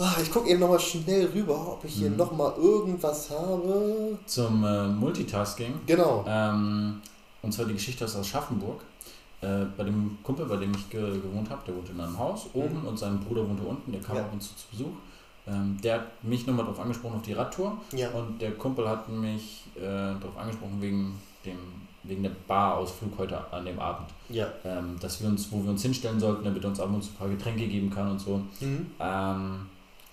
[0.00, 2.16] Ah, ich gucke eben nochmal schnell rüber, ob ich hier Mhm.
[2.16, 4.16] noch nochmal irgendwas habe.
[4.26, 5.74] Zum äh, Multitasking.
[5.86, 6.24] Genau.
[6.28, 7.00] Ähm,
[7.42, 8.80] und zwar die Geschichte aus Aschaffenburg.
[9.40, 12.46] Äh, bei dem Kumpel, bei dem ich ge gewohnt habe, der wohnte in einem Haus
[12.54, 14.22] oben und sein Bruder wohnte unten, der kam Ja.
[14.22, 14.92] ab und zu zu Besuch.
[15.48, 17.76] Ähm, der hat mich nochmal darauf angesprochen, auf die Radtour.
[17.92, 18.10] Ja.
[18.10, 21.56] Und der Kumpel hat mich äh, darauf angesprochen, wegen, dem,
[22.04, 24.08] wegen der Barausflug heute an dem Abend.
[24.28, 24.46] Ja.
[24.64, 27.10] Ähm, dass wir uns, wo wir uns hinstellen sollten, damit er uns ab und zu
[27.10, 28.40] ein paar Getränke geben kann und so.
[28.60, 28.86] Mhm.
[29.00, 29.66] Ähm,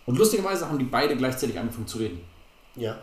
[0.05, 2.19] und lustigerweise haben die beide gleichzeitig angefangen zu reden.
[2.75, 2.97] Ja.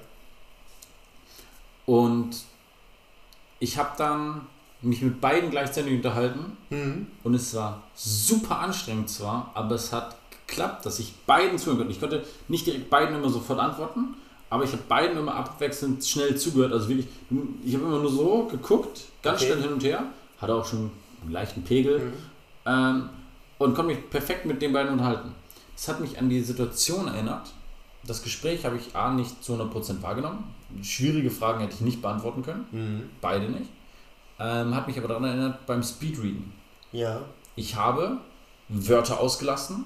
[1.86, 2.30] Und
[3.58, 4.42] ich habe dann
[4.82, 7.06] mich mit beiden gleichzeitig unterhalten Mhm.
[7.22, 11.92] und es war super anstrengend zwar, aber es hat geklappt, dass ich beiden zuhören konnte.
[11.92, 14.14] Ich konnte nicht direkt beiden immer sofort antworten,
[14.50, 16.72] aber ich habe beiden immer abwechselnd schnell zugehört.
[16.72, 17.06] Also wirklich,
[17.64, 19.52] ich habe immer nur so geguckt, ganz Okay.
[19.52, 20.04] schnell hin und her,
[20.40, 20.90] hatte auch schon
[21.22, 22.12] einen leichten Pegel Mhm.
[22.66, 23.08] ähm,
[23.58, 25.32] und konnte mich perfekt mit den beiden unterhalten.
[25.82, 27.50] Es hat mich an die Situation erinnert.
[28.04, 30.44] Das Gespräch habe ich A nicht zu 100% wahrgenommen.
[30.80, 32.66] Schwierige Fragen hätte ich nicht beantworten können.
[32.70, 33.10] Mhm.
[33.20, 33.68] Beide nicht.
[34.38, 36.52] Ähm, hat mich aber daran erinnert beim Speedreading.
[36.92, 37.22] Ja.
[37.56, 38.18] Ich habe
[38.68, 39.84] Wörter ausgelassen,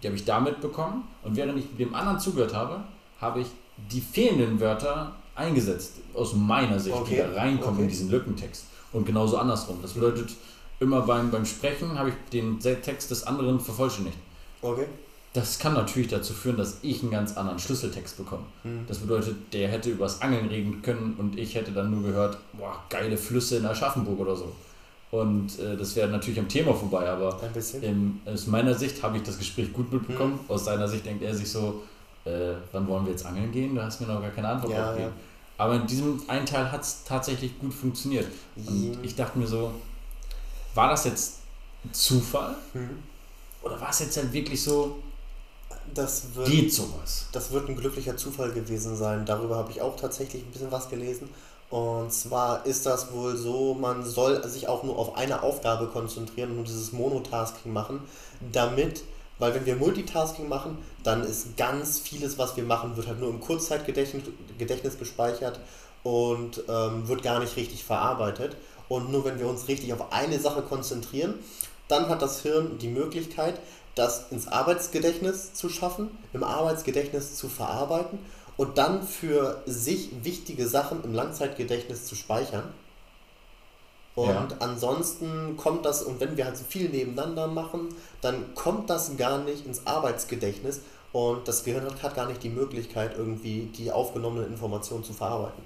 [0.00, 1.02] die habe ich da mitbekommen.
[1.24, 2.84] Und während ich dem anderen zugehört habe,
[3.20, 3.48] habe ich
[3.90, 7.92] die fehlenden Wörter eingesetzt, aus meiner Sicht, die Okay, da reinkommen in okay.
[7.92, 8.66] diesen Lückentext.
[8.92, 9.80] Und genauso andersrum.
[9.82, 10.30] Das bedeutet,
[10.78, 14.18] immer beim, beim Sprechen habe ich den Text des anderen vervollständigt.
[14.62, 14.86] Okay.
[15.34, 18.44] Das kann natürlich dazu führen, dass ich einen ganz anderen Schlüsseltext bekomme.
[18.62, 18.84] Mhm.
[18.86, 22.82] Das bedeutet, der hätte übers Angeln reden können und ich hätte dann nur gehört, boah,
[22.88, 24.52] geile Flüsse in Aschaffenburg oder so.
[25.10, 27.38] Und äh, das wäre natürlich am Thema vorbei, aber
[27.82, 30.38] ähm, aus meiner Sicht habe ich das Gespräch gut mitbekommen.
[30.48, 31.82] Aus seiner Sicht denkt er sich so,
[32.24, 33.74] äh, wann wollen wir jetzt angeln gehen?
[33.74, 35.12] Da hast du mir noch gar keine Antwort Ja, gegeben.
[35.58, 38.26] Aber in diesem einen Teil hat es tatsächlich gut funktioniert.
[38.56, 39.04] Und Mhm.
[39.04, 39.72] ich dachte mir so,
[40.74, 41.38] war das jetzt
[41.92, 42.54] Zufall?
[42.72, 42.98] Mhm.
[43.62, 44.98] Oder war es jetzt halt wirklich so,
[45.94, 47.26] Das wird, geht sowas?
[47.32, 49.24] das wird ein glücklicher Zufall gewesen sein.
[49.24, 51.28] Darüber habe ich auch tatsächlich ein bisschen was gelesen.
[51.70, 56.50] Und zwar ist das wohl so, man soll sich auch nur auf eine Aufgabe konzentrieren
[56.50, 58.00] und nur dieses Monotasking machen,
[58.52, 59.02] damit,
[59.38, 63.30] weil wenn wir Multitasking machen, dann ist ganz vieles, was wir machen, wird halt nur
[63.30, 64.22] im Kurzzeitgedächtnis
[64.58, 65.58] Gedächtnis gespeichert
[66.02, 68.56] und ähm, wird gar nicht richtig verarbeitet.
[68.88, 71.34] Und nur wenn wir uns richtig auf eine Sache konzentrieren,
[71.88, 73.58] dann hat das Hirn die Möglichkeit,
[73.94, 78.18] das ins Arbeitsgedächtnis zu schaffen, im Arbeitsgedächtnis zu verarbeiten
[78.56, 82.74] und dann für sich wichtige Sachen im Langzeitgedächtnis zu speichern.
[84.14, 84.56] Und Ja.
[84.60, 87.88] ansonsten kommt das, und wenn wir halt so viel nebeneinander machen,
[88.20, 90.82] dann kommt das gar nicht ins Arbeitsgedächtnis
[91.12, 95.64] und das Gehirn hat, gar nicht die Möglichkeit, irgendwie die aufgenommenen Informationen zu verarbeiten.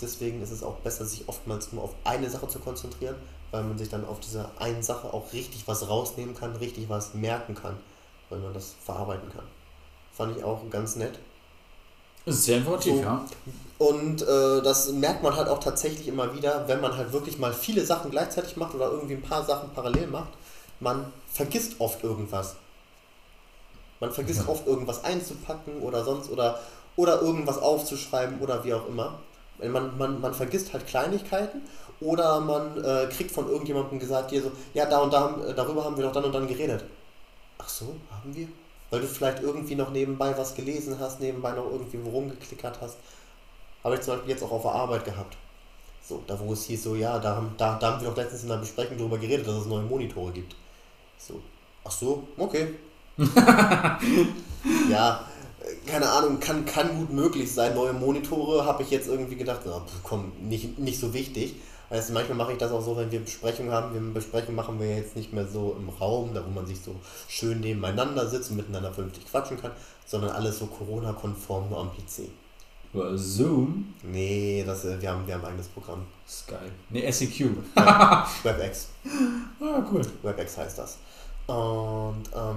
[0.00, 3.16] Deswegen ist es auch besser, sich oftmals nur auf eine Sache zu konzentrieren,
[3.50, 7.14] weil man sich dann auf dieser einen Sache auch richtig was rausnehmen kann, richtig was
[7.14, 7.76] merken kann,
[8.28, 9.44] weil man das verarbeiten kann.
[10.12, 11.18] Fand ich auch ganz nett.
[12.26, 13.00] Ist sehr informativ, So.
[13.02, 13.24] ja.
[13.78, 17.52] Und äh, das merkt man halt auch tatsächlich immer wieder, wenn man halt wirklich mal
[17.54, 20.30] viele Sachen gleichzeitig macht oder irgendwie ein paar Sachen parallel macht.
[20.80, 22.56] Man vergisst oft irgendwas.
[24.00, 24.48] Man vergisst Ja.
[24.48, 26.60] oft irgendwas einzupacken oder sonst oder,
[26.96, 29.18] oder irgendwas aufzuschreiben oder wie auch immer.
[29.60, 31.62] Man, man, man vergisst halt Kleinigkeiten
[32.00, 35.84] oder man äh, kriegt von irgendjemandem gesagt, hier so, ja, da und da, äh, darüber
[35.84, 36.84] haben wir doch dann und dann geredet.
[37.58, 38.48] Ach so, haben wir?
[38.90, 42.98] Weil du vielleicht irgendwie noch nebenbei was gelesen hast, nebenbei noch irgendwie wo rumgeklickert hast.
[43.84, 45.36] Habe ich zum Beispiel jetzt auch auf der Arbeit gehabt.
[46.06, 48.44] So, da wo es hieß, so, ja, da, haben- da, da haben wir doch letztens
[48.44, 50.56] in einer Besprechung darüber geredet, dass es neue Monitore gibt.
[51.18, 51.40] So,
[51.84, 52.74] ach so, okay.
[54.90, 55.24] ja,
[55.86, 57.74] keine Ahnung, kann, kann gut möglich sein.
[57.74, 61.56] Neue Monitore habe ich jetzt irgendwie gedacht, na, komm, nicht, nicht so wichtig.
[61.90, 63.94] Du, manchmal mache ich das auch so, wenn wir Besprechungen haben.
[63.94, 66.94] Wir Besprechungen machen wir jetzt nicht mehr so im Raum, da wo man sich so
[67.28, 69.70] schön nebeneinander sitzt und miteinander vernünftig quatschen kann,
[70.06, 72.28] sondern alles so Corona-konform nur am PC.
[72.92, 73.94] Über Zoom.
[74.02, 76.06] Nee, das, äh, wir, haben, wir haben ein eigenes Programm.
[76.26, 76.54] Sky.
[76.90, 77.40] Nee, SEQ.
[78.42, 78.88] WebEx.
[79.60, 80.02] ah, cool.
[80.22, 80.98] WebEx heißt das.
[81.46, 82.56] Und ähm,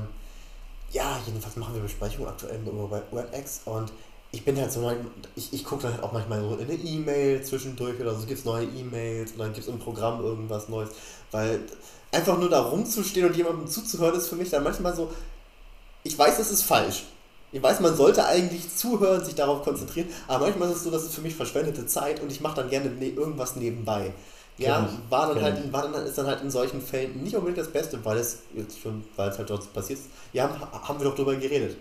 [0.91, 3.91] ja, jedenfalls machen wir Besprechungen aktuell über Web- WebEx und
[4.31, 4.89] ich bin halt so,
[5.35, 8.39] ich, ich gucke dann halt auch manchmal so in eine E-Mail zwischendurch oder so, gibt
[8.39, 10.89] es neue E-Mails oder gibt es im Programm irgendwas Neues,
[11.31, 11.59] weil
[12.11, 15.11] einfach nur da rumzustehen und jemandem zuzuhören ist für mich dann manchmal so,
[16.03, 17.03] ich weiß, es ist falsch.
[17.53, 21.03] Ich weiß, man sollte eigentlich zuhören, sich darauf konzentrieren, aber manchmal ist es so, dass
[21.03, 24.13] es für mich verschwendete Zeit und ich mache dann gerne ne irgendwas nebenbei.
[24.57, 27.71] Ja, war dann halt, war dann, ist dann halt in solchen Fällen nicht unbedingt das
[27.71, 30.09] Beste, weil es jetzt schon, weil es halt dort passiert ist.
[30.33, 30.49] Ja,
[30.83, 31.77] haben, wir doch drüber geredet.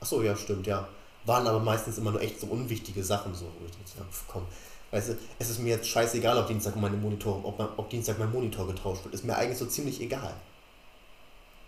[0.00, 0.88] Ach so, ja, stimmt, ja.
[1.26, 4.42] Waren aber meistens immer nur echt so unwichtige Sachen, so, wo ich jetzt pf, komm,
[4.90, 8.30] weißt du, es ist mir jetzt scheißegal, ob Dienstag meine Monitor, ob, ob Dienstag mein
[8.30, 9.14] Monitor getauscht wird.
[9.14, 10.34] Ist mir eigentlich so ziemlich egal.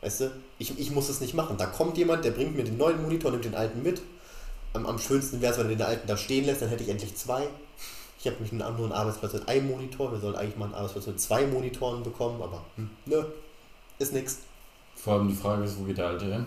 [0.02, 1.57] Weißt du, ich, ich muss es nicht machen.
[1.57, 4.02] Da kommt jemand, der bringt mir den neuen Monitor, nimmt den alten mit.
[4.74, 6.90] Am, am schönsten wäre es, wenn er den alten da stehen lässt, dann hätte ich
[6.90, 7.48] endlich zwei.
[8.18, 10.12] Ich habe mich einen anderen Arbeitsplatz mit einem Monitor.
[10.12, 13.24] Wir sollen eigentlich mal einen Arbeitsplatz mit zwei Monitoren bekommen, aber hm, nö,
[13.98, 14.38] ist nix.
[14.94, 16.46] Vor allem die Frage ist, wo geht der Alte hin?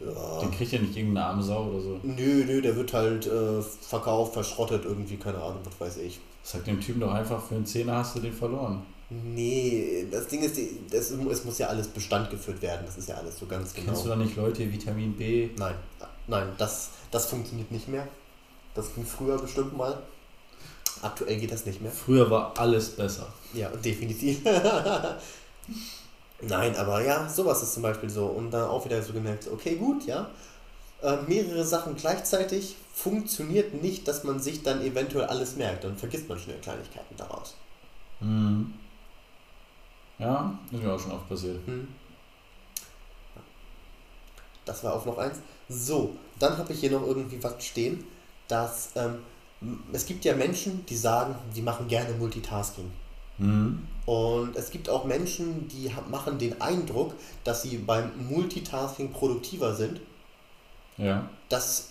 [0.00, 0.40] Ja.
[0.40, 2.00] Den kriegt ja nicht irgendeine arme Sau oder so.
[2.02, 6.20] Nö, nö, der wird halt äh, verkauft, verschrottet irgendwie, keine Ahnung, was weiß ich.
[6.42, 8.82] Sag dem Typen doch einfach, für einen Zehner hast du den verloren.
[9.10, 10.56] Nee, das Ding ist,
[10.90, 13.88] das, es muss ja alles Bestand geführt werden, das ist ja alles so ganz genau.
[13.88, 15.50] Kennst du da nicht Leute, Vitamin B?
[15.58, 15.74] Nein,
[16.28, 18.06] nein, das, das funktioniert nicht mehr.
[18.74, 20.00] Das ging früher bestimmt mal.
[21.02, 21.90] Aktuell geht das nicht mehr.
[21.90, 23.26] Früher war alles besser.
[23.52, 24.42] Ja, definitiv.
[26.42, 28.26] Nein, aber ja, sowas ist zum Beispiel so.
[28.26, 30.30] Und dann auch wieder so gemerkt, okay, gut, ja.
[31.02, 35.84] Äh, mehrere Sachen gleichzeitig funktioniert nicht, dass man sich dann eventuell alles merkt.
[35.84, 37.54] Dann vergisst man schnell Kleinigkeiten daraus.
[38.20, 38.74] Mhm.
[40.18, 41.58] Ja, ist mir auch schon oft passiert.
[41.66, 41.88] Hm.
[44.66, 45.38] Das war auch noch eins.
[45.68, 48.04] So, dann habe ich hier noch irgendwie was stehen,
[48.46, 49.20] dass ähm,
[49.92, 52.90] es gibt ja Menschen, die sagen, die machen gerne Multitasking.
[53.40, 53.86] Mhm.
[54.06, 57.14] Und es gibt auch Menschen, die machen den Eindruck,
[57.44, 60.00] dass sie beim Multitasking produktiver sind.
[60.96, 61.28] Ja.
[61.48, 61.90] Das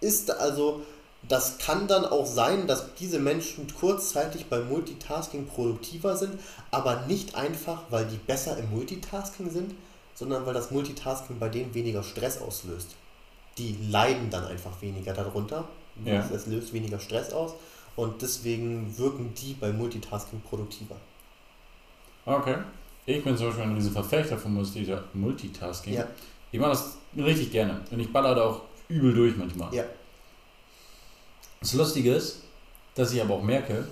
[0.00, 0.82] ist also,
[1.28, 6.38] das kann dann auch sein, dass diese Menschen kurzzeitig beim Multitasking produktiver sind,
[6.70, 9.74] aber nicht einfach, weil die besser im Multitasking sind,
[10.14, 12.96] sondern weil das Multitasking bei denen weniger Stress auslöst.
[13.58, 15.68] Die leiden dann einfach weniger darunter.
[16.04, 16.28] Ja.
[16.34, 17.54] Es löst weniger Stress aus
[18.00, 20.96] und deswegen wirken die beim Multitasking produktiver.
[22.24, 22.56] Okay.
[23.06, 25.94] Ich bin zum Beispiel ein riesen Verfechter von Multita- Multitasking.
[25.94, 26.06] Ja.
[26.52, 27.80] Ich mache das richtig gerne.
[27.90, 29.72] Und ich baller da auch übel durch manchmal.
[29.74, 29.84] Ja.
[31.60, 32.42] Das Lustige ist,
[32.94, 33.86] dass ich aber auch merke,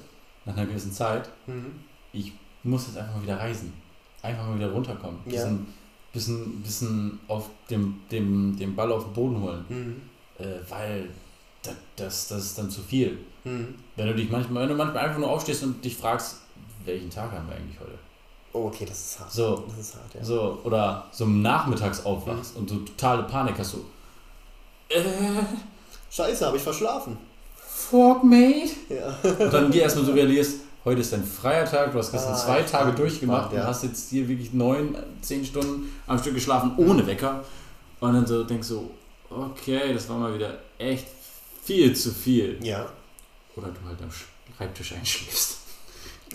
[0.44, 1.72] nach einer gewissen Zeit, Mhm.
[2.12, 2.32] ich
[2.62, 3.72] muss jetzt einfach mal wieder reisen.
[4.22, 5.18] Einfach mal wieder runterkommen.
[5.26, 5.32] Ja.
[5.32, 5.66] Bisschen,
[6.12, 9.64] bisschen, bisschen auf dem, dem, dem Ball auf den Boden holen.
[9.68, 10.42] Mhm.
[10.44, 11.10] Äh, weil
[11.62, 13.18] das, das, das ist dann zu viel.
[13.44, 13.74] Mhm.
[13.96, 16.36] Wenn du dich manchmal, wenn du manchmal einfach nur aufstehst und dich fragst,
[16.84, 17.92] welchen Tag haben wir eigentlich heute?
[18.52, 19.30] Oh, okay, das ist hart.
[19.32, 19.64] So.
[19.68, 20.24] Das ist hart, ja.
[20.24, 23.84] So, oder so nachmittags aufwachst und so totale Panik hast du.
[24.88, 25.02] Äh,
[26.10, 27.18] Scheiße, habe ich verschlafen.
[27.66, 28.70] fuck, mate.
[28.88, 29.16] Ja.
[29.44, 32.36] Und dann geh erstmal so realierst, heute ist dein freier Tag, du hast gestern Ah,
[32.36, 33.60] zwei Tage durchgemacht ja.
[33.60, 37.44] und hast jetzt hier wirklich neun, zehn Stunden am Stück geschlafen ohne Wecker.
[38.00, 38.90] Und dann so denkst du,
[39.28, 41.06] okay, das war mal wieder echt
[41.68, 42.58] viel zu viel.
[42.64, 42.86] Ja.
[43.54, 44.08] Oder du halt am
[44.56, 45.58] Schreibtisch einschläfst.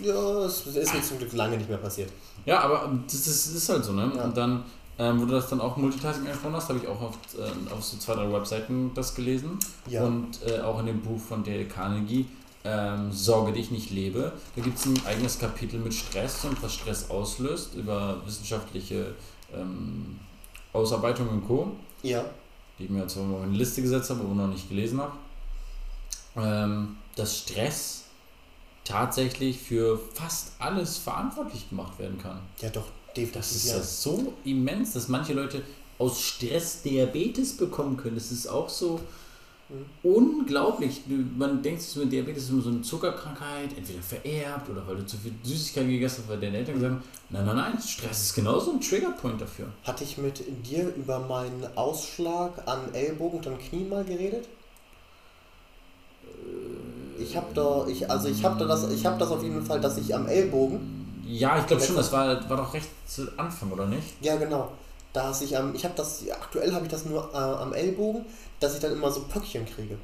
[0.00, 2.10] Ja, das ist mir zum Glück lange nicht mehr passiert.
[2.46, 4.12] Ja, aber das ist, das ist halt so, ne?
[4.14, 4.24] Ja.
[4.24, 4.62] Und dann,
[4.96, 7.82] ähm, wo du das dann auch Multitasking angesprochen hast, habe ich auch auf, ähm, auf
[7.82, 9.58] so zwei, drei Webseiten das gelesen.
[9.88, 10.04] Ja.
[10.04, 12.26] Und äh, auch in dem Buch von Dale Carnegie,
[12.64, 14.32] ähm, Sorge dich nicht lebe.
[14.54, 19.14] Da gibt es ein eigenes Kapitel mit Stress und was Stress auslöst, über wissenschaftliche
[19.52, 20.20] ähm,
[20.72, 22.24] Ausarbeitungen und Co., Ja.
[22.78, 25.12] die ich mir mal auf eine Liste gesetzt habe, aber noch nicht gelesen habe.
[26.36, 28.04] Ähm, dass Stress
[28.84, 32.40] tatsächlich für fast alles verantwortlich gemacht werden kann.
[32.60, 32.86] Ja, doch,
[33.16, 33.32] definitiv.
[33.32, 33.80] Das ist ja.
[33.82, 35.62] so immens, dass manche Leute
[35.98, 38.16] aus Stress Diabetes bekommen können.
[38.16, 39.00] Das ist auch so
[39.68, 39.86] Mhm.
[40.02, 41.00] unglaublich.
[41.38, 45.06] Man denkt so, mit Diabetes ist immer so eine Zuckerkrankheit, entweder vererbt oder weil du
[45.06, 48.34] zu viel Süßigkeiten gegessen hast, weil deine Eltern gesagt haben, nein, nein, nein, Stress ist
[48.34, 49.68] genauso ein Triggerpoint dafür.
[49.84, 54.48] Hatte ich mit dir über meinen Ausschlag an Ellbogen und an Knie mal geredet?
[57.24, 59.80] Ich habe da, ich, also ich habe da das, ich habe das auf jeden Fall,
[59.80, 61.22] dass ich am Ellbogen.
[61.26, 64.22] Ja, ich glaube schon, das war, war doch recht zu Anfang, oder nicht?
[64.22, 64.72] Ja, genau.
[65.12, 68.24] Dass ich am, ich habe das, aktuell habe ich das nur äh, am Ellbogen,
[68.60, 69.96] dass ich dann immer so Pöckchen kriege.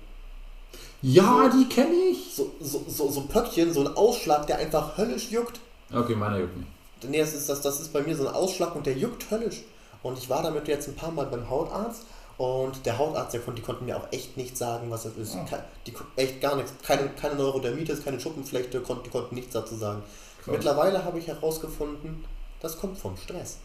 [1.03, 2.35] Ja, die kenne ich.
[2.35, 5.61] So, so, so, so Pöckchen, so ein Ausschlag, der einfach höllisch juckt.
[5.93, 6.69] Okay, meiner juckt nicht.
[7.09, 9.63] Nee, das ist, das, das ist bei mir so ein Ausschlag und der juckt höllisch.
[10.03, 12.03] Und ich war damit jetzt ein paar Mal beim Hautarzt
[12.41, 15.37] und der Hautarzt, der konnte, die konnten mir auch echt nicht sagen, was das ist.
[15.37, 15.57] Oh.
[15.87, 16.73] Die, echt gar nichts.
[16.83, 20.03] Keine, keine Neurodermitis, keine Schuppenflechte, konnten, die konnten nichts dazu sagen.
[20.43, 20.55] Krass.
[20.55, 22.25] Mittlerweile habe ich herausgefunden,
[22.61, 23.59] das kommt vom Stress.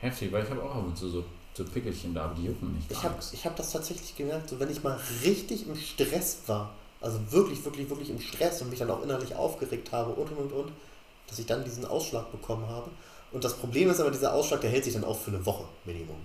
[0.00, 1.24] Heftig, weil ich habe auch ab und zu so,
[1.54, 2.90] so Pickelchen da, aber die jucken nicht.
[2.90, 3.32] Ich habe nichts.
[3.32, 7.64] ich hab das tatsächlich gemerkt, so wenn ich mal richtig im Stress war, also wirklich,
[7.64, 10.72] wirklich, wirklich im Stress und mich dann auch innerlich aufgeregt habe und und und und,
[11.28, 12.90] dass ich dann diesen Ausschlag bekommen habe.
[13.30, 15.66] Und das Problem ist aber, dieser Ausschlag, der hält sich dann auch für eine Woche
[15.84, 16.16] Minimum.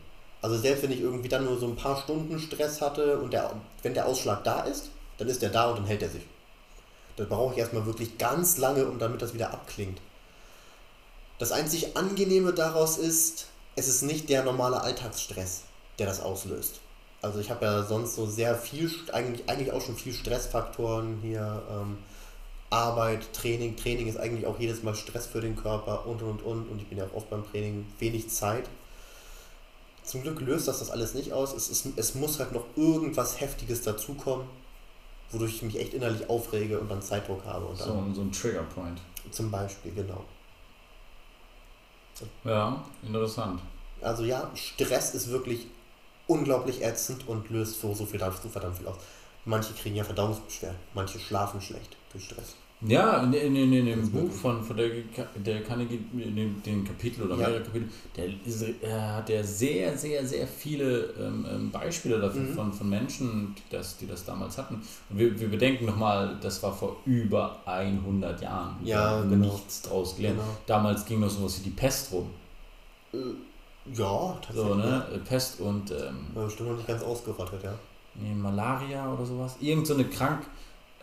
[0.44, 3.50] Also selbst wenn ich irgendwie dann nur so ein paar Stunden Stress hatte und der,
[3.82, 6.24] wenn der Ausschlag da ist, dann ist der da und dann hält er sich.
[7.16, 10.02] Da brauche ich erstmal wirklich ganz lange, um damit das wieder abklingt.
[11.40, 13.48] Das einzig Angenehme daraus ist,
[13.78, 15.62] es ist nicht der normale Alltagsstress,
[15.98, 16.82] der das auslöst.
[17.22, 21.64] Also ich habe ja sonst so sehr viel, eigentlich, eigentlich auch schon viel Stressfaktoren hier.
[21.72, 22.00] Ähm,
[22.70, 23.78] Arbeit, Training.
[23.78, 26.68] Training ist eigentlich auch jedes Mal Stress für den Körper und und und.
[26.68, 28.66] Und ich bin ja auch oft beim Training wenig Zeit.
[30.04, 31.54] Zum Glück löst das das alles nicht aus.
[31.54, 34.46] Es, ist, es muss halt noch irgendwas Heftiges dazukommen,
[35.32, 37.66] wodurch ich mich echt innerlich aufrege und dann Zeitdruck habe.
[37.66, 39.00] Und dann So, ein- so ein Triggerpoint.
[39.32, 40.24] zum Beispiel, genau.
[42.44, 43.62] Ja, interessant.
[44.02, 45.68] Also ja, Stress ist wirklich
[46.28, 48.98] unglaublich ätzend und löst so, so, viel, so verdammt viel aus.
[49.46, 52.56] Manche kriegen ja Verdauungsbeschwerden, manche schlafen schlecht durch Stress.
[52.88, 54.90] Ja, in, in, in, in dem Buch von, von der,
[55.46, 57.48] der Carnegie, in dem, den Kapitel oder Ja.
[57.48, 62.42] mehrere Kapitel, der ist, er hat ja sehr, sehr, sehr viele ähm, ähm, Beispiele dafür
[62.42, 62.54] Mhm.
[62.56, 64.76] von, von Menschen, die das, die das damals hatten.
[65.10, 68.76] Und wir, wir bedenken nochmal, das war vor über 100 Jahren.
[68.84, 69.36] Ja, genau.
[69.54, 70.40] nichts draus gelernt.
[70.40, 70.50] Genau.
[70.68, 72.30] Damals ging noch sowas wie die Pest rum.
[73.14, 73.18] Äh,
[73.94, 74.56] Ja, tatsächlich.
[74.72, 75.06] So, ne?
[75.28, 77.74] Pest und ähm, Ja, bestimmt noch nicht ganz ausgerottet, ja.
[78.16, 79.56] nee, Malaria oder sowas.
[79.62, 80.44] Irgend so eine Krank.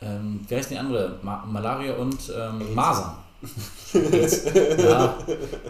[0.02, 1.18] Ähm, wie heißt die andere?
[1.22, 2.74] Ma Malaria und ähm.
[2.74, 3.12] Masern.
[4.78, 5.14] ja,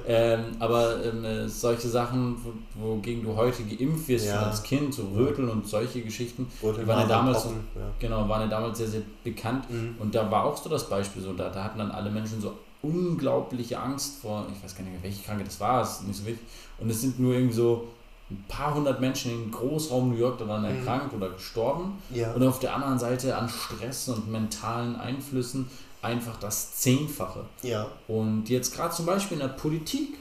[0.06, 2.36] ähm, aber ähm, äh, solche Sachen,
[2.74, 4.42] wo, wogegen du heute geimpft wirst Ja.
[4.42, 7.82] als Kind, so Röteln und solche Geschichten, Die waren ja damals trocken, ja.
[8.00, 9.70] genau, waren ja damals sehr, sehr bekannt.
[9.70, 9.94] Mhm.
[10.00, 12.54] Und da war auch so das Beispiel so, da, da hatten dann alle Menschen so
[12.82, 16.26] unglaubliche Angst vor, ich weiß gar nicht mehr, welche Krankheit das war, ist nicht so
[16.26, 16.44] wichtig.
[16.78, 17.86] Und es sind nur irgendwie so
[18.30, 20.78] ein paar hundert Menschen im Großraum New York daran Mhm.
[20.86, 21.98] erkrankt oder gestorben.
[22.14, 22.32] Ja.
[22.32, 25.68] Und auf der anderen Seite an Stress und mentalen Einflüssen
[26.02, 27.44] einfach das Zehnfache.
[27.62, 27.86] ja.
[28.08, 30.14] Und jetzt gerade zum Beispiel in der Politik,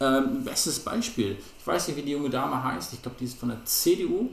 [0.00, 1.38] ähm, bestes Beispiel.
[1.58, 2.92] Ich weiß nicht, wie die junge Dame heißt.
[2.92, 4.28] Ich glaube, die ist von der CDU.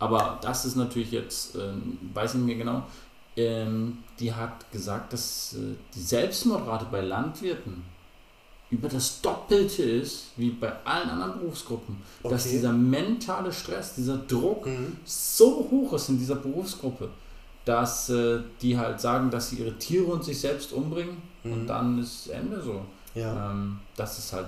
[0.00, 2.82] Aber das ist natürlich jetzt, ähm, weiß nicht mehr genau.
[3.36, 7.84] Ähm, die hat gesagt, dass äh, die Selbstmordrate bei Landwirten
[8.72, 11.96] über das Doppelte ist wie bei allen anderen Berufsgruppen.
[12.24, 12.54] Dass Okay.
[12.56, 14.96] dieser mentale Stress, dieser Druck Mhm.
[15.04, 17.08] so hoch ist in dieser Berufsgruppe,
[17.64, 21.52] dass äh, die halt sagen, dass sie ihre Tiere und sich selbst umbringen Mhm.
[21.52, 22.80] und dann ist Ende so.
[23.14, 23.50] Ja.
[23.52, 24.46] Ähm, das ist halt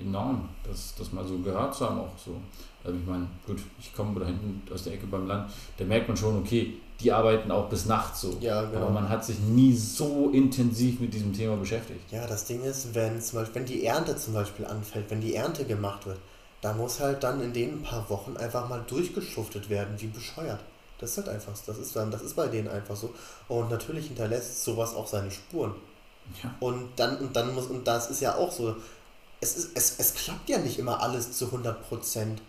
[0.00, 2.36] enorm, das, das mal so gehört zu haben auch so.
[2.82, 6.08] Also ich meine, gut, ich komme da hinten aus der Ecke beim Land, da merkt
[6.08, 8.36] man schon, okay, die arbeiten auch bis nachts so.
[8.40, 8.82] Ja, genau.
[8.82, 12.00] Aber man hat sich nie so intensiv mit diesem Thema beschäftigt.
[12.10, 15.34] Ja, das Ding ist, wenn zum Beispiel, wenn die Ernte zum Beispiel anfällt, wenn die
[15.34, 16.18] Ernte gemacht wird,
[16.60, 20.60] da muss halt dann in den paar Wochen einfach mal durchgeschuftet werden, wie bescheuert.
[20.98, 23.14] Das ist halt einfach, das ist dann, das ist bei denen einfach so.
[23.48, 25.74] Und natürlich hinterlässt sowas auch seine Spuren.
[26.42, 26.54] Ja.
[26.60, 28.76] Und dann, und dann muss, und das ist ja auch so,
[29.40, 32.42] es, ist, es, es klappt ja nicht immer alles zu 100 Prozent.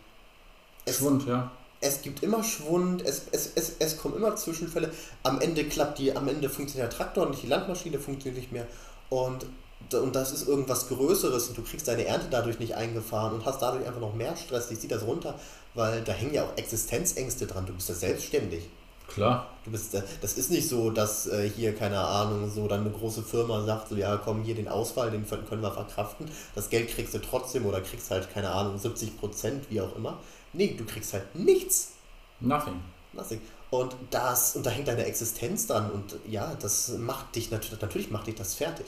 [0.84, 1.52] Es, Schwund, ja.
[1.82, 4.92] Es gibt immer Schwund, es, es, es, es kommen immer Zwischenfälle.
[5.24, 8.68] Am Ende klappt die, am Ende funktioniert der Traktor nicht, die Landmaschine funktioniert nicht mehr.
[9.10, 9.48] Und,
[9.92, 13.62] und das ist irgendwas Größeres und du kriegst deine Ernte dadurch nicht eingefahren und hast
[13.62, 14.70] dadurch einfach noch mehr Stress.
[14.70, 15.38] Ich ziehe das runter,
[15.74, 17.66] weil da hängen ja auch Existenzängste dran.
[17.66, 18.70] Du bist ja selbstständig.
[19.08, 19.48] Klar.
[19.66, 22.92] Du bist, äh, das ist nicht so, dass äh, hier, keine Ahnung, so dann eine
[22.92, 26.30] große Firma sagt, so ja, komm, hier den Ausfall, den können wir verkraften.
[26.56, 30.20] Das Geld kriegst du trotzdem oder kriegst halt, keine Ahnung, 70 Prozent, wie auch immer.
[30.54, 31.94] Nee, du kriegst halt nichts.
[32.40, 32.80] Nothing.
[33.14, 33.42] Nothing.
[33.70, 38.12] Und das, und da hängt deine Existenz dran und ja, das macht dich natürlich, natürlich
[38.12, 38.86] macht dich das fertig.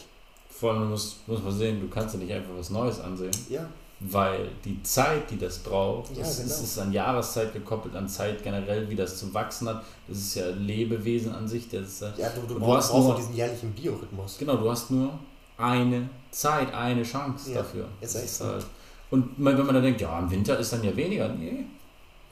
[0.50, 3.32] Vor allem muss, muss man sehen, du kannst ja nicht einfach was Neues ansehen.
[3.50, 3.66] Ja,
[4.02, 6.50] Weil die Zeit, die das braucht, Ja, das, genau.
[6.50, 9.84] das ist an Jahreszeit gekoppelt, an Zeit generell, wie das zu wachsen hat.
[10.10, 11.70] Das ist ja ein Lebewesen an sich.
[11.70, 14.38] Das ist, ja- ja du, du Du brauchst, hast nur- auch diesen jährlichen Biorhythmus.
[14.38, 15.18] genau, du hast nur
[15.58, 17.88] eine Zeit, eine Chance Ja, dafür.
[18.02, 18.46] ist Das echt so.
[18.46, 18.66] halt,
[19.14, 21.28] und man- wenn man dann denkt, ja, im Winter ist dann ja weniger.
[21.30, 21.64] Nee,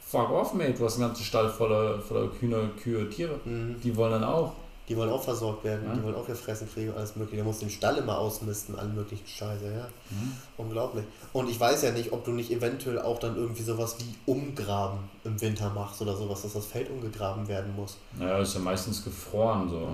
[0.05, 0.73] fuck off, mate.
[0.73, 3.39] Du hast einen ganzen Stall voller, voller Hühner, Kühe, Tiere.
[3.45, 3.79] Mhm.
[3.83, 4.53] Die wollen dann auch
[4.89, 5.93] Die wollen auch versorgt werden, Ja.
[5.95, 7.37] die wollen auch ihr Fressen kriegen, alles mögliche.
[7.37, 9.87] Der muss den Stall immer ausmisten, alle möglichen Scheiße, ja.
[10.09, 10.33] Mhm.
[10.57, 11.05] Unglaublich.
[11.31, 14.99] Und ich weiß ja nicht, ob du nicht eventuell auch dann irgendwie sowas wie umgraben
[15.23, 17.99] im Winter machst oder sowas, dass das Feld umgegraben werden muss.
[18.19, 19.87] Naja, ist ja meistens gefroren so.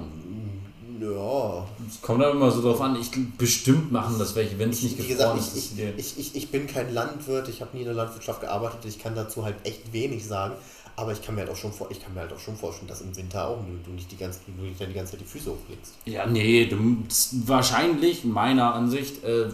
[0.99, 1.65] Ja.
[1.87, 4.97] Es kommt aber immer so drauf an, ich bestimmt machen das welche, wenn es nicht
[4.97, 5.79] Wie gefroren gesagt, ist.
[5.79, 8.99] ich, ich, ich, ich bin kein Landwirt, ich habe nie in der Landwirtschaft gearbeitet, ich
[8.99, 10.53] kann dazu halt echt wenig sagen.
[10.99, 12.87] Aber ich kann mir halt auch schon vor, ich kann mir halt auch schon vorstellen,
[12.87, 15.21] dass im Winter auch du, du nicht die ganze, du nicht dann die ganze Zeit
[15.21, 15.93] die Füße hochlegst.
[16.05, 16.97] Ja, nee, du,
[17.45, 19.49] wahrscheinlich, meiner Ansicht, äh,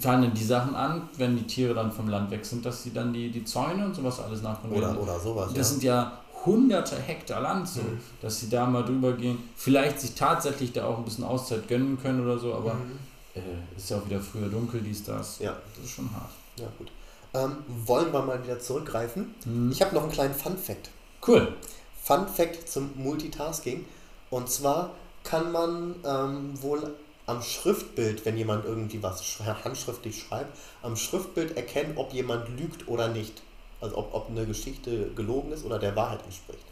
[0.00, 3.12] fangen die Sachen an, wenn die Tiere dann vom Land weg sind, dass sie dann
[3.12, 4.96] die, die Zäune und sowas alles nachkontrollieren.
[4.96, 5.48] Oder, oder sowas.
[5.54, 5.64] Das ja.
[5.64, 8.00] sind ja hunderte Hektar Land so, Mhm.
[8.22, 9.38] dass sie da mal drüber gehen.
[9.56, 12.98] Vielleicht sich tatsächlich da auch ein bisschen Auszeit gönnen können oder so, aber Mhm.
[13.34, 15.38] äh, ist ja auch wieder früher dunkel, dies, das.
[15.38, 15.56] Ja.
[15.76, 16.30] Das ist schon hart.
[16.56, 16.88] Ja, gut.
[17.34, 17.56] Ähm,
[17.86, 19.34] wollen wir mal wieder zurückgreifen?
[19.44, 19.70] Mhm.
[19.70, 20.90] Ich habe noch einen kleinen Fun-Fact.
[21.26, 21.54] Cool.
[22.02, 23.84] Fun Fact zum Multitasking.
[24.30, 24.94] Und zwar
[25.24, 26.94] kann man ähm, wohl
[27.26, 32.88] am Schriftbild, wenn jemand irgendwie was sch handschriftlich schreibt, am Schriftbild erkennen, ob jemand lügt
[32.88, 33.42] oder nicht.
[33.80, 36.64] Also ob, ob eine Geschichte gelogen ist oder der Wahrheit entspricht.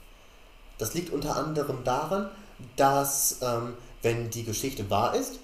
[0.78, 2.28] Das liegt unter anderem daran,
[2.76, 5.38] dass ähm, wenn die Geschichte wahr ist,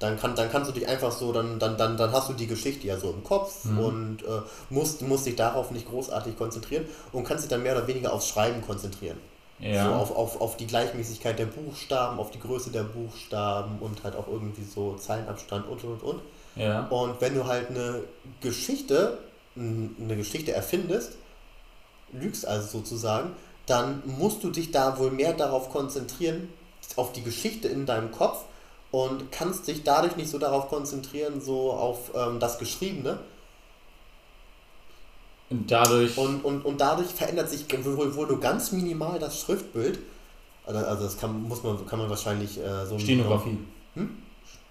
[0.00, 2.46] dann, kann, dann kannst du dich einfach so, dann, dann, dann, dann hast du die
[2.46, 3.78] Geschichte ja so im Kopf Mhm.
[3.78, 7.86] und äh, musst, musst dich darauf nicht großartig konzentrieren und kannst dich dann mehr oder
[7.86, 9.18] weniger aufs Schreiben konzentrieren.
[9.60, 9.84] Ja.
[9.86, 14.16] So auf, auf, auf die Gleichmäßigkeit der Buchstaben, auf die Größe der Buchstaben und halt
[14.16, 16.02] auch irgendwie so Zeilenabstand und und und.
[16.02, 16.20] und.
[16.56, 16.86] ja.
[16.88, 18.02] Und wenn du halt eine
[18.40, 19.16] Geschichte,
[19.56, 21.12] eine Geschichte erfindest,
[22.12, 23.30] lügst also sozusagen,
[23.66, 26.48] dann musst du dich da wohl mehr darauf konzentrieren,
[26.96, 28.44] auf die Geschichte in deinem Kopf
[28.90, 33.18] und kannst dich dadurch nicht so darauf konzentrieren, so auf ähm, das Geschriebene.
[35.50, 36.16] Und dadurch.
[36.16, 39.98] Und, und, und dadurch verändert sich wohl, wohl nur ganz minimal das Schriftbild.
[40.66, 43.58] Also, also das kann, muss man, kann man wahrscheinlich äh, so Stenografie.
[43.94, 44.23] Hm?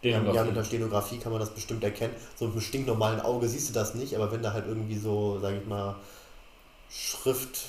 [0.04, 0.36] Ja, Stenografie.
[0.38, 2.14] ja, mit der Stenografie kann man das bestimmt erkennen.
[2.38, 5.40] So mit einem stinknormalen Auge siehst du das nicht, aber wenn da halt irgendwie so,
[5.42, 5.96] sag ich mal,
[6.90, 7.62] Schrift.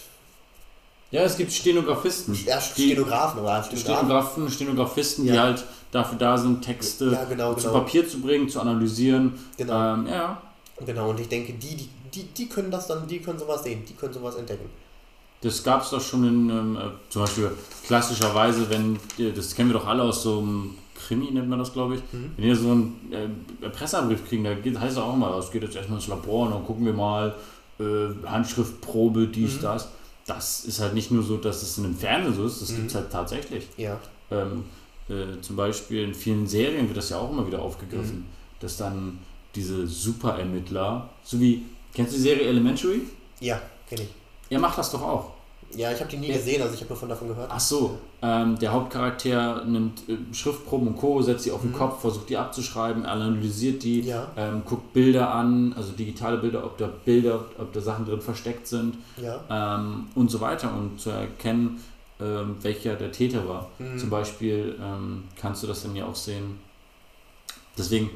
[1.11, 2.35] Ja, es gibt Stenografisten.
[2.45, 3.79] Ja, Die- Stenografen oder Stenografen.
[3.79, 5.43] Stenografen, Stenografisten, die Ja.
[5.45, 7.81] halt dafür da sind, Texte Ja, genau, zu genau.
[7.81, 9.39] Papier zu bringen, zu analysieren.
[9.57, 10.43] Genau, Ähm, ja,
[10.85, 11.11] genau.
[11.11, 13.95] Und ich denke, die, die, die, die können das dann, die können sowas sehen, die
[13.95, 14.69] können sowas entdecken.
[15.41, 17.53] das gab es doch schon in, ähm, äh, zum Beispiel
[17.87, 18.99] klassischerweise, wenn,
[19.37, 22.01] das kennen wir doch alle aus so einem Krimi, nennt man das, glaube ich.
[22.13, 22.33] Mhm.
[22.37, 23.13] Wenn wir so einen
[23.63, 26.47] äh, Pressebrief kriegen, da geht, heißt es auch immer, es geht jetzt erstmal ins Labor
[26.47, 27.35] und dann gucken wir mal,
[27.81, 27.85] äh,
[28.27, 29.63] Handschriftprobe, dies, Mhm.
[29.63, 29.89] das.
[30.27, 32.77] Das ist halt nicht nur so, dass es in einem Fernsehen so ist, das Mhm.
[32.77, 33.69] gibt es halt tatsächlich.
[33.77, 33.99] Ja.
[34.31, 34.65] Ähm,
[35.09, 38.25] äh, zum Beispiel in vielen Serien wird das ja auch immer wieder aufgegriffen, Mhm.
[38.61, 39.19] dass dann
[39.55, 41.63] diese Superermittler, so wie,
[41.95, 43.03] kennst du die Serie Elementary?
[43.41, 44.09] Ja, kenne ich.
[44.51, 45.33] Er macht das doch auch.
[45.77, 46.37] Ja, ich habe die nie Ja.
[46.37, 47.49] gesehen, also ich habe nur von davon gehört.
[47.53, 51.75] Ach so, ähm, der Hauptcharakter nimmt äh, Schriftproben und Co., setzt sie auf den Mhm.
[51.77, 56.79] Kopf, versucht die abzuschreiben, analysiert die, Ja, ähm, guckt Bilder an, also digitale Bilder, ob
[56.79, 59.41] da Bilder, ob da Sachen drin versteckt sind ja.
[59.51, 61.83] ähm, und so weiter und zu erkennen,
[62.21, 63.69] ähm, welcher der Täter war.
[63.79, 63.99] Mhm.
[63.99, 66.59] Zum Beispiel ähm, kannst du das dann ja auch sehen.
[67.77, 68.09] Deswegen,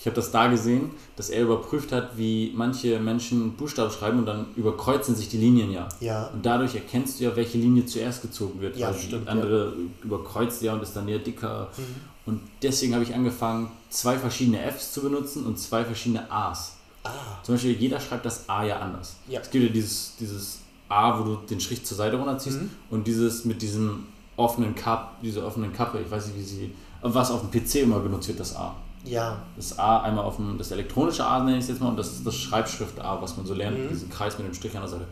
[0.00, 4.26] ich habe das da gesehen, dass er überprüft hat, wie manche Menschen Buchstaben schreiben und
[4.26, 5.86] dann überkreuzen sich die Linien ja.
[6.00, 8.78] Ja, Und dadurch erkennst du ja, welche Linie zuerst gezogen wird.
[8.78, 11.68] Ja, weil stimmt, die andere überkreuzt ja und ist dann eher dicker.
[11.76, 11.82] Mhm.
[12.24, 16.76] Und deswegen habe ich angefangen, zwei verschiedene Fs zu benutzen und zwei verschiedene A's.
[17.04, 17.10] Ah,
[17.42, 19.16] Zum Beispiel, jeder schreibt das A ja anders.
[19.28, 19.40] Ja.
[19.40, 22.70] Es gibt ja dieses, dieses A, wo du den Strich zur Seite runterziehst Mhm.
[22.90, 24.06] und dieses mit diesem
[24.36, 28.00] offenen Cup, diese offenen Kappe, ich weiß nicht, wie sie, was auf dem PC immer
[28.00, 28.74] benutzt wird, das A.
[29.04, 31.96] ja, Das A einmal auf dem, das elektronische A nenne ich es jetzt mal und
[31.96, 33.88] das ist das Schreibschrift A, was man so lernt, Mhm.
[33.88, 35.06] diesen Kreis mit dem Strich an der Seite.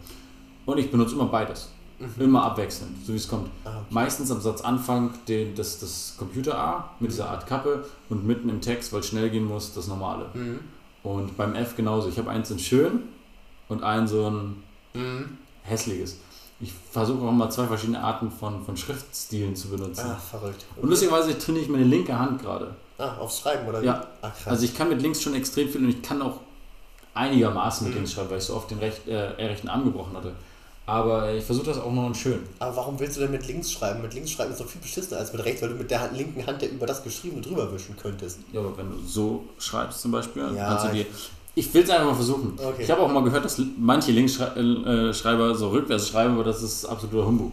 [0.66, 1.70] Und ich benutze immer beides.
[1.98, 2.22] Mhm.
[2.22, 3.48] Immer abwechselnd, so wie es kommt.
[3.64, 3.78] ah, okay.
[3.90, 8.60] Meistens am Satzanfang den, das, das Computer A mit dieser Art Kappe und mitten im
[8.60, 10.26] Text, weil es schnell gehen muss, das normale.
[10.34, 10.60] Mhm.
[11.02, 12.08] Und beim F genauso.
[12.08, 13.00] Ich habe eins in schön
[13.68, 14.62] und ein so ein
[14.94, 15.38] Mhm.
[15.62, 16.18] hässliches.
[16.60, 20.06] Ich versuche auch mal zwei verschiedene Arten von, von Schriftstilen zu benutzen.
[20.08, 20.66] Ah, verrückt.
[20.80, 22.74] Und lustigerweise trainiere ich meine linke Hand gerade.
[22.98, 23.82] Ah, aufs Schreiben oder?
[23.82, 24.04] Ja.
[24.20, 24.32] Krass.
[24.46, 26.40] Also ich kann mit links schon extrem viel und ich kann auch
[27.14, 28.00] einigermaßen mit Mhm.
[28.00, 30.32] links schreiben, weil ich so oft den recht, äh, rechten Arm gebrochen hatte.
[30.86, 32.40] Aber ich versuche das auch noch in schön.
[32.60, 34.00] Aber warum willst du denn mit links schreiben?
[34.00, 36.16] Mit links schreiben ist doch viel beschissener als mit rechts, weil du mit der Hand,
[36.16, 38.38] linken Hand ja über das Geschriebene drüber wischen könntest.
[38.52, 41.06] Ja, aber wenn du so schreibst zum Beispiel, Ja, kannst du dir...
[41.54, 42.54] Ich will es einfach mal versuchen.
[42.56, 42.84] Okay.
[42.84, 47.26] Ich habe auch mal gehört, dass manche Linksschreiber so rückwärts schreiben, aber das ist absoluter
[47.26, 47.52] Humbug.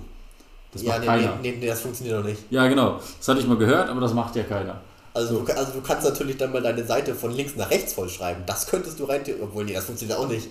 [0.72, 1.36] Das ja, macht nee, keiner.
[1.42, 2.40] nee, nee, nee, das funktioniert doch nicht.
[2.52, 3.00] Ja, genau.
[3.18, 4.80] Das hatte ich mal gehört, aber das macht ja keiner.
[5.16, 8.44] Also, also du kannst natürlich dann mal deine Seite von links nach rechts vollschreiben.
[8.46, 10.50] Das könntest du rein, obwohl nee, das funktioniert auch nicht.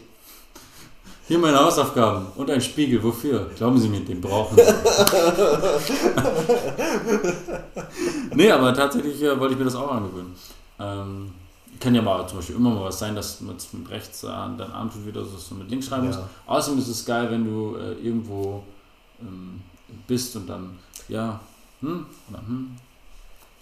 [1.29, 3.03] Hier meine Hausaufgaben und ein Spiegel.
[3.03, 3.51] Wofür?
[3.57, 4.63] Glauben Sie mir, den brauchen Sie.
[8.35, 10.35] nee, aber tatsächlich äh, wollte ich mir das auch angewöhnen.
[10.81, 11.35] Ähm,
[11.79, 14.73] kann ja mal zum Beispiel immer mal was sein, dass man mit rechts äh, dein
[14.73, 16.21] Arm tut wieder, dass du mit links schreiben musst.
[16.21, 16.29] Ja.
[16.47, 18.65] Außerdem ist es geil, wenn du äh, irgendwo
[19.21, 19.61] ähm,
[20.07, 20.79] bist und dann,
[21.09, 21.39] ja,
[21.83, 22.79] hm, oder hm.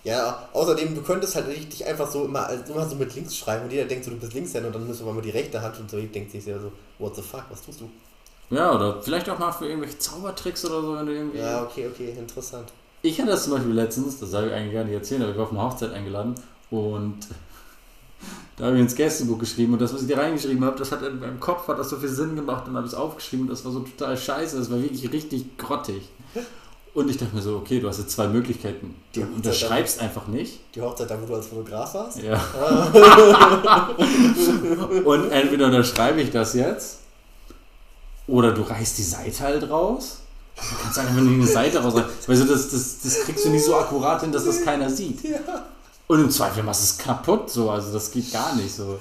[0.04, 3.64] Ja, außerdem, du könntest halt richtig einfach so immer, also immer so mit links schreiben
[3.64, 5.78] und jeder denkt so, du bist Linkshänder und dann müssen wir mal die rechte Hand
[5.78, 7.88] und so denkt sich ja so, what the fuck, was tust du?
[8.50, 11.38] Ja, oder vielleicht auch mal für irgendwelche Zaubertricks oder so, wenn du irgendwie.
[11.38, 12.72] Ja, okay, okay, interessant.
[13.02, 15.36] Ich hatte das zum Beispiel letztens, das soll ich eigentlich gar nicht erzählen, aber ich
[15.36, 16.34] war auf eine Hochzeit eingeladen
[16.70, 17.18] und
[18.56, 21.02] da habe ich ins Gästebuch geschrieben und das, was ich da reingeschrieben habe, das hat
[21.02, 23.64] in meinem Kopf hat das so viel Sinn gemacht und habe es aufgeschrieben und das
[23.64, 26.08] war so total scheiße, das war wirklich richtig grottig.
[26.94, 28.94] Und ich dachte mir so, okay, du hast jetzt zwei Möglichkeiten.
[29.14, 30.60] Du unterschreibst einfach nicht.
[30.74, 32.22] Die Hochzeit, da wo du als Fotograf warst?
[32.22, 32.34] Ja.
[35.04, 36.98] und entweder unterschreibe ich das jetzt
[38.26, 40.18] oder du reißt die Seite halt raus.
[40.56, 42.10] Du kannst einfach nur eine Seite rausreißen.
[42.26, 45.22] Weißt du, das, das, das kriegst du nicht so akkurat hin, dass das keiner sieht.
[45.24, 45.38] Ja.
[46.06, 47.70] Und im Zweifel machst du es kaputt, so.
[47.70, 48.98] Also das geht gar nicht so.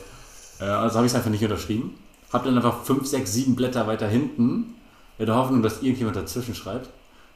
[0.59, 1.97] Äh, also habe ich es einfach nicht unterschrieben.
[2.31, 4.75] Hab dann einfach 5, 6, 7 Blätter weiter hinten,
[5.17, 6.89] in der Hoffnung, dass irgendjemand dazwischen schreibt,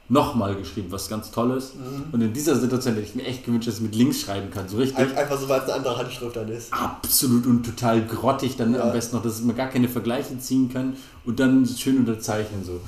[0.08, 1.72] nochmal geschrieben, was ganz toll ist.
[2.12, 4.68] Und in dieser Situation hätte ich mir echt gewünscht, dass ich mit links schreiben kann.
[4.68, 6.72] So richtig Ein- Einfach so, weil es eine andere Handschrift dann ist.
[6.72, 8.82] absolut und total grottig dann Ja.
[8.84, 12.80] am besten noch, dass man gar keine Vergleiche ziehen kann und dann schön unterzeichnen so.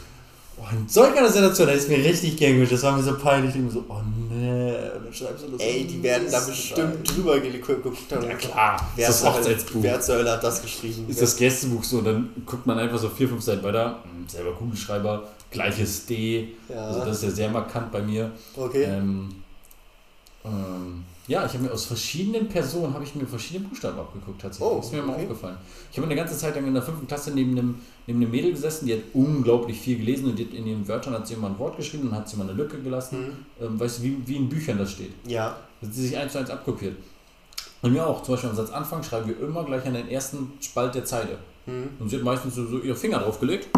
[0.61, 2.73] Oh, in solch einer Situation ich es mir richtig gewünscht.
[2.73, 3.55] Das war mir so peinlich.
[3.55, 4.73] Ich so, oh nee.
[4.97, 7.99] Und dann schreibst du das Ey, die werden da bestimmt drüber ge- geguckt.
[8.11, 9.83] Ja klar, Wer das ist Hochzeitsbuch.
[9.83, 11.07] Wer zur Hölle hat das geschrieben?
[11.09, 14.03] Ist das Gästebuch so, dann guckt man einfach so vier, fünf Seiten weiter.
[14.05, 16.49] Hm, Selber Kugelschreiber, gleiches D.
[16.69, 16.87] Ja.
[16.89, 18.31] Also das ist ja sehr markant bei mir.
[18.57, 18.83] okay.
[18.85, 19.29] Ähm,
[20.45, 24.69] ähm, ja, ich habe mir aus verschiedenen Personen habe ich mir verschiedene Buchstaben abgeguckt tatsächlich.
[24.69, 25.25] Oh, ist mir mal okay.
[25.25, 25.59] aufgefallen.
[25.93, 27.75] Ich habe eine ganze Zeit lang in der fünften Klasse neben einem,
[28.07, 31.13] neben einem Mädel gesessen, die hat unglaublich viel gelesen und die hat in ihren Wörtern
[31.13, 33.21] hat sie immer ein Wort geschrieben und hat sie mal eine Lücke gelassen.
[33.61, 33.65] Mhm.
[33.67, 35.13] Ähm, weißt du, wie, wie in Büchern das steht.
[35.27, 35.57] Ja.
[35.83, 36.97] Hat sie sich eins zu eins abkopiert.
[37.83, 40.95] Und mir auch, zum Beispiel am Satzanfang schreiben wir immer gleich an den ersten Spalt
[40.95, 41.39] der Zeile.
[41.67, 41.91] Mhm.
[41.99, 43.69] Und sie hat meistens so, so ihre Finger draufgelegt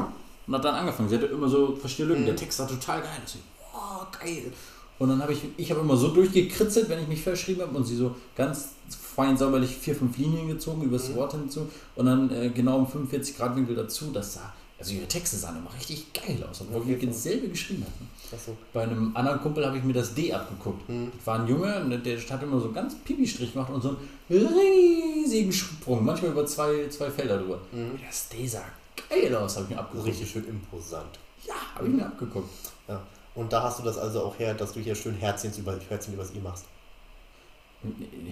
[0.46, 1.08] und hat dann angefangen.
[1.08, 2.22] Sie hatte immer so verschiedene Lücken.
[2.22, 2.26] Mhm.
[2.26, 3.10] Der Text war total geil.
[3.24, 3.44] Deswegen,
[3.74, 4.52] oh, geil.
[5.00, 7.84] Und dann habe ich, ich habe immer so durchgekritzelt, wenn ich mich verschrieben habe und
[7.84, 8.68] sie so ganz
[9.16, 11.14] fein säuberlich vier, fünf Linien gezogen, übers Mhm.
[11.16, 14.10] Wort hinzu und dann äh, genau im 45 Grad Winkel dazu.
[14.12, 17.00] Das sah, also ihre Texte sahen immer richtig geil aus, obwohl Okay.
[17.00, 18.08] wir dasselbe geschrieben hatten.
[18.32, 18.56] Achso.
[18.72, 20.86] Bei einem anderen Kumpel habe ich mir das D abgeguckt.
[20.88, 21.10] Mhm.
[21.16, 23.96] Das war ein Junge, und der hat immer so ganz Pipi-Strich gemacht und so
[24.28, 27.58] einen riesigen Sprung, manchmal über zwei, zwei Felder drüber.
[27.72, 27.98] Mhm.
[28.06, 28.64] Das D sah
[29.08, 30.08] geil aus, habe ich mir So abgeguckt.
[30.08, 31.18] richtig schön imposant.
[31.46, 32.48] Ja, habe ich mir abgeguckt.
[32.86, 33.00] Ja.
[33.34, 36.14] Und da hast du das also auch her, dass du hier schön Herzchen über, Herzchen
[36.14, 36.64] übers I machst.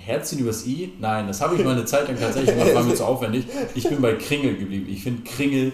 [0.05, 0.93] Herzchen übers I?
[1.01, 3.47] Nein, das habe ich mal eine Zeit lang tatsächlich gemacht, war mir zu aufwendig.
[3.75, 4.87] Ich bin bei Kringel geblieben.
[4.91, 5.73] Ich finde Kringel,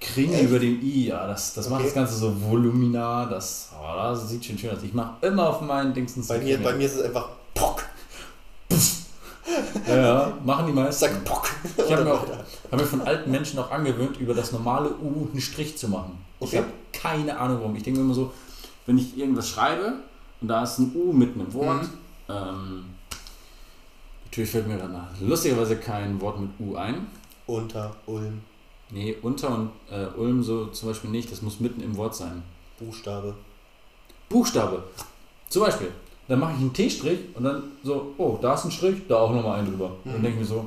[0.00, 0.44] Kringel Echt?
[0.44, 1.88] über dem I, ja, das, das macht Okay.
[1.88, 4.82] das Ganze so voluminar, das, oh, das sieht schon schön aus.
[4.82, 7.84] Ich mache immer auf meinen Dingsens Bei mir, bei mir ist es einfach Pock.
[9.88, 11.00] Ja, ja, machen die meisten.
[11.06, 11.48] Sag Pock.
[11.76, 12.26] Ich habe mir, auch-
[12.70, 16.12] hab mir von alten Menschen auch angewöhnt, über das normale U einen Strich zu machen.
[16.38, 16.58] Ich Okay.
[16.58, 17.74] habe keine Ahnung warum.
[17.74, 18.32] Ich denke mir immer so,
[18.86, 19.94] wenn ich irgendwas schreibe
[20.40, 21.88] und da ist ein U mitten im Wort, Mhm.
[22.28, 22.84] ähm,
[24.24, 27.06] natürlich fällt mir dann lustigerweise kein Wort mit U ein.
[27.46, 28.40] Unter, Ulm,
[28.92, 32.42] Nee, Unter und äh, Ulm so zum Beispiel nicht, das muss mitten im Wort sein.
[32.78, 33.34] Buchstabe.
[34.28, 34.82] Buchstabe.
[35.48, 35.92] Zum Beispiel,
[36.26, 39.32] dann mache ich einen T-Strich und dann so, oh, da ist ein Strich, da auch
[39.32, 39.86] nochmal ein drüber.
[40.04, 40.22] Und dann Mhm.
[40.24, 40.66] denke ich mir so,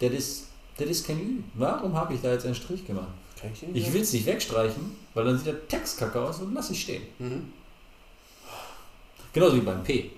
[0.00, 0.46] das ist,
[0.76, 1.42] das ist kein Ü.
[1.54, 3.08] Warum habe ich da jetzt einen Strich gemacht?
[3.40, 6.54] Kann ich Ich will es nicht wegstreichen, weil dann sieht der Text kacke aus und
[6.54, 7.02] lass ich stehen.
[7.18, 7.52] Mhm.
[9.32, 10.10] Genauso wie beim P.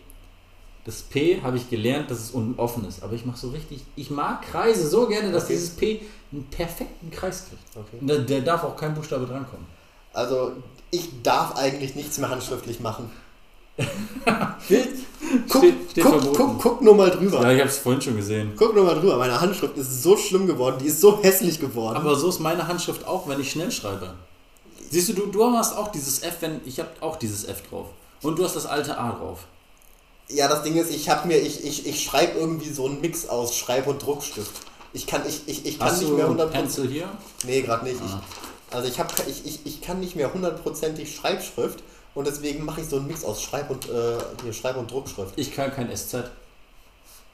[0.84, 3.02] Das P habe ich gelernt, dass es unten offen ist.
[3.02, 5.52] Aber ich mache so richtig, ich mag Kreise so gerne, dass Okay.
[5.54, 6.00] dieses P
[6.32, 7.62] einen perfekten Kreis kriegt.
[7.76, 7.98] Okay.
[8.02, 9.64] Da, der darf auch kein Buchstabe drankommen.
[10.12, 10.52] Also,
[10.90, 13.10] ich darf eigentlich nichts mehr handschriftlich machen.
[15.48, 17.42] Guck, Steht- steht guck, guck, guck nur mal drüber.
[17.42, 18.52] Ja, ich habe es vorhin schon gesehen.
[18.56, 19.16] Guck nur mal drüber.
[19.16, 21.96] Meine Handschrift ist so schlimm geworden, die ist so hässlich geworden.
[21.96, 24.14] Aber so ist meine Handschrift auch, wenn ich schnell schreibe.
[24.94, 27.86] Siehst du, du, du hast auch dieses F, wenn ich habe auch dieses F drauf.
[28.22, 29.40] Und du hast das alte A drauf.
[30.28, 33.28] ja, das Ding ist, ich habe mir, ich, ich, ich schreibe irgendwie so einen Mix
[33.28, 34.52] aus Schreib- und Druckstift.
[34.92, 36.46] Ich kann, ich, ich, ich kann Hast nicht du mehr einen 100%.
[36.46, 37.08] Pencil hier?
[37.44, 38.00] Nee, gerade nicht.
[38.00, 38.22] Ah.
[38.70, 41.82] Ich, also ich, hab, ich, ich, ich kann nicht mehr hundertprozentig Schreibschrift
[42.14, 45.32] und deswegen mache ich so einen Mix aus Schreib- und, äh, hier, Schreib- und Druckschrift.
[45.34, 46.30] Ich kann kein SZ.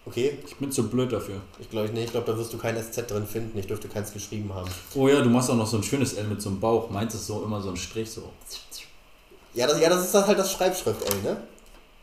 [0.07, 1.41] Okay, Ich bin zu blöd dafür.
[1.59, 3.59] ich glaube nee, ich glaube, da wirst du kein SZ drin finden.
[3.59, 4.71] Ich dürfte keins geschrieben haben.
[4.95, 6.91] Oh ja, du machst auch noch so ein schönes L mit so einem Bauch.
[6.91, 8.31] Meins ist so immer so ein Strich so.
[9.55, 11.43] Ja, das, ja, das ist halt das Schreibschrift, ey, ne?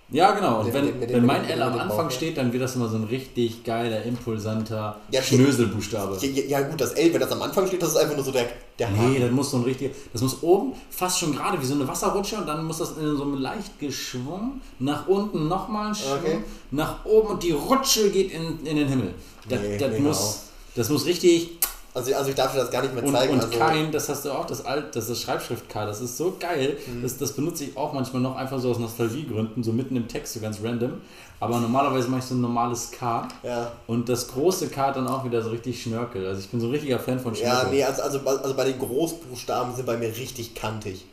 [0.10, 0.62] Ja, genau.
[0.62, 3.66] Und wenn, wenn mein L am Anfang steht, dann wird das immer so ein richtig
[3.66, 6.18] geiler, impulsanter Ja, Schnöselbuchstabe.
[6.26, 8.32] Ja, ja, gut, das L, wenn das am Anfang steht, das ist einfach nur so
[8.32, 8.46] der,
[8.80, 9.22] der Nee, Haken.
[9.22, 12.38] das muss so ein richtig, das muss oben fast schon gerade wie so eine Wasserrutsche
[12.38, 16.38] und dann muss das in so einem leicht geschwungen, nach unten nochmal Schwung, Okay.
[16.72, 19.14] nach oben und die Rutsche geht in, in den Himmel.
[19.50, 20.40] Das, Nee, das, nee, muss,
[20.76, 21.57] das muss richtig
[21.98, 23.34] Also, also ich darf dir das gar nicht mehr und, zeigen.
[23.34, 26.15] und also, kein, das hast du auch, das alt, das ist Schreibschrift K, das ist
[26.18, 27.02] so geil, Mhm.
[27.02, 30.34] das, das benutze ich auch manchmal noch einfach so aus Nostalgiegründen, so mitten im Text,
[30.34, 30.94] so ganz random.
[31.40, 35.24] Aber normalerweise mache ich so ein normales K Ja, und das große K dann auch
[35.26, 36.26] wieder so richtig Schnörkel.
[36.28, 37.69] Also ich bin so ein richtiger Fan von ja Schnörkel.
[37.72, 41.06] nee, also, also, also bei den Großbuchstaben sind bei mir richtig kantig.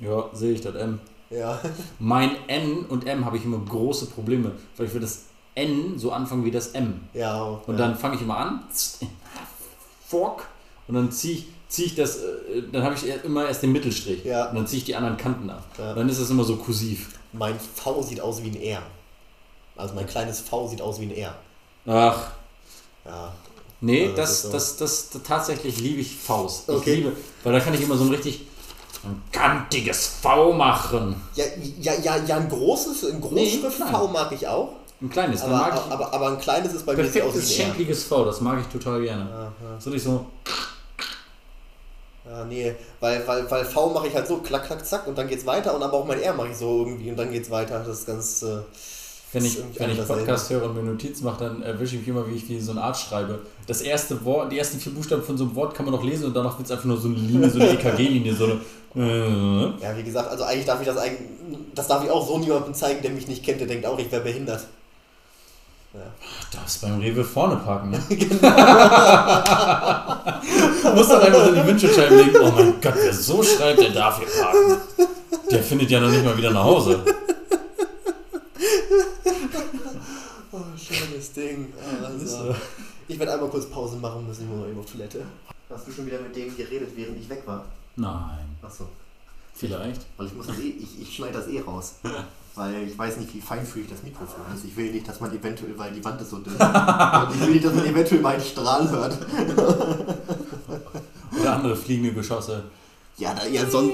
[0.00, 1.00] Ja, sehe ich das M.
[1.30, 1.58] Ja.
[1.98, 5.24] Mein N und M habe ich immer große Probleme, weil ich für das
[5.54, 7.00] N so anfange wie das M.
[7.14, 7.42] Ja.
[7.66, 7.78] Und ja.
[7.78, 8.60] dann fange ich immer an,
[10.06, 10.46] Fork,
[10.86, 13.72] und dann ziehe ich, zieh ich das, äh, dann habe ich eher- immer erst den
[13.72, 14.24] Mittelstrich.
[14.24, 14.50] Ja.
[14.50, 15.64] Und dann ziehe ich die anderen Kanten ab.
[15.78, 15.94] Ja.
[15.94, 17.18] Dann ist das immer so kursiv.
[17.32, 18.82] Mein V sieht aus wie ein R.
[19.76, 21.34] Also mein kleines V sieht aus wie ein R.
[21.86, 22.30] Ach,
[23.04, 23.32] Ja.
[23.80, 26.64] nee, Also das das, das, das, das, tatsächlich liebe ich Vs.
[26.68, 26.94] Ich Okay.
[26.96, 27.12] liebe,
[27.42, 28.42] weil da kann ich immer so ein richtig
[29.02, 31.20] ein kantiges V machen.
[31.34, 31.44] Ja,
[31.80, 34.70] ja, ja, ja, ein großes, ein Großschrift Nee, V mag ich auch.
[35.00, 38.04] Ein kleines, Aber, mag ich aber, aber ein kleines ist bei mir sieht aus schenkliges
[38.04, 39.28] V, das mag ich total gerne.
[39.28, 39.52] Ja.
[39.78, 40.26] So nicht so,
[42.26, 45.28] Ja, nee, weil, weil, weil V mache ich halt so klack, klack, zack und dann
[45.28, 47.80] geht's weiter und aber auch mein R mache ich so irgendwie und dann geht's weiter.
[47.80, 48.42] Das ist ganz.
[48.42, 48.60] Äh,
[49.32, 50.06] wenn ich, wenn ich.
[50.06, 52.70] Podcast höre und mir Notizen mache, dann erwische ich mich immer, wie ich wie so
[52.70, 53.40] eine Art schreibe.
[53.66, 56.26] Das erste Wort, die ersten vier Buchstaben von so einem Wort kann man noch lesen
[56.26, 58.60] und danach wird es einfach nur so eine Linie, so eine EKG-Linie, so eine.
[58.96, 59.82] Äh.
[59.82, 61.28] ja, wie gesagt, also eigentlich darf ich das eigentlich.
[61.74, 64.10] Das darf ich auch so niemandem zeigen, der mich nicht kennt, der denkt auch, ich
[64.10, 64.66] wäre behindert.
[65.94, 68.02] Du darfst beim Rewe vorne parken, ne?
[68.08, 68.16] du
[70.92, 74.18] musst dann einfach in die Windschutzscheibe legen, oh mein Gott, wer so schreibt, der darf
[74.18, 74.76] hier parken.
[75.52, 77.04] Der findet ja noch nicht mal wieder nach Hause.
[80.50, 81.72] Oh, schönes Ding.
[82.02, 82.54] Also, so.
[83.06, 85.24] ich werde einmal kurz Pause machen müssen, ich muss mal eben auf Toilette.
[85.70, 87.64] Hast du schon wieder mit denen geredet, während ich weg war?
[87.94, 88.56] Nein.
[88.62, 88.88] Achso.
[89.54, 90.00] Vielleicht.
[90.16, 91.94] Weil ich muss das eh, ich, ich schneide das eh raus.
[92.56, 94.64] Weil ich weiß nicht, wie feinfühlig das Mikrofon ist.
[94.64, 96.54] Ich will nicht, dass man eventuell, weil die Wand ist so dünn.
[96.54, 96.60] und
[97.34, 99.18] ich will nicht, dass man eventuell meinen Strahl hört.
[101.40, 102.64] Oder andere fliegende Geschosse.
[103.16, 103.92] Ja, da, ja, sonst,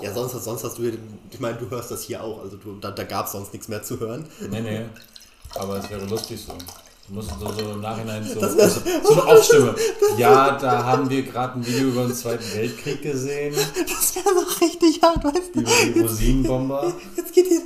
[0.00, 0.92] ja sonst, sonst hast du, ja-
[1.30, 2.42] ich meine, du hörst das hier auch.
[2.42, 4.24] Also du, da, da gab es sonst nichts mehr zu hören.
[4.50, 4.80] Nee, nee.
[5.54, 6.52] Aber es wäre lustig so.
[7.08, 9.74] Muss so, so im Nachhinein so, das, das, so eine Aufstimme.
[10.00, 13.54] Das, ja, da haben wir gerade ein Video über den Zweiten Weltkrieg gesehen.
[13.54, 15.60] Das wäre so richtig hart, weißt du?
[15.60, 16.92] Über die Rosinenbomber.
[17.16, 17.60] Jetzt geht hier.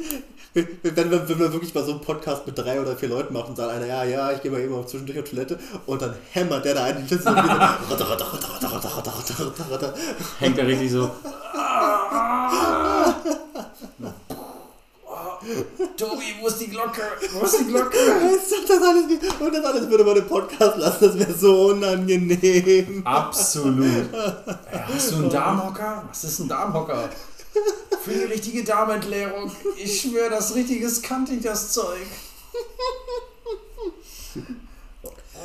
[0.55, 3.51] Wenn, wenn, wenn wir wirklich mal so einen Podcast mit drei oder vier Leuten machen
[3.51, 6.15] und sagen einer, ja, ja, ich gehe mal eben auf zwischendurch auf Toilette und dann
[6.33, 7.79] hämmert der da einen Schlüssel und wieder.
[10.39, 11.11] Hängt er richtig so.
[15.97, 17.03] Tobi, wo ist die Glocke?
[17.33, 17.97] Wo ist die Glocke?
[18.69, 19.05] Das alles,
[19.41, 23.07] und das alles würde man im Podcast lassen, das wäre so unangenehm.
[23.07, 24.13] Absolut.
[24.13, 26.05] Ja, hast du einen Darmhocker?
[26.09, 27.09] Was ist ein Darmhocker?
[28.03, 29.51] Für die richtige Darmentleerung.
[29.77, 32.07] Ich schwöre, das richtige ist kantig, das Zeug.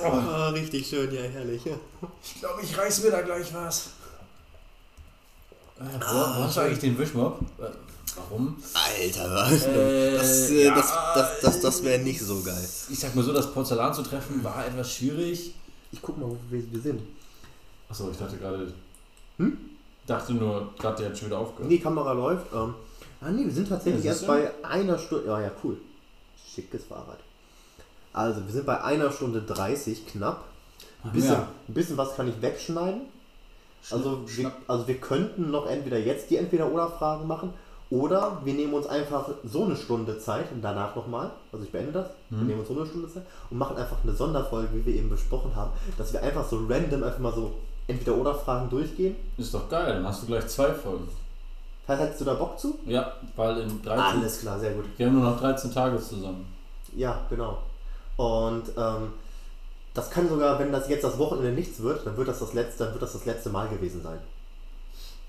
[0.04, 1.64] Ah, richtig schön, ja, herrlich.
[1.66, 1.74] Ja.
[2.24, 3.90] Ich glaube, ich reiß mir da gleich was.
[5.80, 7.40] Äh, wo, wo hast du eigentlich den Wischmopp?
[8.16, 8.58] Warum?
[8.74, 9.66] Alter, was?
[9.66, 12.68] Äh, das äh, ja, das, das, das, das wäre nicht so geil.
[12.90, 15.54] Ich sag mal so, das Porzellan zu treffen war etwas schwierig.
[15.92, 17.02] Ich guck mal, wo wir, sind.
[17.90, 18.74] Achso, ich dachte gerade.
[19.38, 19.58] Hm?
[20.08, 21.70] Dachte nur, gerade der hat schon wieder aufgehört.
[21.70, 22.48] Nee, Kamera läuft.
[22.54, 22.74] Ähm,
[23.22, 25.28] ah, nee, wir sind tatsächlich Ja, erst bei einer Stunde.
[25.28, 25.78] Ja, ja, cool.
[26.54, 27.20] Schickes Fahrrad.
[28.14, 30.46] Also, wir sind bei einer Stunde 30 knapp.
[31.04, 31.48] Ein bisschen, Ja.
[31.68, 33.02] ein bisschen was kann ich wegschneiden.
[33.90, 34.58] Also wir, Schnapp.
[34.68, 37.54] also wir könnten noch entweder jetzt die Entweder-Oder-Fragen machen
[37.92, 41.92] oder wir nehmen uns einfach so eine Stunde Zeit und danach nochmal, also ich beende
[41.92, 42.48] das, wir Mhm.
[42.48, 45.56] nehmen uns so eine Stunde Zeit und machen einfach eine Sonderfolge, wie wir eben besprochen
[45.56, 47.54] haben, dass wir einfach so random einfach mal so
[47.88, 49.16] Entweder-Oder-Fragen durchgehen.
[49.38, 51.08] Ist doch geil, dann hast du gleich zwei Folgen.
[51.86, 52.80] Das heißt, hättest du da Bock zu?
[52.86, 54.00] Ja, weil in 13.
[54.00, 54.86] Alles klar, sehr gut.
[54.98, 56.46] Wir haben nur noch 13 Tage zusammen.
[56.96, 57.58] Ja, genau.
[58.18, 59.14] Und ähm,
[59.94, 62.86] das kann sogar, wenn das jetzt das Wochenende nichts wird, dann wird das das letzte,
[62.86, 64.20] dann wird das das letzte Mal gewesen sein.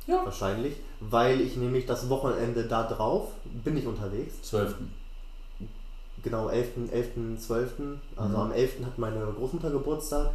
[0.07, 0.25] Ja.
[0.25, 4.43] Wahrscheinlich, weil ich nämlich das Wochenende da drauf bin ich unterwegs.
[4.43, 4.75] 12.
[6.23, 7.73] Genau, 11., 11., 12.
[8.17, 8.37] Also Mhm.
[8.37, 8.85] am 11.
[8.85, 10.31] hat meine Großmutter Geburtstag.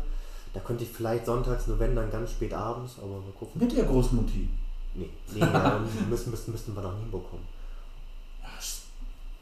[0.53, 3.61] Da könnte ich vielleicht sonntags, nur wenn dann ganz spät abends, aber mal gucken.
[3.61, 4.49] Mit der Großmutti.
[4.95, 5.80] Nee, nee ja,
[6.10, 7.45] müssen, müssen, müssten wir nach Nienburg kommen.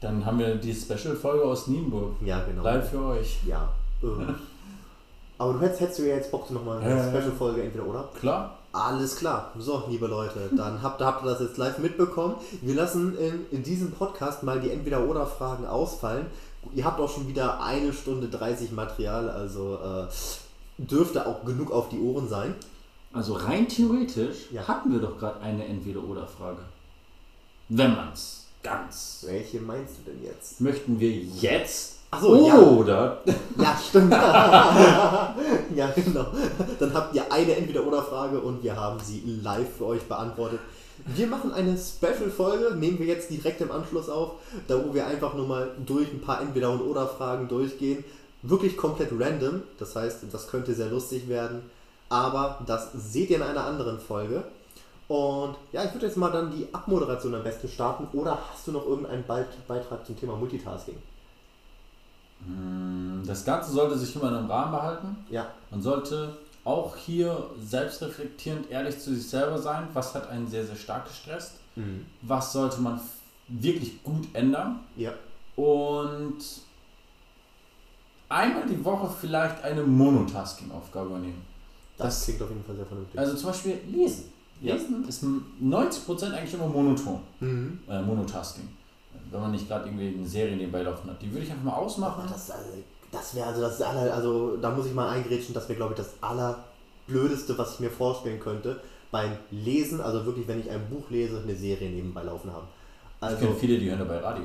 [0.00, 2.16] Dann haben wir die Special-Folge aus Nienburg.
[2.20, 2.62] Ja, genau.
[2.62, 3.38] Live für euch.
[3.46, 3.72] Ja.
[4.02, 4.34] Ähm.
[5.38, 7.08] Aber du hättest, hättest du ja jetzt Bock, nochmal eine ja.
[7.08, 8.08] Special-Folge entweder oder?
[8.18, 8.58] Klar?
[8.76, 9.52] Alles klar.
[9.58, 12.34] So, liebe Leute, dann habt, habt ihr das jetzt live mitbekommen.
[12.60, 16.26] Wir lassen in, in diesem Podcast mal die Entweder-Oder-Fragen ausfallen.
[16.74, 20.06] Ihr habt auch schon wieder eine Stunde 30 Material, also äh,
[20.78, 22.54] dürfte auch genug auf die Ohren sein.
[23.14, 24.68] Also rein theoretisch Ja.
[24.68, 26.58] hatten wir doch gerade eine Entweder-Oder-Frage.
[27.70, 29.24] Wenn man's ganz.
[29.26, 30.60] Welche meinst du denn jetzt?
[30.60, 32.58] Möchten wir jetzt so, ja.
[32.58, 33.22] oder
[33.58, 34.12] Ja, stimmt.
[35.76, 36.26] ja, genau.
[36.78, 40.60] Dann habt ihr eine Entweder-Oder-Frage und wir haben sie live für euch beantwortet.
[41.04, 44.32] Wir machen eine Special-Folge, nehmen wir jetzt direkt im Anschluss auf,
[44.66, 48.02] da wo wir einfach nur mal durch ein paar Entweder- und Oder-Fragen durchgehen.
[48.42, 51.62] Wirklich komplett random, das heißt, das könnte sehr lustig werden,
[52.08, 54.44] aber das seht ihr in einer anderen Folge.
[55.08, 58.08] Und ja, ich würde jetzt mal dann die Abmoderation am besten starten.
[58.12, 60.96] Oder hast du noch irgendeinen Beit- Beitrag zum Thema Multitasking?
[62.44, 65.16] Hm, Das Ganze sollte sich immer in einem Rahmen behalten.
[65.30, 65.46] Ja.
[65.70, 69.88] Man sollte auch hier selbstreflektierend ehrlich zu sich selber sein.
[69.94, 71.54] Was hat einen sehr, sehr stark gestresst?
[71.76, 72.06] Mhm.
[72.22, 73.00] Was sollte man
[73.48, 74.80] wirklich gut ändern?
[74.96, 75.12] Ja.
[75.56, 76.38] Und
[78.28, 81.42] einmal die Woche vielleicht eine Monotasking-Aufgabe übernehmen.
[81.96, 83.18] Das, Das- klingt auf jeden Fall sehr vernünftig.
[83.18, 84.24] Also zum Beispiel lesen.
[84.60, 84.74] Ja.
[84.74, 85.22] Lesen ist
[85.60, 87.20] 90% eigentlich immer monoton.
[87.40, 87.78] mhm.
[87.88, 88.68] Äh, Monotasking.
[89.30, 91.20] Wenn man nicht gerade irgendwie eine Serie nebenbei laufen hat.
[91.20, 92.24] Die würde ich einfach mal ausmachen.
[92.28, 92.70] Das, also,
[93.10, 95.98] das wäre also das aller, also da muss ich mal eingrätschen, das wäre glaube ich
[95.98, 98.80] das allerblödeste, was ich mir vorstellen könnte
[99.10, 102.66] beim Lesen, also wirklich, wenn ich ein Buch lese, eine Serie nebenbei laufen haben.
[102.68, 104.44] ich Also kenne viele, die hören dabei Radio.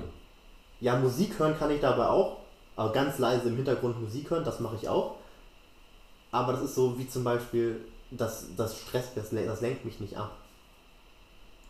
[0.79, 2.37] ja, Musik hören kann ich dabei auch,
[2.75, 5.15] aber ganz leise im Hintergrund Musik hören, das mache ich auch.
[6.31, 7.81] Aber das ist so wie zum Beispiel
[8.11, 10.31] das, das Stress, das, das lenkt mich nicht ab.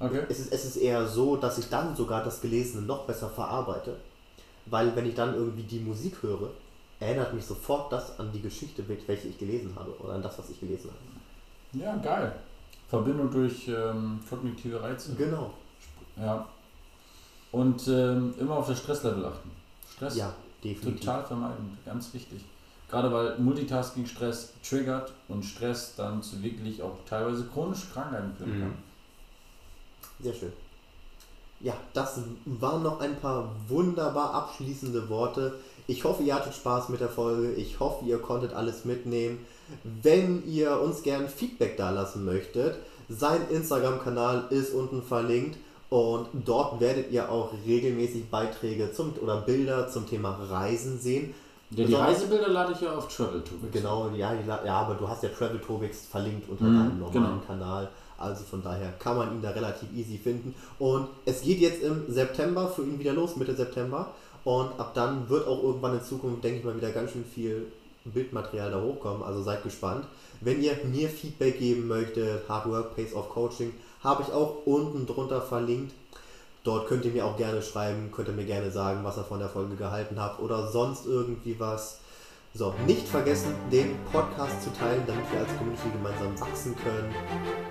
[0.02, 0.24] Okay.
[0.30, 3.96] Es ist, es ist eher so, dass ich dann sogar das Gelesene noch besser verarbeite.
[4.66, 6.50] Weil wenn ich dann irgendwie die Musik höre,
[7.00, 10.50] erinnert mich sofort das an die Geschichte, welche ich gelesen habe oder an das, was
[10.50, 11.84] ich gelesen habe.
[11.84, 12.36] Ja, geil.
[12.90, 15.14] Verbindung durch ähm, kognitive Reize.
[15.16, 15.54] Genau.
[16.18, 16.46] Ja.
[17.52, 19.52] Und ähm, immer auf das Stresslevel achten.
[19.96, 20.34] Stress Ja,
[20.64, 21.00] definitiv.
[21.02, 22.44] total vermeiden, ganz wichtig.
[22.90, 28.60] Gerade weil Multitasking Stress triggert und Stress dann zu wirklich auch teilweise chronische Krankheiten führen
[28.60, 28.74] Mhm.
[30.24, 30.54] Sehr schön.
[31.60, 35.54] Ja, das waren noch ein paar wunderbar abschließende Worte.
[35.88, 37.54] Ich hoffe, ihr hattet Spaß mit der Folge.
[37.54, 39.46] Ich hoffe, ihr konntet alles mitnehmen.
[39.84, 42.78] Wenn ihr uns gern Feedback da lassen möchtet,
[43.10, 45.58] sein Instagram-Kanal ist unten verlinkt
[45.90, 51.34] und dort werdet ihr auch regelmäßig Beiträge zum, oder Bilder zum Thema Reisen sehen.
[51.72, 53.72] Ja, die Reisebilder lade ich ja auf Travel Topics.
[53.72, 57.46] Genau, ja, ja, aber du hast ja Travel Topics verlinkt unter Mhm, deinem normalen genau.
[57.48, 57.90] Kanal.
[58.22, 60.56] Also von daher kann man ihn da relativ easy finden.
[60.80, 64.12] Und es geht jetzt im September für ihn wieder los, Mitte September.
[64.44, 67.72] Und ab dann wird auch irgendwann in Zukunft, denke ich mal, wieder ganz schön viel
[68.06, 69.24] Bildmaterial da hochkommen.
[69.24, 70.06] Also seid gespannt.
[70.40, 73.74] Wenn ihr mir Feedback geben möchtet, Hard Work, Pace of Coaching,
[74.04, 75.94] habe ich auch unten drunter verlinkt.
[76.64, 79.40] Dort könnt ihr mir auch gerne schreiben, könnt ihr mir gerne sagen, was ihr von
[79.40, 82.01] der Folge gehalten habt oder sonst irgendwie was.
[82.54, 87.16] So, nicht vergessen, den Podcast zu teilen, damit wir als Community gemeinsam wachsen können.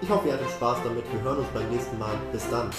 [0.00, 1.04] Ich hoffe, ihr hattet Spaß damit.
[1.12, 2.14] Wir hören uns beim nächsten Mal.
[2.32, 2.70] Bis dann.